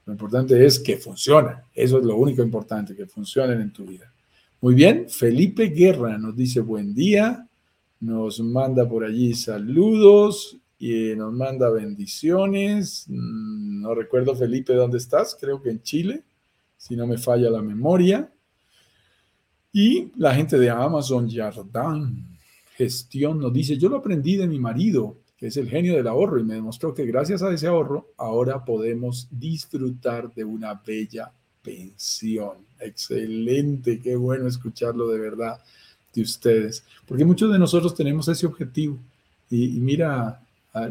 Lo 0.07 0.13
importante 0.13 0.65
es 0.65 0.79
que 0.79 0.97
funcionen. 0.97 1.57
Eso 1.75 1.99
es 1.99 2.05
lo 2.05 2.17
único 2.17 2.43
importante, 2.43 2.97
que 2.97 3.07
funcionen 3.07 3.61
en 3.61 3.73
tu 3.73 3.85
vida. 3.85 4.13
Muy 4.61 4.75
bien, 4.75 5.07
Felipe 5.09 5.67
Guerra 5.67 6.17
nos 6.19 6.37
dice 6.37 6.61
buen 6.61 6.95
día, 6.95 7.47
nos 8.01 8.41
manda 8.41 8.89
por 8.89 9.05
allí 9.05 9.35
saludos 9.35 10.57
y 10.79 11.15
nos 11.17 11.33
manda 11.33 11.69
bendiciones. 11.69 13.07
Mm, 13.09 13.83
no 13.83 13.95
recuerdo, 13.95 14.37
Felipe, 14.37 14.73
dónde 14.73 14.99
estás, 14.99 15.37
creo 15.39 15.61
que 15.61 15.71
en 15.71 15.83
Chile, 15.83 16.23
si 16.77 16.95
no 16.95 17.09
me 17.09 17.19
falla 17.19 17.51
la 17.51 17.63
memoria. 17.63 18.31
Y 19.73 20.13
la 20.17 20.35
gente 20.35 20.59
de 20.59 20.71
Amazon 20.71 21.29
Jardin 21.29 22.32
Gestión 22.83 23.39
nos 23.39 23.53
dice, 23.53 23.79
yo 23.79 23.89
lo 23.89 23.99
aprendí 23.99 24.37
de 24.37 24.49
mi 24.49 24.59
marido, 24.59 25.17
que 25.39 25.47
es 25.47 25.57
el 25.57 25.69
genio 25.69 25.95
del 25.95 26.09
ahorro, 26.09 26.41
y 26.41 26.43
me 26.43 26.55
demostró 26.55 26.93
que 26.93 27.07
gracias 27.07 27.41
a 27.43 27.53
ese 27.53 27.69
ahorro 27.69 28.09
ahora 28.17 28.65
podemos 28.65 29.29
disfrutar 29.31 30.35
de 30.35 30.43
una 30.45 30.75
bella 30.75 31.31
pensión. 31.63 32.59
Excelente, 32.81 34.01
qué 34.01 34.17
bueno 34.17 34.49
escucharlo 34.49 35.09
de 35.09 35.21
verdad 35.21 35.61
de 36.13 36.23
ustedes, 36.23 36.85
porque 37.07 37.25
muchos 37.25 37.53
de 37.53 37.59
nosotros 37.59 37.95
tenemos 37.95 38.27
ese 38.27 38.47
objetivo. 38.47 38.99
Y, 39.49 39.69
mira 39.79 40.43
a, 40.73 40.89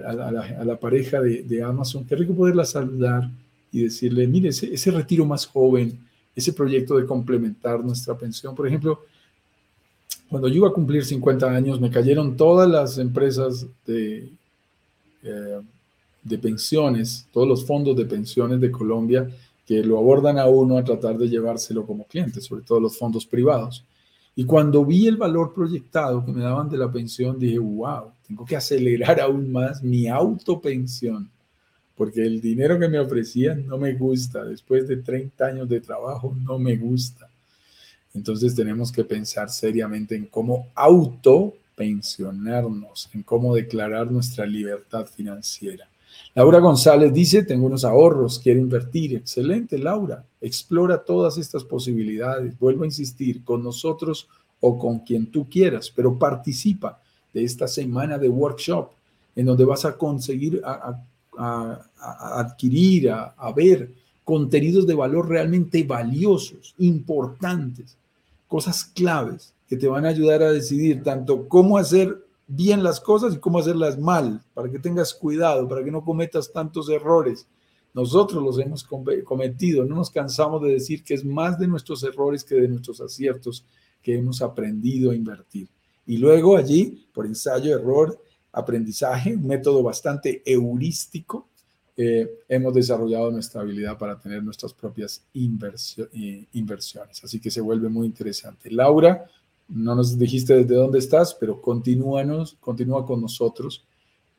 la, 0.64 0.80
pareja 0.80 1.20
de, 1.20 1.64
Amazon, 1.64 2.06
qué 2.06 2.16
rico 2.16 2.34
poderla 2.34 2.64
saludar 2.64 3.30
y 3.70 3.84
decirle, 3.84 4.28
mire, 4.28 4.50
ese, 4.50 4.74
ese 4.74 4.92
retiro 4.92 5.26
más 5.26 5.46
joven, 5.46 6.00
ese 6.34 6.54
proyecto 6.54 6.98
de 6.98 7.06
complementar 7.06 7.84
nuestra 7.84 8.18
pensión, 8.18 8.56
por 8.56 8.66
ejemplo, 8.66 9.02
cuando 10.32 10.48
yo 10.48 10.56
iba 10.56 10.70
a 10.70 10.74
cumplir 10.74 11.04
50 11.04 11.46
años, 11.46 11.82
me 11.82 11.92
cayeron 11.92 12.38
todas 12.38 12.70
las 12.70 12.98
empresas 12.98 13.68
de, 13.86 14.30
eh, 15.24 15.60
de 16.24 16.38
pensiones, 16.38 17.28
todos 17.34 17.46
los 17.46 17.66
fondos 17.66 17.98
de 17.98 18.06
pensiones 18.06 18.62
de 18.62 18.72
Colombia 18.72 19.30
que 19.68 19.84
lo 19.84 19.98
abordan 19.98 20.40
a 20.40 20.46
uno 20.46 20.78
a 20.78 20.86
tratar 20.86 21.18
de 21.18 21.28
llevárselo 21.28 21.86
como 21.86 22.06
cliente, 22.06 22.40
sobre 22.40 22.64
todo 22.64 22.80
los 22.80 22.98
fondos 22.98 23.26
privados. 23.26 23.84
Y 24.34 24.46
cuando 24.46 24.86
vi 24.86 25.06
el 25.06 25.18
valor 25.18 25.54
proyectado 25.54 26.24
que 26.26 26.32
me 26.32 26.44
daban 26.44 26.70
de 26.70 26.78
la 26.78 26.90
pensión, 26.90 27.38
dije, 27.38 27.60
wow, 27.60 28.14
tengo 28.26 28.46
que 28.46 28.56
acelerar 28.56 29.20
aún 29.20 29.52
más 29.52 29.84
mi 29.84 30.08
autopensión, 30.08 31.30
porque 31.98 32.22
el 32.22 32.40
dinero 32.40 32.80
que 32.80 32.88
me 32.88 33.00
ofrecían 33.00 33.68
no 33.68 33.78
me 33.78 33.96
gusta. 33.96 34.46
Después 34.46 34.88
de 34.88 34.96
30 34.96 35.46
años 35.46 35.68
de 35.68 35.82
trabajo, 35.82 36.34
no 36.42 36.58
me 36.58 36.78
gusta. 36.78 37.31
Entonces 38.14 38.56
tenemos 38.56 38.92
que 38.92 39.06
pensar 39.06 39.50
seriamente 39.50 40.16
en 40.16 40.26
cómo 40.26 40.68
autopensionarnos, 40.76 43.10
en 43.14 43.24
cómo 43.24 43.56
declarar 43.56 44.12
nuestra 44.12 44.46
libertad 44.46 45.08
financiera. 45.08 45.88
Laura 46.36 46.60
González 46.60 47.14
dice, 47.14 47.44
tengo 47.44 47.66
unos 47.66 47.84
ahorros, 47.84 48.40
quiero 48.40 48.60
invertir. 48.60 49.16
Excelente, 49.16 49.78
Laura. 49.78 50.24
Explora 50.40 50.98
todas 50.98 51.38
estas 51.38 51.64
posibilidades. 51.64 52.58
Vuelvo 52.60 52.84
a 52.84 52.88
insistir, 52.88 53.44
con 53.44 53.64
nosotros 53.64 54.28
o 54.60 54.78
con 54.78 55.00
quien 55.00 55.28
tú 55.28 55.48
quieras, 55.50 55.92
pero 55.94 56.18
participa 56.18 57.00
de 57.34 57.44
esta 57.44 57.68
semana 57.68 58.18
de 58.18 58.30
workshop 58.30 58.90
en 59.36 59.46
donde 59.46 59.66
vas 59.66 59.86
a 59.86 59.98
conseguir 59.98 60.62
a, 60.64 61.02
adquirir, 61.98 63.10
a 63.10 63.54
ver 63.56 63.90
contenidos 64.24 64.86
de 64.86 64.94
valor 64.94 65.28
realmente 65.28 65.84
valiosos, 65.84 66.76
importantes, 66.78 67.98
cosas 68.52 68.84
claves 68.84 69.56
que 69.66 69.78
te 69.78 69.88
van 69.88 70.06
a 70.06 70.10
ayudar 70.10 70.44
a 70.44 70.52
decidir 70.52 71.04
tanto 71.04 71.48
cómo 71.48 71.78
hacer 71.78 72.22
bien 72.48 72.84
las 72.84 73.00
cosas 73.00 73.34
y 73.34 73.38
cómo 73.38 73.60
hacerlas 73.60 73.98
mal, 73.98 74.44
para 74.54 74.70
que 74.70 74.78
tengas 74.78 75.14
cuidado, 75.14 75.70
para 75.70 75.86
que 75.86 75.90
no 75.90 76.04
cometas 76.04 76.52
tantos 76.52 76.90
errores. 76.90 77.48
Nosotros 77.94 78.44
los 78.44 78.60
hemos 78.60 78.84
cometido, 78.84 79.86
no 79.86 79.96
nos 79.96 80.10
cansamos 80.10 80.62
de 80.64 80.72
decir 80.72 81.02
que 81.02 81.14
es 81.14 81.24
más 81.24 81.58
de 81.60 81.68
nuestros 81.70 82.04
errores 82.04 82.44
que 82.44 82.56
de 82.56 82.68
nuestros 82.68 83.00
aciertos 83.00 83.64
que 84.02 84.18
hemos 84.18 84.42
aprendido 84.42 85.12
a 85.12 85.16
invertir. 85.16 85.70
Y 86.06 86.18
luego 86.18 86.58
allí, 86.58 87.08
por 87.14 87.26
ensayo, 87.26 87.74
error, 87.74 88.22
aprendizaje, 88.52 89.34
un 89.34 89.48
método 89.48 89.82
bastante 89.82 90.44
heurístico, 90.46 91.48
eh, 91.98 92.40
hemos 92.48 92.74
desarrollado 92.74 93.32
nuestra 93.32 93.62
habilidad 93.62 93.98
para 93.98 94.18
tener 94.18 94.44
nuestras 94.44 94.74
propias 94.74 95.24
eh, 95.34 96.46
inversiones. 96.54 97.24
Así 97.24 97.40
que 97.40 97.52
se 97.52 97.62
vuelve 97.62 97.90
muy 97.90 98.08
interesante. 98.08 98.72
Laura, 98.72 99.26
no 99.68 99.96
nos 99.96 100.18
dijiste 100.18 100.56
desde 100.56 100.76
dónde 100.76 101.00
estás, 101.00 101.34
pero 101.34 101.62
continúanos, 101.62 102.56
continúa 102.60 103.06
con 103.06 103.22
nosotros 103.22 103.86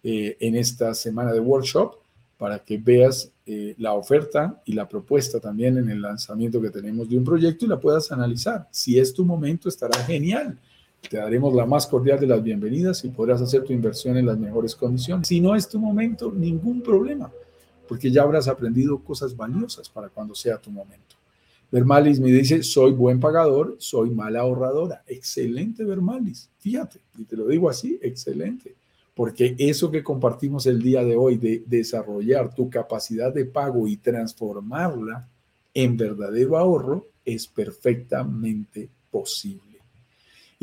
eh, 0.02 0.36
en 0.40 0.56
esta 0.56 0.94
semana 0.94 1.32
de 1.32 1.40
workshop 1.40 1.96
para 2.38 2.58
que 2.58 2.76
veas 2.78 3.30
la 3.76 3.92
oferta 3.92 4.60
y 4.64 4.72
la 4.72 4.88
propuesta 4.88 5.38
también 5.38 5.76
en 5.76 5.90
el 5.90 6.00
lanzamiento 6.00 6.60
que 6.60 6.70
tenemos 6.70 7.08
de 7.08 7.18
un 7.18 7.24
proyecto 7.24 7.64
y 7.64 7.68
la 7.68 7.78
puedas 7.78 8.10
analizar. 8.10 8.66
Si 8.70 8.98
es 8.98 9.12
tu 9.12 9.24
momento, 9.24 9.68
estará 9.68 9.96
genial. 10.04 10.58
Te 11.08 11.16
daremos 11.16 11.54
la 11.54 11.66
más 11.66 11.86
cordial 11.86 12.18
de 12.18 12.26
las 12.26 12.42
bienvenidas 12.42 13.04
y 13.04 13.08
podrás 13.08 13.42
hacer 13.42 13.64
tu 13.64 13.72
inversión 13.72 14.16
en 14.16 14.26
las 14.26 14.38
mejores 14.38 14.74
condiciones. 14.74 15.28
Si 15.28 15.40
no 15.40 15.54
es 15.54 15.68
tu 15.68 15.78
momento, 15.78 16.32
ningún 16.32 16.82
problema 16.82 17.30
porque 17.92 18.10
ya 18.10 18.22
habrás 18.22 18.48
aprendido 18.48 18.98
cosas 19.00 19.36
valiosas 19.36 19.86
para 19.88 20.08
cuando 20.08 20.34
sea 20.34 20.56
tu 20.56 20.70
momento. 20.70 21.16
Vermalis 21.70 22.20
me 22.20 22.30
dice, 22.30 22.62
soy 22.62 22.92
buen 22.92 23.20
pagador, 23.20 23.76
soy 23.78 24.08
mala 24.08 24.40
ahorradora. 24.40 25.02
Excelente, 25.06 25.84
Vermalis. 25.84 26.48
Fíjate, 26.58 27.00
y 27.18 27.24
te 27.24 27.36
lo 27.36 27.46
digo 27.46 27.68
así, 27.68 27.98
excelente. 28.00 28.74
Porque 29.14 29.54
eso 29.58 29.90
que 29.90 30.02
compartimos 30.02 30.64
el 30.64 30.82
día 30.82 31.04
de 31.04 31.16
hoy 31.16 31.36
de 31.36 31.64
desarrollar 31.66 32.54
tu 32.54 32.70
capacidad 32.70 33.30
de 33.30 33.44
pago 33.44 33.86
y 33.86 33.98
transformarla 33.98 35.28
en 35.74 35.94
verdadero 35.94 36.56
ahorro 36.56 37.08
es 37.26 37.46
perfectamente 37.46 38.88
posible. 39.10 39.71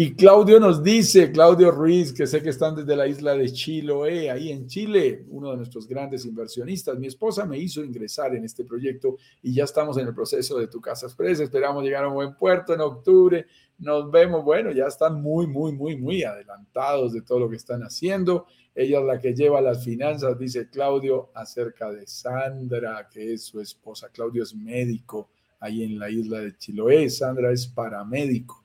Y 0.02 0.14
Claudio 0.14 0.62
nos 0.62 0.82
dice, 0.82 1.30
Claudio 1.30 1.72
Ruiz, 1.72 2.14
que 2.14 2.26
sé 2.26 2.42
que 2.42 2.52
están 2.52 2.74
desde 2.74 2.96
la 2.96 3.06
isla 3.06 3.36
de 3.36 3.52
Chiloé, 3.52 4.32
ahí 4.32 4.50
en 4.50 4.66
Chile, 4.66 5.26
uno 5.28 5.52
de 5.52 5.58
nuestros 5.58 5.90
grandes 5.90 6.24
inversionistas. 6.24 6.98
Mi 6.98 7.08
esposa 7.08 7.46
me 7.46 7.58
hizo 7.58 7.84
ingresar 7.84 8.34
en 8.34 8.46
este 8.46 8.64
proyecto 8.64 9.18
y 9.44 9.54
ya 9.54 9.66
estamos 9.66 9.98
en 9.98 10.08
el 10.08 10.16
proceso 10.16 10.58
de 10.58 10.68
Tu 10.68 10.80
Casa 10.80 11.08
Express. 11.08 11.42
Esperamos 11.42 11.84
llegar 11.84 12.06
a 12.06 12.08
un 12.08 12.14
buen 12.14 12.34
puerto 12.38 12.74
en 12.74 12.80
octubre. 12.80 13.46
Nos 13.78 14.10
vemos, 14.10 14.46
bueno, 14.46 14.72
ya 14.72 14.86
están 14.86 15.22
muy, 15.22 15.48
muy, 15.48 15.74
muy, 15.74 15.98
muy 15.98 16.24
adelantados 16.24 17.12
de 17.12 17.22
todo 17.22 17.40
lo 17.40 17.50
que 17.50 17.58
están 17.58 17.82
haciendo. 17.82 18.46
Ella 18.74 19.00
es 19.00 19.06
la 19.06 19.20
que 19.20 19.36
lleva 19.36 19.60
las 19.60 19.84
finanzas, 19.84 20.40
dice 20.40 20.70
Claudio, 20.70 21.30
acerca 21.34 21.92
de 21.92 22.08
Sandra, 22.08 23.10
que 23.12 23.34
es 23.34 23.44
su 23.44 23.60
esposa. 23.60 24.08
Claudio 24.08 24.44
es 24.44 24.56
médico 24.56 25.30
ahí 25.60 25.84
en 25.84 26.00
la 26.00 26.10
isla 26.10 26.40
de 26.40 26.56
Chiloé. 26.56 27.10
Sandra 27.10 27.52
es 27.52 27.68
paramédico. 27.68 28.64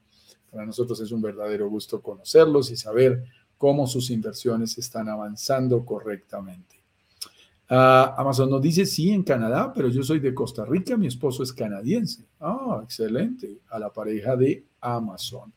Para 0.55 0.66
nosotros 0.66 1.00
es 1.00 1.11
un 1.11 1.20
verdadero 1.20 1.68
gusto 1.68 2.00
conocerlos 2.00 2.70
y 2.70 2.76
saber 2.76 3.24
cómo 3.59 3.88
sus 3.88 4.09
inversiones 4.11 4.78
están 4.78 5.09
avanzando 5.09 5.84
correctamente. 5.84 6.76
Ah, 7.68 8.14
Amazon 8.16 8.48
nos 8.50 8.62
dice, 8.62 8.86
sí, 8.86 9.11
en 9.11 9.24
Canadá, 9.24 9.72
pero 9.74 9.88
yo 9.88 10.05
soy 10.05 10.20
de 10.20 10.32
Costa 10.32 10.64
Rica, 10.64 10.96
mi 10.96 11.09
esposo 11.09 11.42
es 11.42 11.52
canadiense. 11.52 12.22
Ah, 12.38 12.82
excelente, 12.84 13.59
a 13.68 13.80
la 13.80 13.92
pareja 13.92 14.36
de 14.36 14.64
Amazon. 14.80 15.52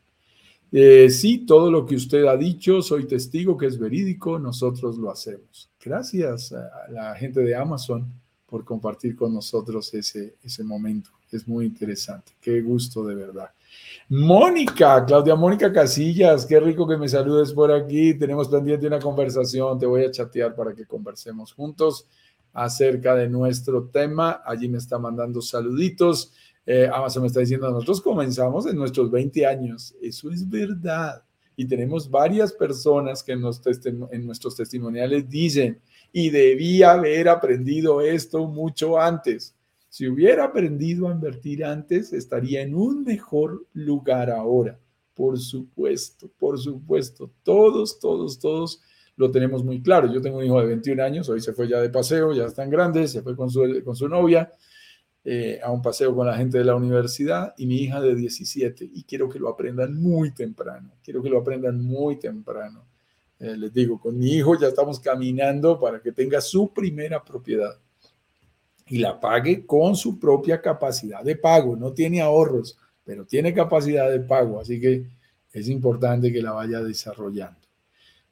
Eh, 0.72 1.08
sí, 1.10 1.46
todo 1.46 1.70
lo 1.70 1.86
que 1.86 1.94
usted 1.94 2.24
ha 2.24 2.36
dicho, 2.36 2.82
soy 2.82 3.06
testigo 3.06 3.56
que 3.56 3.66
es 3.66 3.78
verídico, 3.78 4.36
nosotros 4.36 4.98
lo 4.98 5.12
hacemos. 5.12 5.70
Gracias 5.80 6.52
a 6.52 6.90
la 6.90 7.14
gente 7.14 7.40
de 7.40 7.54
Amazon 7.54 8.04
por 8.46 8.64
compartir 8.64 9.14
con 9.14 9.32
nosotros 9.32 9.94
ese, 9.94 10.34
ese 10.42 10.64
momento. 10.64 11.10
Es 11.30 11.46
muy 11.46 11.66
interesante. 11.66 12.32
Qué 12.40 12.60
gusto 12.62 13.04
de 13.04 13.14
verdad. 13.14 13.50
Mónica, 14.10 15.04
Claudia 15.04 15.34
Mónica 15.34 15.70
Casillas, 15.70 16.46
qué 16.46 16.58
rico 16.58 16.88
que 16.88 16.96
me 16.96 17.08
saludes 17.08 17.52
por 17.52 17.70
aquí. 17.70 18.14
Tenemos 18.14 18.48
pendiente 18.48 18.86
una 18.86 18.98
conversación. 18.98 19.78
Te 19.78 19.84
voy 19.84 20.04
a 20.04 20.10
chatear 20.10 20.54
para 20.54 20.74
que 20.74 20.86
conversemos 20.86 21.52
juntos 21.52 22.06
acerca 22.54 23.14
de 23.14 23.28
nuestro 23.28 23.84
tema. 23.88 24.42
Allí 24.46 24.68
me 24.68 24.78
está 24.78 24.98
mandando 24.98 25.42
saluditos. 25.42 26.32
Eh, 26.64 26.88
Amazon 26.92 27.22
me 27.22 27.28
está 27.28 27.40
diciendo, 27.40 27.70
nosotros 27.70 28.00
comenzamos 28.00 28.66
en 28.66 28.76
nuestros 28.76 29.10
20 29.10 29.46
años. 29.46 29.94
Eso 30.00 30.30
es 30.30 30.48
verdad. 30.48 31.22
Y 31.54 31.66
tenemos 31.66 32.10
varias 32.10 32.52
personas 32.52 33.22
que 33.22 33.32
en, 33.32 33.42
en 34.10 34.26
nuestros 34.26 34.56
testimoniales 34.56 35.28
dicen, 35.28 35.80
y 36.12 36.30
debía 36.30 36.92
haber 36.92 37.28
aprendido 37.28 38.00
esto 38.00 38.46
mucho 38.46 38.98
antes. 38.98 39.54
Si 39.88 40.06
hubiera 40.06 40.44
aprendido 40.44 41.08
a 41.08 41.12
invertir 41.12 41.64
antes, 41.64 42.12
estaría 42.12 42.62
en 42.62 42.74
un 42.74 43.04
mejor 43.04 43.66
lugar 43.72 44.30
ahora. 44.30 44.78
Por 45.14 45.38
supuesto, 45.38 46.30
por 46.38 46.58
supuesto. 46.58 47.30
Todos, 47.42 47.98
todos, 47.98 48.38
todos 48.38 48.82
lo 49.16 49.30
tenemos 49.30 49.64
muy 49.64 49.82
claro. 49.82 50.12
Yo 50.12 50.20
tengo 50.20 50.38
un 50.38 50.44
hijo 50.44 50.60
de 50.60 50.66
21 50.66 51.02
años, 51.02 51.28
hoy 51.28 51.40
se 51.40 51.52
fue 51.52 51.68
ya 51.68 51.80
de 51.80 51.90
paseo, 51.90 52.32
ya 52.32 52.44
están 52.44 52.70
grandes, 52.70 53.12
se 53.12 53.22
fue 53.22 53.34
con 53.34 53.50
su, 53.50 53.82
con 53.84 53.96
su 53.96 54.08
novia 54.08 54.52
eh, 55.24 55.60
a 55.62 55.72
un 55.72 55.82
paseo 55.82 56.14
con 56.14 56.26
la 56.26 56.36
gente 56.36 56.58
de 56.58 56.64
la 56.64 56.76
universidad 56.76 57.52
y 57.58 57.66
mi 57.66 57.76
hija 57.82 58.00
de 58.00 58.14
17 58.14 58.88
y 58.94 59.02
quiero 59.02 59.28
que 59.28 59.38
lo 59.38 59.48
aprendan 59.48 59.94
muy 60.00 60.32
temprano, 60.32 60.92
quiero 61.02 61.22
que 61.22 61.28
lo 61.28 61.38
aprendan 61.38 61.84
muy 61.84 62.18
temprano. 62.18 62.86
Eh, 63.38 63.56
les 63.56 63.72
digo, 63.72 64.00
con 64.00 64.16
mi 64.16 64.30
hijo 64.30 64.58
ya 64.58 64.68
estamos 64.68 65.00
caminando 65.00 65.78
para 65.78 66.00
que 66.00 66.12
tenga 66.12 66.40
su 66.40 66.72
primera 66.72 67.22
propiedad 67.22 67.78
y 68.88 68.98
la 68.98 69.18
pague 69.20 69.66
con 69.66 69.96
su 69.96 70.18
propia 70.18 70.60
capacidad 70.60 71.22
de 71.22 71.36
pago. 71.36 71.76
No 71.76 71.92
tiene 71.92 72.20
ahorros, 72.20 72.78
pero 73.04 73.24
tiene 73.24 73.52
capacidad 73.54 74.10
de 74.10 74.20
pago, 74.20 74.60
así 74.60 74.80
que 74.80 75.06
es 75.52 75.68
importante 75.68 76.32
que 76.32 76.42
la 76.42 76.52
vaya 76.52 76.82
desarrollando. 76.82 77.58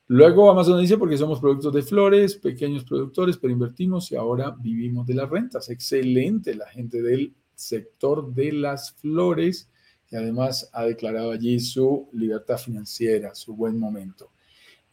Luego 0.09 0.49
Amazon 0.49 0.81
dice 0.81 0.99
porque 0.99 1.19
somos 1.19 1.41
productos 1.41 1.73
de 1.75 1.83
flores, 1.83 2.37
pequeños 2.37 2.85
productores, 2.85 3.37
pero 3.39 3.53
invertimos 3.53 4.13
y 4.13 4.17
ahora 4.17 4.55
vivimos 4.57 5.07
de 5.07 5.15
las 5.15 5.29
rentas. 5.29 5.69
Excelente 5.69 6.55
la 6.55 6.69
gente 6.69 7.03
del 7.03 7.35
sector 7.55 8.33
de 8.33 8.53
las 8.53 8.93
flores, 8.93 9.69
que 10.07 10.17
además 10.17 10.71
ha 10.73 10.85
declarado 10.85 11.33
allí 11.33 11.59
su 11.59 12.09
libertad 12.13 12.59
financiera, 12.59 13.35
su 13.35 13.57
buen 13.57 13.79
momento. 13.79 14.31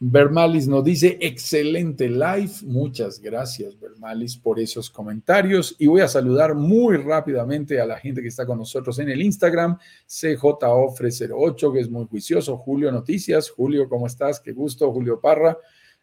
Bermalis 0.00 0.66
nos 0.66 0.84
dice, 0.84 1.16
excelente 1.20 2.08
live. 2.08 2.52
Muchas 2.64 3.20
gracias, 3.20 3.78
Bermalis, 3.78 4.36
por 4.36 4.58
esos 4.58 4.90
comentarios. 4.90 5.76
Y 5.78 5.86
voy 5.86 6.00
a 6.00 6.08
saludar 6.08 6.54
muy 6.54 6.96
rápidamente 6.96 7.80
a 7.80 7.86
la 7.86 7.98
gente 7.98 8.20
que 8.20 8.28
está 8.28 8.44
con 8.44 8.58
nosotros 8.58 8.98
en 8.98 9.08
el 9.08 9.22
Instagram, 9.22 9.78
CJOFRE08, 10.08 11.72
que 11.72 11.80
es 11.80 11.88
muy 11.88 12.06
juicioso. 12.06 12.56
Julio 12.58 12.90
Noticias. 12.90 13.48
Julio, 13.50 13.88
¿cómo 13.88 14.06
estás? 14.06 14.40
Qué 14.40 14.52
gusto, 14.52 14.92
Julio 14.92 15.20
Parra. 15.20 15.56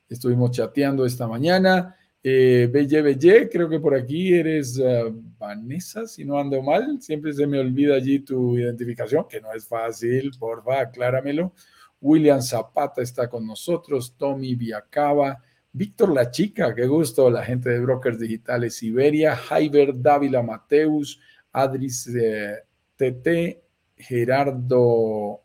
Estuvimos 0.09 0.51
chateando 0.51 1.05
esta 1.05 1.27
mañana. 1.27 1.95
Eh, 2.23 2.69
Belle 2.71 3.01
Belle, 3.01 3.49
creo 3.49 3.67
que 3.67 3.79
por 3.79 3.95
aquí 3.95 4.33
eres 4.33 4.77
uh, 4.77 5.11
Vanessa, 5.39 6.05
si 6.05 6.23
no 6.23 6.37
ando 6.37 6.61
mal. 6.61 7.01
Siempre 7.01 7.33
se 7.33 7.45
me 7.45 7.59
olvida 7.59 7.95
allí 7.95 8.19
tu 8.19 8.57
identificación, 8.57 9.25
que 9.27 9.41
no 9.41 9.51
es 9.53 9.67
fácil, 9.67 10.31
porfa, 10.39 10.81
acláramelo. 10.81 11.53
William 12.01 12.41
Zapata 12.41 13.01
está 13.01 13.29
con 13.29 13.45
nosotros, 13.45 14.15
Tommy 14.17 14.55
Viacaba, 14.55 15.41
Víctor 15.71 16.11
La 16.11 16.29
Chica, 16.29 16.75
qué 16.75 16.87
gusto, 16.87 17.29
la 17.29 17.45
gente 17.45 17.69
de 17.69 17.79
Brokers 17.79 18.19
Digitales 18.19 18.81
Iberia, 18.83 19.35
Jaiber 19.35 19.93
Dávila 19.95 20.41
Mateus, 20.41 21.19
Adris 21.53 22.07
eh, 22.07 22.57
TT, 22.97 23.61
Gerardo, 23.95 25.43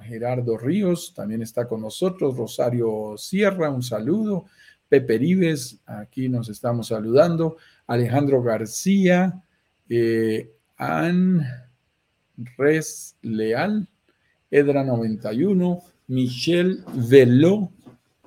Gerardo 0.00 0.58
Ríos 0.58 1.14
también 1.14 1.42
está 1.42 1.66
con 1.66 1.80
nosotros, 1.80 2.36
Rosario 2.36 3.14
Sierra, 3.16 3.70
un 3.70 3.82
saludo, 3.82 4.44
Pepe 4.88 5.18
Rives, 5.18 5.80
aquí 5.86 6.28
nos 6.28 6.48
estamos 6.48 6.88
saludando, 6.88 7.56
Alejandro 7.86 8.42
García, 8.42 9.42
eh, 9.88 10.52
Leal, 13.22 13.88
Edra 14.54 14.84
91, 14.84 15.82
Michel 16.06 16.84
Velo, 16.94 17.72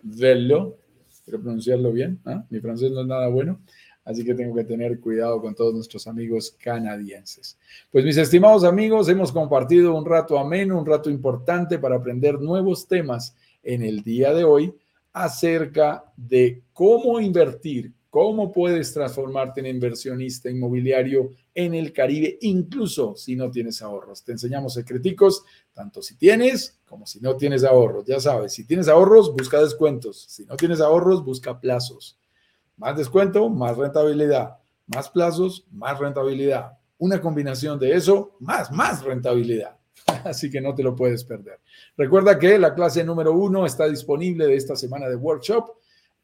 Velo, 0.01 0.75
quiero 1.23 1.39
pronunciarlo 1.39 1.93
bien, 1.93 2.19
¿ah? 2.25 2.43
mi 2.49 2.59
francés 2.59 2.91
no 2.91 2.99
es 2.99 3.07
nada 3.07 3.30
bueno, 3.30 3.61
así 4.03 4.25
que 4.25 4.36
tengo 4.36 4.53
que 4.53 4.65
tener 4.65 4.99
cuidado 4.99 5.39
con 5.39 5.55
todos 5.55 5.73
nuestros 5.73 6.05
amigos 6.05 6.53
canadienses. 6.61 7.57
Pues 7.89 8.03
mis 8.03 8.17
estimados 8.17 8.65
amigos, 8.65 9.07
hemos 9.07 9.32
compartido 9.32 9.95
un 9.95 10.05
rato 10.05 10.38
ameno, 10.38 10.78
un 10.78 10.86
rato 10.86 11.09
importante 11.09 11.80
para 11.80 11.95
aprender 11.95 12.41
nuevos 12.41 12.89
temas 12.89 13.34
en 13.63 13.82
el 13.82 14.03
día 14.03 14.34
de 14.34 14.43
hoy 14.43 14.73
acerca 15.13 16.03
de 16.17 16.61
cómo 16.73 17.21
invertir, 17.21 17.93
cómo 18.09 18.51
puedes 18.51 18.93
transformarte 18.93 19.61
en 19.61 19.67
inversionista 19.67 20.49
inmobiliario 20.49 21.30
en 21.58 21.74
el 21.74 21.91
Caribe, 21.91 22.38
incluso 22.41 23.16
si 23.16 23.36
no 23.36 23.49
tienes 23.49 23.82
ahorros. 23.82 24.24
Te 24.24 24.32
enseñamos 24.32 24.76
secreticos, 24.76 25.43
tanto 25.74 26.03
si 26.03 26.16
tienes 26.16 26.80
como 26.86 27.08
si 27.08 27.20
no 27.20 27.36
tienes 27.36 27.64
ahorros. 27.64 28.05
Ya 28.05 28.20
sabes, 28.20 28.53
si 28.53 28.64
tienes 28.64 28.88
ahorros, 28.88 29.34
busca 29.34 29.60
descuentos. 29.60 30.24
Si 30.30 30.45
no 30.45 30.55
tienes 30.55 30.82
ahorros, 30.82 31.26
busca 31.26 31.60
plazos. 31.60 32.20
Más 32.78 32.95
descuento, 32.95 33.49
más 33.49 33.76
rentabilidad. 33.76 34.58
Más 34.86 35.10
plazos, 35.10 35.66
más 35.72 35.97
rentabilidad. 35.97 36.78
Una 36.99 37.20
combinación 37.20 37.80
de 37.80 37.93
eso, 37.93 38.36
más, 38.39 38.72
más 38.72 39.03
rentabilidad. 39.03 39.78
Así 40.26 40.51
que 40.51 40.62
no 40.62 40.76
te 40.76 40.84
lo 40.84 40.95
puedes 40.95 41.24
perder. 41.24 41.60
Recuerda 41.97 42.38
que 42.38 42.60
la 42.60 42.76
clase 42.76 43.03
número 43.03 43.34
uno 43.34 43.66
está 43.66 43.88
disponible 43.88 44.45
de 44.45 44.55
esta 44.58 44.76
semana 44.76 45.10
de 45.10 45.16
workshop 45.16 45.72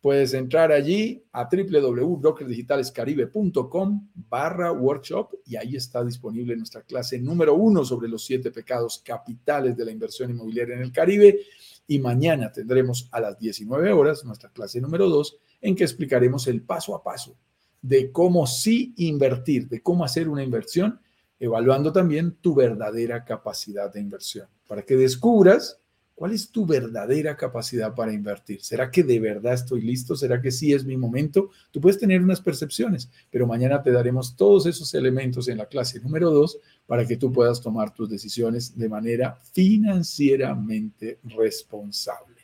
puedes 0.04 0.34
entrar 0.34 0.72
allí 0.74 1.24
a 1.32 1.48
www.brokersdigitalescaribe.com 1.50 4.10
barra 4.30 4.74
workshop 4.74 5.36
y 5.46 5.56
ahí 5.56 5.78
está 5.78 6.04
disponible 6.04 6.58
nuestra 6.58 6.82
clase 6.82 7.18
número 7.20 7.56
uno 7.56 7.86
sobre 7.86 8.10
los 8.10 8.26
siete 8.26 8.52
pecados 8.52 9.02
capitales 9.02 9.78
de 9.78 9.86
la 9.86 9.92
inversión 9.92 10.30
inmobiliaria 10.30 10.76
en 10.76 10.82
el 10.82 10.92
Caribe. 10.92 11.40
Y 11.88 12.00
mañana 12.00 12.52
tendremos 12.52 13.08
a 13.14 13.22
las 13.22 13.40
19 13.40 13.94
horas 13.94 14.26
nuestra 14.26 14.50
clase 14.50 14.82
número 14.82 15.08
dos 15.08 15.38
en 15.62 15.74
que 15.74 15.86
explicaremos 15.86 16.48
el 16.48 16.64
paso 16.64 16.96
a 16.96 17.02
paso 17.02 17.38
de 17.82 18.12
cómo 18.12 18.46
sí 18.46 18.94
invertir, 18.98 19.70
de 19.70 19.82
cómo 19.82 20.04
hacer 20.04 20.28
una 20.28 20.44
inversión, 20.44 21.00
evaluando 21.40 21.94
también 21.94 22.36
tu 22.42 22.54
verdadera 22.54 23.24
capacidad 23.24 23.94
de 23.94 24.02
inversión, 24.02 24.50
para 24.68 24.82
que 24.82 24.98
descubras 24.98 25.80
¿Cuál 26.16 26.34
es 26.34 26.52
tu 26.52 26.66
verdadera 26.66 27.36
capacidad 27.36 27.96
para 27.96 28.14
invertir? 28.14 28.62
¿Será 28.62 28.92
que 28.92 29.04
de 29.04 29.20
verdad 29.20 29.54
estoy 29.54 29.82
listo? 29.82 30.16
¿Será 30.16 30.40
que 30.40 30.52
sí 30.52 30.72
es 30.72 30.86
mi 30.86 30.96
momento? 30.96 31.50
Tú 31.72 31.82
puedes 31.82 32.00
tener 32.00 32.22
unas 32.22 32.40
percepciones, 32.40 33.10
pero 33.32 33.48
mañana 33.48 33.82
te 33.82 33.92
daremos 33.92 34.36
todos 34.36 34.68
esos 34.68 34.94
elementos 34.94 35.48
en 35.48 35.58
la 35.58 35.66
clase 35.66 36.00
número 36.00 36.30
dos 36.30 36.60
para 36.86 37.06
que 37.06 37.18
tú 37.18 37.32
puedas 37.32 37.62
tomar 37.62 37.94
tus 37.94 38.10
decisiones 38.10 38.78
de 38.78 38.90
manera 38.90 39.36
financieramente 39.54 41.20
responsable. 41.24 42.42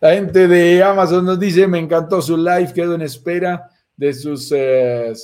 La 0.00 0.12
gente 0.12 0.46
de 0.46 0.82
Amazon 0.82 1.24
nos 1.24 1.40
dice, 1.40 1.66
me 1.66 1.78
encantó 1.78 2.20
su 2.20 2.36
live, 2.36 2.72
quedo 2.74 2.94
en 2.94 3.02
espera 3.02 3.70
de 3.96 4.12
sus... 4.12 4.52
Eh, 4.54 5.14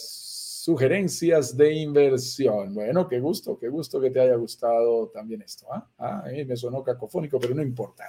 sugerencias 0.62 1.56
de 1.56 1.72
inversión. 1.74 2.72
Bueno, 2.72 3.08
qué 3.08 3.18
gusto, 3.18 3.58
qué 3.58 3.68
gusto 3.68 4.00
que 4.00 4.10
te 4.10 4.20
haya 4.20 4.36
gustado 4.36 5.08
también 5.08 5.42
esto. 5.42 5.66
¿ah? 5.72 5.88
ah 5.98 6.24
me 6.46 6.56
sonó 6.56 6.84
cacofónico, 6.84 7.40
pero 7.40 7.52
no 7.52 7.62
importa. 7.62 8.04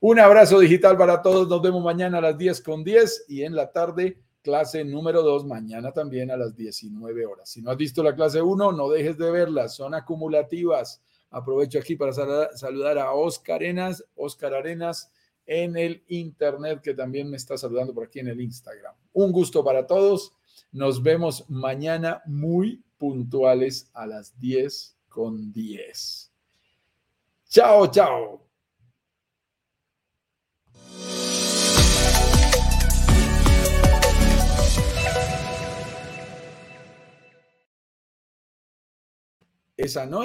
Un 0.00 0.18
abrazo 0.18 0.58
digital 0.58 0.98
para 0.98 1.22
todos. 1.22 1.48
Nos 1.48 1.62
vemos 1.62 1.82
mañana 1.82 2.18
a 2.18 2.20
las 2.20 2.36
10 2.36 2.60
con 2.60 2.84
10 2.84 3.24
y 3.28 3.44
en 3.44 3.56
la 3.56 3.72
tarde 3.72 4.18
clase 4.42 4.84
número 4.84 5.22
2, 5.22 5.46
mañana 5.46 5.90
también 5.90 6.30
a 6.30 6.36
las 6.36 6.54
19 6.54 7.24
horas. 7.24 7.48
Si 7.48 7.62
no 7.62 7.70
has 7.70 7.78
visto 7.78 8.02
la 8.02 8.14
clase 8.14 8.42
1, 8.42 8.72
no 8.72 8.90
dejes 8.90 9.16
de 9.16 9.30
verla, 9.30 9.66
son 9.70 9.94
acumulativas. 9.94 11.00
Aprovecho 11.30 11.78
aquí 11.78 11.96
para 11.96 12.12
saludar 12.12 12.98
a 12.98 13.14
Oscar 13.14 13.56
Arenas, 13.56 14.04
Oscar 14.16 14.52
Arenas 14.52 15.10
en 15.46 15.78
el 15.78 16.04
internet 16.08 16.82
que 16.82 16.92
también 16.92 17.30
me 17.30 17.38
está 17.38 17.56
saludando 17.56 17.94
por 17.94 18.04
aquí 18.04 18.18
en 18.18 18.28
el 18.28 18.40
Instagram. 18.42 18.94
Un 19.14 19.32
gusto 19.32 19.64
para 19.64 19.86
todos 19.86 20.34
nos 20.72 21.02
vemos 21.02 21.48
mañana 21.48 22.22
muy 22.26 22.84
puntuales 22.98 23.90
a 23.94 24.06
las 24.06 24.38
10 24.38 24.96
con 25.08 25.52
10. 25.52 26.32
Chao, 27.48 27.86
chao. 27.90 28.42
Esa 39.76 40.06
no 40.06 40.22